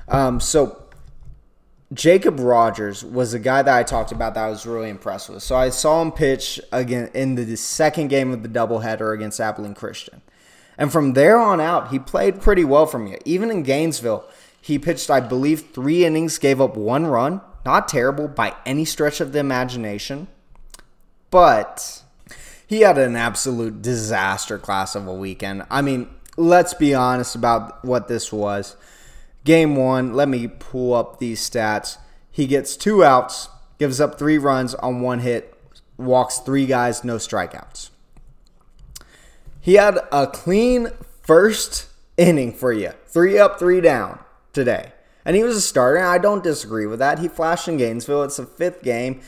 Um, 0.08 0.40
so 0.40 0.87
Jacob 1.94 2.40
Rogers 2.40 3.04
was 3.04 3.32
the 3.32 3.40
guy 3.40 3.62
that 3.62 3.74
I 3.74 3.84
talked 3.84 4.12
about 4.12 4.34
that 4.34 4.46
I 4.46 4.50
was 4.50 4.66
really 4.66 4.90
impressed 4.90 5.30
with. 5.30 5.42
So 5.42 5.56
I 5.56 5.70
saw 5.70 6.02
him 6.02 6.12
pitch 6.12 6.60
again 6.72 7.10
in 7.14 7.36
the 7.36 7.56
second 7.56 8.10
game 8.10 8.34
of 8.34 8.44
the 8.44 8.50
doubleheader 8.50 9.14
against 9.14 9.40
Abilene 9.40 9.74
Christian. 9.74 10.22
And 10.78 10.92
from 10.92 11.14
there 11.14 11.38
on 11.38 11.62
out, 11.62 11.90
he 11.90 11.98
played 11.98 12.42
pretty 12.42 12.66
well 12.66 12.86
for 12.86 13.00
me. 13.00 13.18
Even 13.26 13.50
in 13.50 13.64
Gainesville, 13.64 14.26
he 14.62 14.78
pitched, 14.78 15.10
I 15.10 15.22
believe, 15.22 15.72
three 15.72 16.06
innings, 16.06 16.38
gave 16.38 16.60
up 16.60 16.76
one 16.76 17.08
run. 17.08 17.42
Not 17.66 17.88
terrible 17.88 18.28
by 18.28 18.56
any 18.66 18.86
stretch 18.86 19.22
of 19.22 19.32
the 19.32 19.40
imagination. 19.40 20.28
But 21.32 22.04
he 22.68 22.82
had 22.82 22.98
an 22.98 23.16
absolute 23.16 23.82
disaster 23.82 24.58
class 24.58 24.94
of 24.94 25.08
a 25.08 25.14
weekend. 25.14 25.64
I 25.70 25.82
mean, 25.82 26.10
let's 26.36 26.74
be 26.74 26.94
honest 26.94 27.34
about 27.34 27.84
what 27.84 28.10
this 28.10 28.32
was. 28.32 28.76
Game 29.48 29.78
one, 29.78 30.14
let 30.14 30.28
me 30.28 30.50
pull 30.50 30.94
up 30.94 31.20
these 31.20 31.40
stats. 31.40 32.00
He 32.30 32.48
gets 32.48 32.76
two 32.76 33.02
outs, 33.02 33.48
gives 33.80 34.02
up 34.02 34.20
three 34.20 34.38
runs 34.38 34.76
on 34.76 35.00
one 35.00 35.20
hit, 35.20 35.58
walks 35.96 36.40
three 36.40 36.66
guys, 36.66 37.06
no 37.06 37.16
strikeouts. 37.16 37.92
He 39.62 39.76
had 39.76 40.00
a 40.12 40.28
clean 40.28 40.90
first 41.22 41.88
inning 42.18 42.52
for 42.52 42.74
you. 42.74 42.92
Three 43.06 43.40
up, 43.40 43.58
three 43.58 43.80
down 43.80 44.20
today. 44.52 44.92
And 45.24 45.38
he 45.38 45.46
was 45.46 45.56
a 45.56 45.62
starter, 45.62 46.04
I 46.04 46.18
don't 46.18 46.44
disagree 46.44 46.86
with 46.86 47.00
that. 47.00 47.20
He 47.20 47.30
flashed 47.30 47.70
in 47.70 47.78
Gainesville. 47.78 48.24
It's 48.24 48.40
a 48.40 48.46
fifth 48.46 48.84
game. 48.84 49.22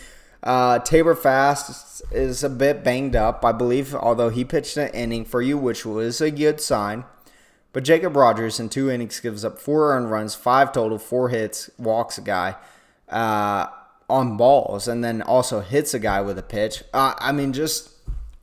Uh, 0.43 0.79
Tabor 0.79 1.15
Fast 1.15 2.01
is 2.11 2.43
a 2.43 2.49
bit 2.49 2.83
banged 2.83 3.15
up, 3.15 3.45
I 3.45 3.53
believe, 3.53 3.95
although 3.95 4.29
he 4.29 4.43
pitched 4.43 4.75
an 4.75 4.89
inning 4.89 5.23
for 5.23 5.41
you, 5.41 5.57
which 5.57 5.85
was 5.85 6.19
a 6.19 6.29
good 6.29 6.59
sign. 6.59 7.05
But 7.71 7.83
Jacob 7.83 8.15
Rogers 8.15 8.59
in 8.59 8.69
two 8.69 8.89
innings 8.89 9.19
gives 9.19 9.45
up 9.45 9.59
four 9.59 9.93
earned 9.93 10.09
runs, 10.09 10.35
five 10.35 10.71
total, 10.71 10.97
four 10.97 11.29
hits, 11.29 11.69
walks 11.77 12.17
a 12.17 12.21
guy 12.21 12.55
uh, 13.09 13.67
on 14.09 14.37
balls, 14.37 14.87
and 14.87 15.03
then 15.03 15.21
also 15.21 15.59
hits 15.59 15.93
a 15.93 15.99
guy 15.99 16.21
with 16.21 16.39
a 16.39 16.43
pitch. 16.43 16.83
Uh, 16.93 17.13
I 17.19 17.31
mean, 17.31 17.53
just 17.53 17.91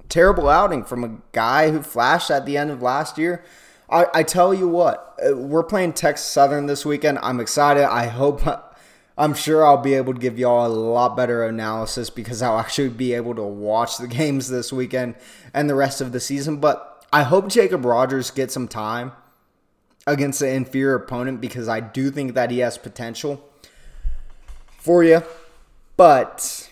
terrible 0.08 0.48
outing 0.48 0.84
from 0.84 1.02
a 1.02 1.16
guy 1.32 1.70
who 1.70 1.82
flashed 1.82 2.30
at 2.30 2.46
the 2.46 2.56
end 2.56 2.70
of 2.70 2.82
last 2.82 3.18
year. 3.18 3.44
I, 3.90 4.06
I 4.14 4.22
tell 4.22 4.54
you 4.54 4.68
what, 4.68 5.18
uh, 5.24 5.36
we're 5.36 5.62
playing 5.62 5.94
Texas 5.94 6.26
Southern 6.26 6.66
this 6.66 6.84
weekend. 6.84 7.18
I'm 7.22 7.40
excited. 7.40 7.84
I 7.84 8.06
hope. 8.06 8.42
I'm 9.18 9.32
sure 9.32 9.64
I'll 9.64 9.78
be 9.78 9.94
able 9.94 10.12
to 10.12 10.20
give 10.20 10.38
y'all 10.38 10.66
a 10.66 10.68
lot 10.68 11.16
better 11.16 11.42
analysis 11.46 12.10
because 12.10 12.42
I'll 12.42 12.58
actually 12.58 12.90
be 12.90 13.14
able 13.14 13.34
to 13.36 13.42
watch 13.42 13.96
the 13.96 14.08
games 14.08 14.48
this 14.48 14.72
weekend 14.72 15.14
and 15.54 15.70
the 15.70 15.74
rest 15.74 16.00
of 16.00 16.12
the 16.12 16.20
season. 16.20 16.58
But 16.58 16.95
I 17.16 17.22
hope 17.22 17.48
Jacob 17.48 17.86
Rogers 17.86 18.30
gets 18.30 18.52
some 18.52 18.68
time 18.68 19.12
against 20.06 20.42
an 20.42 20.50
inferior 20.50 20.96
opponent 20.96 21.40
because 21.40 21.66
I 21.66 21.80
do 21.80 22.10
think 22.10 22.34
that 22.34 22.50
he 22.50 22.58
has 22.58 22.76
potential 22.76 23.42
for 24.76 25.02
you. 25.02 25.22
But 25.96 26.68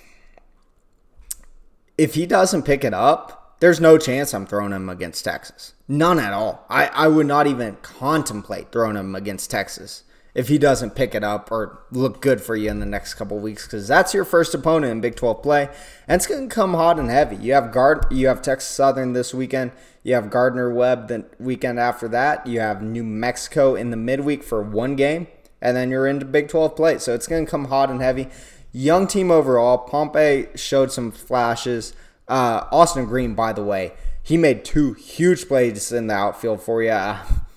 if 1.97 2.13
he 2.13 2.27
doesn't 2.27 2.65
pick 2.65 2.85
it 2.85 2.93
up, 2.93 3.57
there's 3.61 3.81
no 3.81 3.97
chance 3.97 4.35
I'm 4.35 4.45
throwing 4.45 4.73
him 4.73 4.91
against 4.91 5.25
Texas. 5.25 5.73
None 5.89 6.19
at 6.19 6.35
all. 6.35 6.67
I, 6.69 6.89
I 6.89 7.09
would 7.09 7.27
not 7.27 7.47
even 7.47 7.77
contemplate 7.77 8.71
throwing 8.71 8.97
him 8.97 9.15
against 9.15 9.51
Texas 9.51 10.03
if 10.35 10.49
he 10.49 10.59
doesn't 10.59 10.97
pick 10.97 11.15
it 11.15 11.23
up 11.23 11.51
or 11.53 11.85
look 11.93 12.21
good 12.21 12.41
for 12.41 12.57
you 12.57 12.69
in 12.69 12.81
the 12.81 12.87
next 12.87 13.15
couple 13.15 13.39
weeks 13.39 13.65
because 13.65 13.87
that's 13.87 14.13
your 14.13 14.25
first 14.25 14.53
opponent 14.55 14.91
in 14.91 15.01
Big 15.01 15.15
12 15.15 15.43
play 15.43 15.69
and 16.09 16.17
it's 16.17 16.27
going 16.27 16.49
to 16.49 16.55
come 16.55 16.75
hot 16.75 16.99
and 16.99 17.09
heavy. 17.09 17.37
You 17.37 17.55
have 17.55 17.73
guard 17.73 18.07
you 18.11 18.27
have 18.27 18.43
Texas 18.43 18.71
Southern 18.71 19.13
this 19.13 19.33
weekend. 19.33 19.73
You 20.03 20.15
have 20.15 20.31
Gardner 20.31 20.73
Webb 20.73 21.09
the 21.09 21.25
weekend 21.39 21.79
after 21.79 22.09
that. 22.09 22.47
You 22.47 22.61
have 22.61 22.83
New 22.83 23.05
Mexico 23.05 23.75
in 23.75 23.91
the 23.91 23.97
midweek 23.97 24.43
for 24.43 24.63
one 24.63 24.97
game 24.97 25.29
and 25.63 25.77
then 25.77 25.91
you're 25.91 26.07
into 26.07 26.27
Big 26.27 26.49
12 26.49 26.75
play. 26.77 26.99
So 26.99 27.15
it's 27.15 27.27
going 27.27 27.47
to 27.47 27.51
come 27.51 27.67
hot 27.67 27.91
and 27.91 28.03
heavy. 28.03 28.29
Young 28.73 29.07
team 29.07 29.31
overall. 29.31 29.79
Pompey 29.79 30.49
showed 30.57 30.91
some 30.91 31.13
flashes. 31.13 31.95
Uh, 32.27 32.67
Austin 32.73 33.07
Green, 33.07 33.35
by 33.35 33.53
the 33.53 33.63
way, 33.63 33.93
he 34.23 34.37
made 34.37 34.65
two 34.65 34.95
huge 34.95 35.47
plays 35.47 35.93
in 35.93 36.09
the 36.09 36.15
outfield 36.15 36.61
for 36.61 36.83
you. 36.83 36.91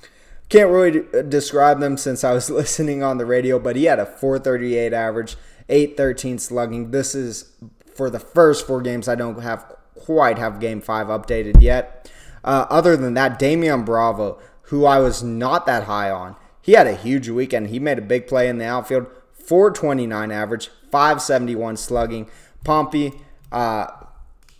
Can't 0.49 0.69
really 0.69 1.03
describe 1.27 1.79
them 1.79 1.97
since 1.97 2.23
I 2.23 2.33
was 2.33 2.49
listening 2.49 3.03
on 3.03 3.17
the 3.17 3.25
radio, 3.25 3.59
but 3.59 3.75
he 3.75 3.85
had 3.85 3.99
a 3.99 4.05
438 4.05 4.93
average, 4.93 5.35
813 5.67 6.39
slugging. 6.39 6.91
This 6.91 7.13
is 7.13 7.51
for 7.93 8.09
the 8.09 8.19
first 8.19 8.65
four 8.65 8.81
games. 8.81 9.07
I 9.07 9.15
don't 9.15 9.41
have 9.41 9.75
quite 9.95 10.37
have 10.37 10.59
game 10.59 10.79
five 10.79 11.07
updated 11.07 11.61
yet. 11.61 12.09
Uh, 12.43 12.65
other 12.69 12.95
than 12.95 13.13
that, 13.15 13.39
Damian 13.39 13.83
Bravo, 13.83 14.39
who 14.63 14.85
I 14.85 14.99
was 14.99 15.21
not 15.21 15.65
that 15.65 15.83
high 15.83 16.09
on, 16.09 16.35
he 16.61 16.73
had 16.73 16.87
a 16.87 16.95
huge 16.95 17.27
weekend. 17.27 17.67
He 17.67 17.79
made 17.79 17.97
a 17.97 18.01
big 18.01 18.27
play 18.27 18.47
in 18.47 18.57
the 18.57 18.65
outfield, 18.65 19.07
429 19.33 20.31
average, 20.31 20.69
571 20.91 21.77
slugging. 21.77 22.29
Pompey, 22.63 23.13
uh, 23.51 23.87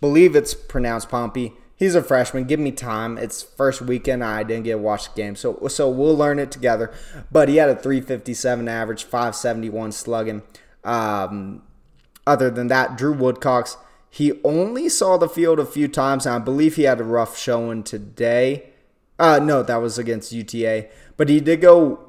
believe 0.00 0.36
it's 0.36 0.54
pronounced 0.54 1.08
Pompey 1.08 1.54
he's 1.78 1.94
a 1.94 2.02
freshman. 2.02 2.44
Give 2.44 2.60
me 2.60 2.72
time. 2.72 3.16
It's 3.16 3.42
first 3.42 3.80
weekend. 3.80 4.22
I 4.22 4.42
didn't 4.42 4.64
get 4.64 4.72
to 4.72 4.78
watch 4.78 5.08
the 5.08 5.16
game, 5.16 5.36
so 5.36 5.66
so 5.68 5.88
we'll 5.88 6.16
learn 6.16 6.38
it 6.38 6.50
together. 6.50 6.92
But 7.32 7.48
he 7.48 7.56
had 7.56 7.70
a 7.70 7.76
357 7.76 8.68
average, 8.68 9.04
571 9.04 9.92
slugging. 9.92 10.42
Um, 10.84 11.62
other 12.26 12.50
than 12.50 12.66
that, 12.66 12.98
Drew 12.98 13.14
Woodcox, 13.14 13.78
he 14.10 14.40
only 14.44 14.88
saw 14.88 15.16
the 15.16 15.28
field 15.28 15.58
a 15.58 15.64
few 15.64 15.88
times, 15.88 16.26
and 16.26 16.34
I 16.34 16.38
believe 16.38 16.76
he 16.76 16.82
had 16.82 17.00
a 17.00 17.04
rough 17.04 17.38
showing 17.38 17.82
today. 17.82 18.70
Uh, 19.18 19.40
no, 19.42 19.62
that 19.62 19.76
was 19.76 19.98
against 19.98 20.32
UTA. 20.32 20.88
But 21.16 21.28
he 21.28 21.40
did 21.40 21.60
go. 21.60 22.04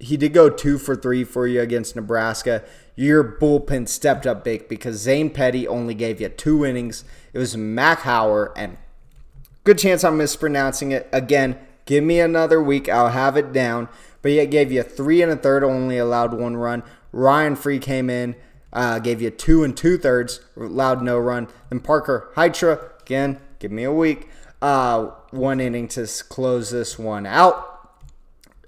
He 0.00 0.16
did 0.16 0.32
go 0.32 0.48
two 0.48 0.78
for 0.78 0.94
three 0.94 1.24
for 1.24 1.46
you 1.46 1.60
against 1.60 1.96
Nebraska. 1.96 2.62
Your 2.98 3.22
bullpen 3.22 3.86
stepped 3.86 4.26
up 4.26 4.42
big 4.42 4.66
because 4.66 4.96
Zane 4.96 5.30
Petty 5.30 5.68
only 5.68 5.94
gave 5.94 6.20
you 6.20 6.30
two 6.30 6.64
innings. 6.64 7.04
It 7.32 7.38
was 7.38 7.56
Mac 7.56 8.00
Howard, 8.00 8.50
and 8.56 8.76
good 9.62 9.78
chance 9.78 10.02
I'm 10.02 10.18
mispronouncing 10.18 10.90
it 10.90 11.08
again. 11.12 11.60
Give 11.84 12.02
me 12.02 12.18
another 12.18 12.60
week, 12.60 12.88
I'll 12.88 13.10
have 13.10 13.36
it 13.36 13.52
down. 13.52 13.88
But 14.20 14.32
he 14.32 14.44
gave 14.46 14.72
you 14.72 14.82
three 14.82 15.22
and 15.22 15.30
a 15.30 15.36
third, 15.36 15.62
only 15.62 15.96
allowed 15.96 16.34
one 16.34 16.56
run. 16.56 16.82
Ryan 17.12 17.54
Free 17.54 17.78
came 17.78 18.10
in, 18.10 18.34
uh, 18.72 18.98
gave 18.98 19.22
you 19.22 19.30
two 19.30 19.62
and 19.62 19.76
two 19.76 19.96
thirds, 19.96 20.40
allowed 20.56 21.00
no 21.00 21.20
run. 21.20 21.46
Then 21.70 21.78
Parker 21.78 22.32
Hydra, 22.34 22.80
again, 23.02 23.38
give 23.60 23.70
me 23.70 23.84
a 23.84 23.92
week. 23.92 24.28
Uh, 24.60 25.12
one 25.30 25.60
inning 25.60 25.86
to 25.86 26.04
close 26.28 26.70
this 26.70 26.98
one 26.98 27.26
out. 27.26 27.92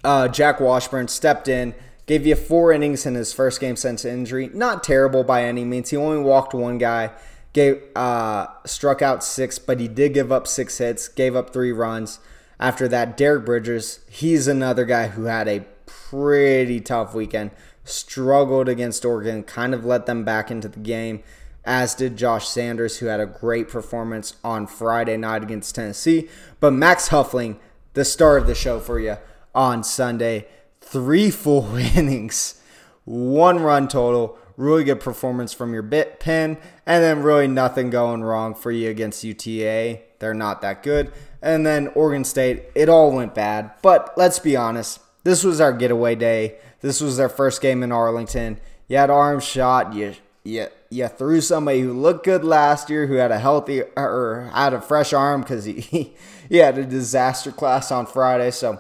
Uh, 0.05 0.29
Jack 0.29 0.61
Washburn 0.61 1.09
stepped 1.09 1.49
in, 1.49 1.75
gave 2.07 2.27
you 2.27 2.35
four 2.35 2.73
innings 2.73 3.07
in 3.07 3.15
his 3.15 3.33
first 3.33 3.61
game 3.61 3.77
since 3.77 4.05
injury. 4.05 4.51
Not 4.53 4.83
terrible 4.83 5.25
by 5.25 5.45
any 5.45 5.65
means. 5.65 5.91
He 5.91 5.97
only 5.97 6.23
walked 6.23 6.55
one 6.55 6.79
guy, 6.79 7.11
gave 7.53 7.83
uh, 7.97 8.49
struck 8.65 9.03
out 9.03 9.25
six, 9.25 9.59
but 9.59 9.81
he 9.81 9.89
did 9.89 10.15
give 10.15 10.33
up 10.33 10.47
six 10.47 10.79
hits, 10.79 11.09
gave 11.09 11.37
up 11.37 11.53
three 11.53 11.73
runs. 11.73 12.19
After 12.59 12.89
that, 12.89 13.17
Derek 13.17 13.47
Bridges, 13.47 14.01
he's 14.09 14.47
another 14.47 14.85
guy 14.85 15.09
who 15.09 15.25
had 15.25 15.49
a 15.49 15.65
pretty 15.87 16.81
tough 16.81 17.15
weekend. 17.15 17.51
Struggled 17.85 18.69
against 18.69 19.05
Oregon, 19.05 19.43
kind 19.43 19.75
of 19.75 19.85
let 19.85 20.07
them 20.07 20.25
back 20.25 20.51
into 20.51 20.69
the 20.69 20.79
game 20.79 21.23
as 21.65 21.95
did 21.95 22.17
Josh 22.17 22.49
Sanders, 22.49 22.99
who 22.99 23.07
had 23.07 23.21
a 23.21 23.27
great 23.27 23.69
performance 23.69 24.37
on 24.43 24.67
Friday 24.67 25.17
night 25.17 25.43
against 25.43 25.75
Tennessee. 25.75 26.29
But 26.59 26.73
Max 26.73 27.11
Huffling, 27.11 27.59
the 27.95 28.05
star 28.05 28.37
of 28.37 28.47
the 28.47 28.55
show 28.55 28.81
for 28.81 28.99
you 28.99 29.19
on 29.55 29.85
Sunday, 29.85 30.47
three 30.91 31.31
full 31.31 31.77
innings, 31.97 32.61
one 33.05 33.61
run 33.61 33.89
total. 33.89 34.39
Really 34.57 34.85
good 34.85 35.01
performance 35.01 35.55
from 35.55 35.73
your 35.73 35.81
bit 35.81 36.21
pen, 36.21 36.59
and 36.85 37.03
then 37.03 37.23
really 37.23 37.49
nothing 37.49 37.89
going 37.89 38.23
wrong 38.23 38.55
for 38.55 38.71
you 38.71 38.91
against 38.91 39.25
UTA. 39.25 40.03
They're 40.19 40.35
not 40.35 40.61
that 40.61 40.83
good. 40.83 41.13
And 41.41 41.65
then 41.65 41.89
Oregon 41.89 42.25
State, 42.25 42.65
it 42.75 42.91
all 42.91 43.11
went 43.11 43.35
bad. 43.35 43.71
But 43.81 44.13
let's 44.19 44.39
be 44.39 44.57
honest, 44.57 45.01
this 45.25 45.45
was 45.45 45.63
our 45.63 45.73
getaway 45.73 46.15
day. 46.15 46.57
This 46.83 47.01
was 47.01 47.17
their 47.17 47.31
first 47.31 47.63
game 47.63 47.83
in 47.83 47.91
Arlington. 47.91 48.61
You 48.87 48.99
had 48.99 49.09
arm 49.09 49.41
shot. 49.41 49.95
You 49.95 50.15
you 50.45 50.67
you 50.91 51.09
threw 51.09 51.41
somebody 51.41 51.81
who 51.81 51.95
looked 51.95 52.25
good 52.25 52.45
last 52.45 52.91
year, 52.91 53.07
who 53.07 53.15
had 53.15 53.31
a 53.31 53.39
healthy 53.39 53.83
or 53.97 54.51
had 54.53 54.75
a 54.75 54.81
fresh 54.81 55.15
arm 55.15 55.41
because 55.41 55.65
he 55.65 56.15
he 56.51 56.57
had 56.57 56.77
a 56.77 56.85
disaster 56.85 57.51
class 57.51 57.91
on 57.91 58.05
Friday. 58.05 58.51
So 58.51 58.79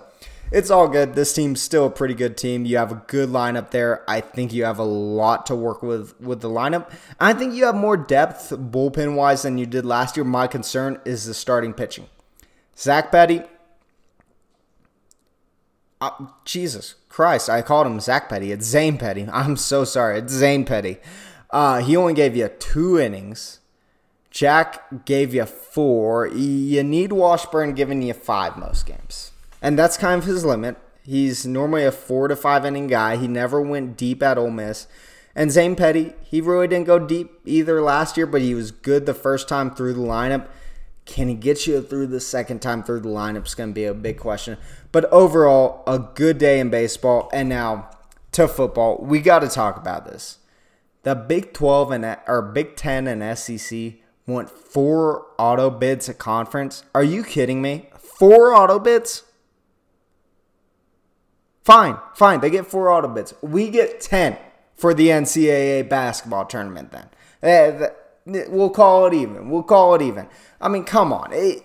it's 0.53 0.70
all 0.70 0.88
good. 0.88 1.14
This 1.14 1.32
team's 1.32 1.61
still 1.61 1.86
a 1.86 1.90
pretty 1.90 2.14
good 2.14 2.36
team. 2.36 2.64
You 2.64 2.76
have 2.78 2.92
a 2.92 3.03
good 3.07 3.28
lineup 3.28 3.70
there. 3.70 4.05
I 4.09 4.20
think 4.20 4.53
you 4.53 4.64
have 4.64 4.78
a 4.78 4.84
lot 4.84 5.46
to 5.46 5.55
work 5.55 5.82
with 5.82 6.20
with 6.20 6.40
the 6.40 6.48
lineup. 6.48 6.90
I 7.18 7.32
think 7.32 7.55
you 7.55 7.64
have 7.66 7.74
more 7.74 7.96
depth 7.96 8.51
bullpen 8.51 9.14
wise 9.14 9.42
than 9.42 9.59
you 9.59 9.66
did 9.66 9.84
last 9.84 10.16
year. 10.16 10.24
My 10.24 10.46
concern 10.46 11.01
is 11.05 11.26
the 11.26 11.34
starting 11.34 11.72
pitching. 11.72 12.07
Zach 12.76 13.11
Petty. 13.12 13.42
Uh, 16.01 16.28
Jesus 16.46 16.94
Christ, 17.11 17.51
I 17.51 17.61
called 17.61 17.86
him 17.86 18.01
Zach 18.01 18.28
Petty. 18.30 18.53
It's 18.53 18.64
Zane 18.64 18.96
Petty. 18.96 19.28
I'm 19.32 19.57
so 19.57 19.84
sorry. 19.84 20.18
It's 20.18 20.32
Zane 20.32 20.64
Petty. 20.64 20.96
Uh, 21.51 21.80
he 21.80 21.96
only 21.96 22.14
gave 22.14 22.34
you 22.36 22.48
two 22.48 22.98
innings. 22.98 23.61
Jack 24.30 25.05
gave 25.05 25.34
you 25.34 25.44
four. 25.44 26.26
You 26.26 26.84
need 26.84 27.12
Washburn 27.12 27.74
giving 27.74 28.01
you 28.03 28.14
five 28.14 28.57
most 28.57 28.86
games. 28.86 29.30
And 29.62 29.78
that's 29.78 29.96
kind 29.96 30.20
of 30.20 30.26
his 30.26 30.44
limit. 30.44 30.76
He's 31.02 31.46
normally 31.46 31.84
a 31.84 31.92
four 31.92 32.28
to 32.28 32.36
five 32.36 32.64
inning 32.64 32.86
guy. 32.86 33.16
He 33.16 33.28
never 33.28 33.61
went 33.61 33.96
deep 33.96 34.22
at 34.22 34.38
Ole 34.38 34.50
Miss. 34.50 34.86
And 35.34 35.50
Zane 35.50 35.76
Petty, 35.76 36.14
he 36.22 36.40
really 36.40 36.66
didn't 36.66 36.86
go 36.86 36.98
deep 36.98 37.40
either 37.44 37.80
last 37.80 38.16
year, 38.16 38.26
but 38.26 38.42
he 38.42 38.54
was 38.54 38.70
good 38.70 39.06
the 39.06 39.14
first 39.14 39.48
time 39.48 39.74
through 39.74 39.94
the 39.94 40.00
lineup. 40.00 40.48
Can 41.06 41.28
he 41.28 41.34
get 41.34 41.66
you 41.66 41.82
through 41.82 42.08
the 42.08 42.20
second 42.20 42.61
time 42.61 42.82
through 42.82 43.00
the 43.00 43.08
lineup? 43.08 43.46
Is 43.46 43.54
going 43.54 43.70
to 43.70 43.74
be 43.74 43.84
a 43.84 43.94
big 43.94 44.18
question. 44.18 44.58
But 44.92 45.06
overall, 45.06 45.82
a 45.86 45.98
good 45.98 46.38
day 46.38 46.61
in 46.61 46.70
baseball. 46.70 47.30
And 47.32 47.48
now 47.48 47.90
to 48.32 48.48
football. 48.48 48.98
We 48.98 49.20
got 49.20 49.40
to 49.40 49.48
talk 49.48 49.76
about 49.76 50.06
this. 50.06 50.38
The 51.02 51.14
Big 51.14 51.52
12 51.52 51.90
and 51.92 52.18
or 52.26 52.42
Big 52.42 52.76
10 52.76 53.06
and 53.06 53.38
SEC 53.38 53.94
want 54.26 54.50
four 54.50 55.26
auto 55.38 55.70
bids 55.70 56.08
a 56.08 56.14
conference. 56.14 56.84
Are 56.94 57.02
you 57.02 57.24
kidding 57.24 57.62
me? 57.62 57.88
Four 57.98 58.54
auto 58.54 58.78
bids? 58.78 59.24
Fine, 61.70 61.98
fine. 62.14 62.40
They 62.40 62.50
get 62.50 62.66
four 62.66 62.90
auto 62.90 63.06
bids. 63.06 63.32
We 63.42 63.70
get 63.70 64.00
10 64.00 64.36
for 64.74 64.92
the 64.92 65.06
NCAA 65.06 65.88
basketball 65.88 66.46
tournament 66.46 66.90
then. 66.90 67.08
Eh, 67.44 67.90
we'll 68.48 68.70
call 68.70 69.06
it 69.06 69.14
even. 69.14 69.48
We'll 69.48 69.62
call 69.62 69.94
it 69.94 70.02
even. 70.02 70.26
I 70.60 70.68
mean, 70.68 70.82
come 70.82 71.12
on. 71.12 71.32
It, 71.32 71.62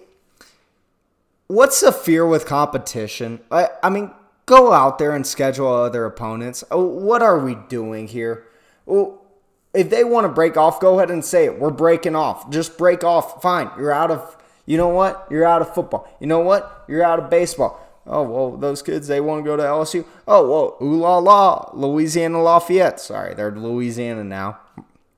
what's 1.47 1.81
the 1.81 1.91
fear 1.91 2.23
with 2.23 2.45
competition? 2.45 3.39
I, 3.49 3.69
I 3.81 3.89
mean, 3.89 4.11
go 4.45 4.73
out 4.73 4.99
there 4.99 5.15
and 5.15 5.25
schedule 5.25 5.73
other 5.73 6.05
opponents. 6.05 6.63
Oh, 6.69 6.85
what 6.85 7.23
are 7.23 7.39
we 7.39 7.55
doing 7.67 8.07
here? 8.07 8.45
Well, 8.85 9.25
if 9.73 9.89
they 9.89 10.03
want 10.03 10.25
to 10.25 10.29
break 10.29 10.55
off, 10.55 10.79
go 10.79 10.99
ahead 10.99 11.09
and 11.09 11.25
say 11.25 11.45
it. 11.45 11.57
We're 11.57 11.71
breaking 11.71 12.15
off. 12.15 12.51
Just 12.51 12.77
break 12.77 13.03
off. 13.03 13.41
Fine. 13.41 13.71
You're 13.75 13.91
out 13.91 14.11
of, 14.11 14.37
you 14.67 14.77
know 14.77 14.89
what? 14.89 15.25
You're 15.31 15.45
out 15.45 15.63
of 15.63 15.73
football. 15.73 16.07
You 16.19 16.27
know 16.27 16.41
what? 16.41 16.85
You're 16.87 17.03
out 17.03 17.17
of 17.17 17.31
baseball. 17.31 17.81
Oh, 18.07 18.23
well, 18.23 18.57
those 18.57 18.81
kids, 18.81 19.07
they 19.07 19.19
want 19.19 19.43
to 19.43 19.49
go 19.49 19.57
to 19.57 19.63
LSU. 19.63 20.05
Oh, 20.27 20.49
well, 20.49 20.87
ooh 20.87 20.97
la 20.97 21.17
la, 21.17 21.69
Louisiana 21.73 22.41
Lafayette. 22.41 22.99
Sorry, 22.99 23.33
they're 23.33 23.51
Louisiana 23.51 24.23
now. 24.23 24.59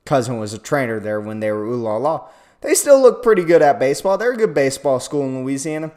Cousin 0.06 0.38
was 0.38 0.54
a 0.54 0.58
trainer 0.58 0.98
there 0.98 1.20
when 1.20 1.40
they 1.40 1.52
were 1.52 1.64
ooh 1.64 1.82
la 1.82 1.96
la. 1.96 2.28
They 2.62 2.74
still 2.74 3.00
look 3.00 3.22
pretty 3.22 3.44
good 3.44 3.62
at 3.62 3.78
baseball. 3.78 4.16
They're 4.16 4.32
a 4.32 4.36
good 4.36 4.54
baseball 4.54 5.00
school 5.00 5.24
in 5.24 5.42
Louisiana. 5.42 5.92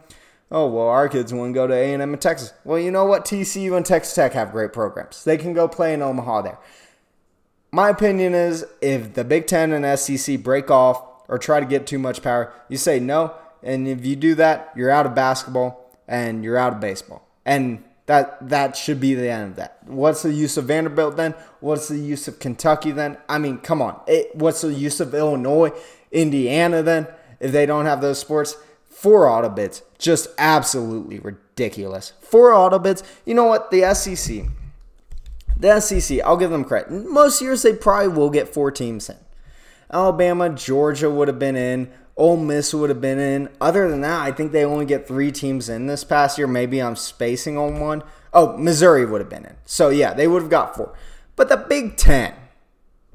Oh, 0.52 0.68
well, 0.68 0.88
our 0.88 1.08
kids 1.08 1.34
want 1.34 1.52
to 1.52 1.54
go 1.54 1.66
to 1.66 1.74
A&M 1.74 2.02
in 2.02 2.20
Texas. 2.20 2.54
Well, 2.66 2.78
you 2.78 2.92
know 2.92 3.06
what? 3.06 3.24
TCU 3.24 3.76
and 3.78 3.86
Texas 3.86 4.14
Tech 4.14 4.34
have 4.34 4.52
great 4.52 4.74
programs. 4.74 5.24
They 5.24 5.38
can 5.38 5.54
go 5.54 5.70
play 5.70 5.94
in 5.94 6.02
Omaha 6.02 6.42
there 6.42 6.58
my 7.72 7.90
opinion 7.90 8.36
is 8.36 8.66
if 8.82 9.14
the 9.14 9.24
Big 9.24 9.48
Ten 9.48 9.72
and 9.72 10.00
SEC 10.00 10.42
break 10.44 10.70
off 10.70 11.02
or 11.28 11.38
try 11.38 11.60
to 11.60 11.66
get 11.66 11.88
too 11.88 12.00
much 12.00 12.22
power, 12.22 12.52
you 12.68 12.78
say 12.78 13.00
no. 13.00 13.34
And 13.64 13.88
if 13.88 14.06
you 14.06 14.16
do 14.16 14.36
that, 14.36 14.72
you're 14.76 14.90
out 14.90 15.06
of 15.06 15.16
basketball 15.16 15.81
and 16.12 16.44
you're 16.44 16.58
out 16.58 16.74
of 16.74 16.80
baseball. 16.80 17.28
And 17.46 17.84
that 18.06 18.50
that 18.50 18.76
should 18.76 19.00
be 19.00 19.16
the 19.16 19.30
end 19.30 19.52
of 19.52 19.56
that. 19.56 19.80
What's 19.86 20.22
the 20.22 20.34
use 20.34 20.58
of 20.58 20.66
Vanderbilt 20.66 21.16
then? 21.16 21.34
What's 21.60 21.88
the 21.88 21.98
use 21.98 22.28
of 22.28 22.40
Kentucky 22.40 22.92
then? 22.92 23.18
I 23.30 23.40
mean, 23.40 23.58
come 23.58 23.82
on. 23.82 24.00
It, 24.06 24.36
what's 24.36 24.62
the 24.62 24.74
use 24.74 25.00
of 25.00 25.16
Illinois, 25.16 25.72
Indiana 26.12 26.84
then? 26.84 27.08
If 27.40 27.52
they 27.52 27.66
don't 27.66 27.86
have 27.86 28.02
those 28.02 28.20
sports, 28.20 28.58
four 28.90 29.28
auto 29.28 29.50
bids, 29.50 29.82
just 29.98 30.28
absolutely 30.38 31.20
ridiculous. 31.20 32.14
Four 32.22 32.54
auto 32.54 32.78
bids. 32.78 33.04
You 33.26 33.34
know 33.34 33.46
what? 33.46 33.72
The 33.72 33.92
SEC 33.96 34.46
the 35.62 35.80
SEC, 35.80 36.20
I'll 36.26 36.38
give 36.38 36.50
them 36.50 36.66
credit. 36.66 36.92
Most 36.92 37.42
years 37.42 37.62
they 37.62 37.74
probably 37.74 38.08
will 38.10 38.32
get 38.32 38.52
four 38.52 38.72
teams 38.72 39.10
in. 39.10 39.18
Alabama, 39.94 40.50
Georgia 40.50 41.10
would 41.10 41.28
have 41.28 41.38
been 41.38 41.56
in. 41.56 41.92
Ole 42.18 42.38
Miss 42.38 42.74
would 42.74 42.90
have 42.90 43.02
been 43.02 43.20
in. 43.20 43.50
Other 43.60 43.90
than 43.90 44.02
that, 44.02 44.22
I 44.22 44.32
think 44.32 44.52
they 44.52 44.66
only 44.66 44.86
get 44.86 45.08
three 45.08 45.32
teams 45.32 45.70
in 45.70 45.88
this 45.88 46.04
past 46.04 46.38
year. 46.38 46.48
Maybe 46.48 46.82
I'm 46.82 46.96
spacing 46.96 47.58
on 47.58 47.80
one. 47.80 48.04
Oh, 48.34 48.58
Missouri 48.58 49.06
would 49.06 49.22
have 49.22 49.30
been 49.30 49.46
in. 49.46 49.56
So 49.66 49.90
yeah, 49.90 50.14
they 50.14 50.28
would 50.28 50.42
have 50.42 50.52
got 50.52 50.76
four. 50.76 50.94
But 51.36 51.50
the 51.50 51.58
Big 51.58 51.98
Ten, 51.98 52.34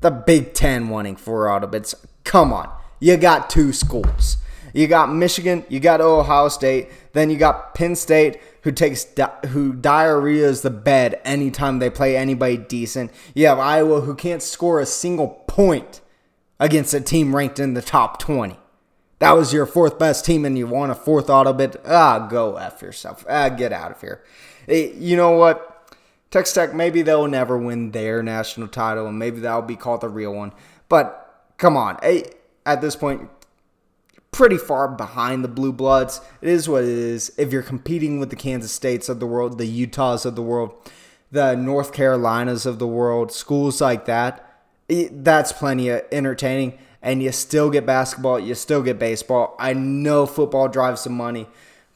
the 0.00 0.10
Big 0.10 0.54
Ten 0.54 0.88
wanting 0.88 1.16
four 1.16 1.48
out 1.48 1.62
of 1.62 1.74
it. 1.74 1.94
Come 2.24 2.52
on, 2.52 2.70
you 2.98 3.16
got 3.16 3.50
two 3.50 3.72
schools. 3.72 4.38
You 4.74 4.86
got 4.88 5.10
Michigan, 5.10 5.64
you 5.70 5.80
got 5.80 6.02
Ohio 6.02 6.48
State, 6.48 6.90
then 7.14 7.30
you 7.30 7.38
got 7.38 7.74
Penn 7.74 7.96
State, 7.96 8.40
who 8.62 8.72
takes 8.72 9.04
di- 9.04 9.32
who 9.46 9.72
diarrheas 9.72 10.60
the 10.60 10.70
bed 10.70 11.18
anytime 11.24 11.78
they 11.78 11.88
play 11.88 12.14
anybody 12.14 12.58
decent. 12.58 13.10
You 13.34 13.46
have 13.46 13.58
Iowa, 13.58 14.02
who 14.02 14.14
can't 14.14 14.42
score 14.42 14.80
a 14.80 14.86
single 14.86 15.28
point 15.46 16.02
against 16.60 16.92
a 16.92 17.00
team 17.00 17.34
ranked 17.34 17.58
in 17.58 17.72
the 17.72 17.80
top 17.80 18.18
twenty. 18.18 18.58
That 19.18 19.32
was 19.32 19.52
your 19.52 19.66
fourth 19.66 19.98
best 19.98 20.24
team, 20.24 20.44
and 20.44 20.58
you 20.58 20.66
won 20.66 20.90
a 20.90 20.94
fourth 20.94 21.30
auto 21.30 21.52
bid. 21.52 21.76
Ah, 21.86 22.26
go 22.28 22.56
f 22.56 22.82
yourself. 22.82 23.24
Ah, 23.28 23.48
get 23.48 23.72
out 23.72 23.92
of 23.92 24.00
here. 24.00 24.22
You 24.68 25.16
know 25.16 25.32
what? 25.32 25.72
Texas 26.30 26.54
Tech, 26.54 26.74
maybe 26.74 27.02
they'll 27.02 27.28
never 27.28 27.56
win 27.56 27.92
their 27.92 28.22
national 28.22 28.68
title, 28.68 29.06
and 29.06 29.18
maybe 29.18 29.40
that'll 29.40 29.62
be 29.62 29.76
called 29.76 30.02
the 30.02 30.08
real 30.08 30.34
one. 30.34 30.52
But 30.88 31.44
come 31.56 31.76
on, 31.76 31.98
at 32.02 32.80
this 32.80 32.96
point, 32.96 33.30
pretty 34.32 34.58
far 34.58 34.88
behind 34.88 35.42
the 35.42 35.48
Blue 35.48 35.72
Bloods. 35.72 36.20
It 36.42 36.48
is 36.50 36.68
what 36.68 36.82
it 36.82 36.90
is. 36.90 37.32
If 37.38 37.52
you're 37.52 37.62
competing 37.62 38.20
with 38.20 38.28
the 38.28 38.36
Kansas 38.36 38.72
States 38.72 39.08
of 39.08 39.18
the 39.18 39.26
world, 39.26 39.56
the 39.56 39.66
Utahs 39.66 40.26
of 40.26 40.36
the 40.36 40.42
world, 40.42 40.74
the 41.30 41.54
North 41.54 41.92
Carolinas 41.92 42.66
of 42.66 42.78
the 42.78 42.86
world, 42.86 43.32
schools 43.32 43.80
like 43.80 44.04
that, 44.04 44.62
that's 44.88 45.52
plenty 45.52 45.88
of 45.88 46.02
entertaining. 46.12 46.76
And 47.06 47.22
you 47.22 47.30
still 47.30 47.70
get 47.70 47.86
basketball, 47.86 48.40
you 48.40 48.56
still 48.56 48.82
get 48.82 48.98
baseball. 48.98 49.54
I 49.60 49.74
know 49.74 50.26
football 50.26 50.66
drives 50.66 51.02
some 51.02 51.12
money, 51.12 51.46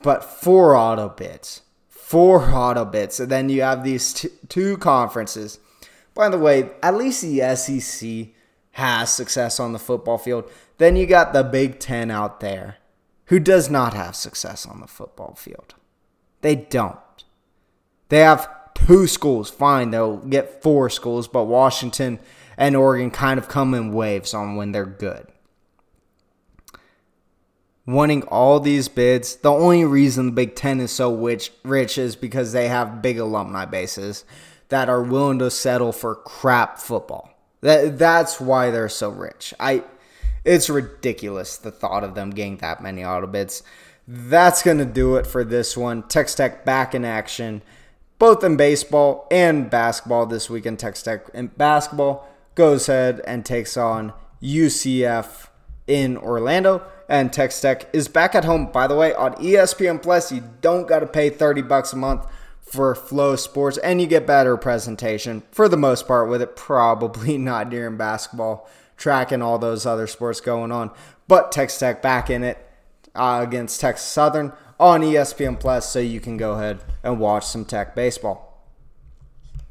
but 0.03 0.23
four 0.23 0.77
auto 0.77 1.09
bids. 1.09 1.63
Four 1.89 2.43
auto 2.43 2.85
bids. 2.85 3.19
And 3.19 3.29
then 3.29 3.49
you 3.49 3.63
have 3.63 3.83
these 3.83 4.13
t- 4.13 4.29
two 4.49 4.77
conferences. 4.77 5.59
By 6.15 6.29
the 6.29 6.39
way, 6.39 6.71
at 6.81 6.95
least 6.95 7.23
the 7.23 7.57
SEC 7.57 8.29
has 8.71 9.13
success 9.13 9.59
on 9.59 9.73
the 9.73 9.81
football 9.81 10.17
field. 10.17 10.49
Then 10.79 10.95
you 10.95 11.07
got 11.07 11.33
the 11.33 11.43
Big 11.43 11.81
Ten 11.81 12.13
out 12.13 12.39
there 12.39 12.77
who 13.27 13.41
does 13.41 13.69
not 13.69 13.95
have 13.95 14.15
success 14.15 14.65
on 14.65 14.79
the 14.79 14.87
football 14.87 15.35
field. 15.35 15.75
They 16.41 16.55
don't. 16.55 16.99
They 18.11 18.21
have 18.21 18.49
two 18.75 19.09
schools. 19.09 19.51
Fine, 19.51 19.91
they'll 19.91 20.19
get 20.19 20.63
four 20.63 20.89
schools, 20.89 21.27
but 21.27 21.47
Washington 21.47 22.21
and 22.57 22.77
Oregon 22.77 23.11
kind 23.11 23.39
of 23.39 23.49
come 23.49 23.75
in 23.75 23.93
waves 23.93 24.35
on 24.35 24.57
when 24.57 24.73
they're 24.73 24.87
good 24.87 25.27
winning 27.93 28.23
all 28.25 28.61
these 28.61 28.89
bids. 28.89 29.37
The 29.37 29.51
only 29.51 29.85
reason 29.85 30.27
the 30.27 30.33
Big 30.33 30.55
Ten 30.55 30.81
is 30.81 30.91
so 30.91 31.15
rich, 31.15 31.53
rich 31.65 31.99
is 31.99 32.17
because 32.17 32.53
they 32.53 32.69
have 32.69 33.03
big 33.03 33.19
alumni 33.19 33.65
bases 33.65 34.25
that 34.69 34.89
are 34.89 35.03
willing 35.03 35.39
to 35.41 35.51
settle 35.51 35.93
for 35.93 36.15
crap 36.15 36.79
football. 36.79 37.31
That 37.61 37.99
that's 37.99 38.41
why 38.41 38.71
they're 38.71 38.89
so 38.89 39.11
rich. 39.11 39.53
I 39.61 39.85
it's 40.45 40.71
ridiculous 40.71 41.59
the 41.59 41.71
thought 41.71 42.05
of 42.05 42.15
them 42.15 42.31
getting 42.31 42.57
that 42.59 42.83
many 42.83 43.05
auto 43.05 43.27
bids. 43.27 43.63
That's 44.09 44.63
gonna 44.63 44.87
do 44.87 45.17
it 45.17 45.27
for 45.27 45.45
this 45.45 45.77
one. 45.77 46.05
Texas 46.05 46.37
Tech 46.37 46.65
back 46.65 46.95
in 46.95 47.05
action, 47.05 47.63
both 48.19 48.43
in 48.43 48.57
baseball 48.57 49.27
and 49.31 49.69
basketball 49.69 50.25
this 50.27 50.49
weekend. 50.49 50.79
Texas 50.79 51.03
Tech 51.03 51.29
in 51.35 51.49
basketball 51.49 52.27
goes 52.55 52.89
ahead 52.89 53.21
and 53.25 53.45
takes 53.45 53.77
on 53.77 54.13
UCF 54.43 55.49
in 55.87 56.17
Orlando. 56.17 56.83
And 57.09 57.33
Texas 57.33 57.61
Tech 57.61 57.91
is 57.93 58.07
back 58.07 58.35
at 58.35 58.45
home, 58.45 58.71
by 58.71 58.87
the 58.87 58.95
way, 58.95 59.13
on 59.15 59.35
ESPN 59.35 60.01
Plus. 60.01 60.31
You 60.31 60.45
don't 60.61 60.87
got 60.87 61.01
to 61.01 61.07
pay 61.07 61.29
30 61.29 61.63
bucks 61.63 61.93
a 61.93 61.97
month 61.97 62.27
for 62.61 62.95
Flow 62.95 63.35
Sports, 63.35 63.79
and 63.79 64.01
you 64.01 64.07
get 64.07 64.29
better 64.29 64.57
presentation 64.57 65.43
for 65.51 65.69
the 65.69 65.77
most 65.77 66.07
part 66.07 66.29
with 66.29 66.41
it. 66.41 66.55
Probably 66.55 67.37
not 67.39 67.69
during 67.69 67.97
basketball, 67.97 68.69
track, 68.97 69.33
and 69.33 69.43
all 69.43 69.59
those 69.59 69.87
other 69.87 70.07
sports 70.07 70.41
going 70.41 70.71
on. 70.71 70.93
But 71.27 71.51
Texas 71.51 71.81
Tech 71.81 72.01
back 72.01 72.31
in 72.31 72.45
it 72.45 72.59
uh, 73.15 73.41
against 73.43 73.81
Texas 73.81 74.07
Southern 74.07 74.53
on 74.79 75.03
ESPN 75.03 75.59
Plus, 75.59 75.91
so 75.91 75.99
you 75.99 76.21
can 76.21 76.37
go 76.37 76.53
ahead 76.53 76.81
and 77.03 77.19
watch 77.19 77.45
some 77.45 77.65
Tech 77.65 77.97
baseball. 77.97 78.50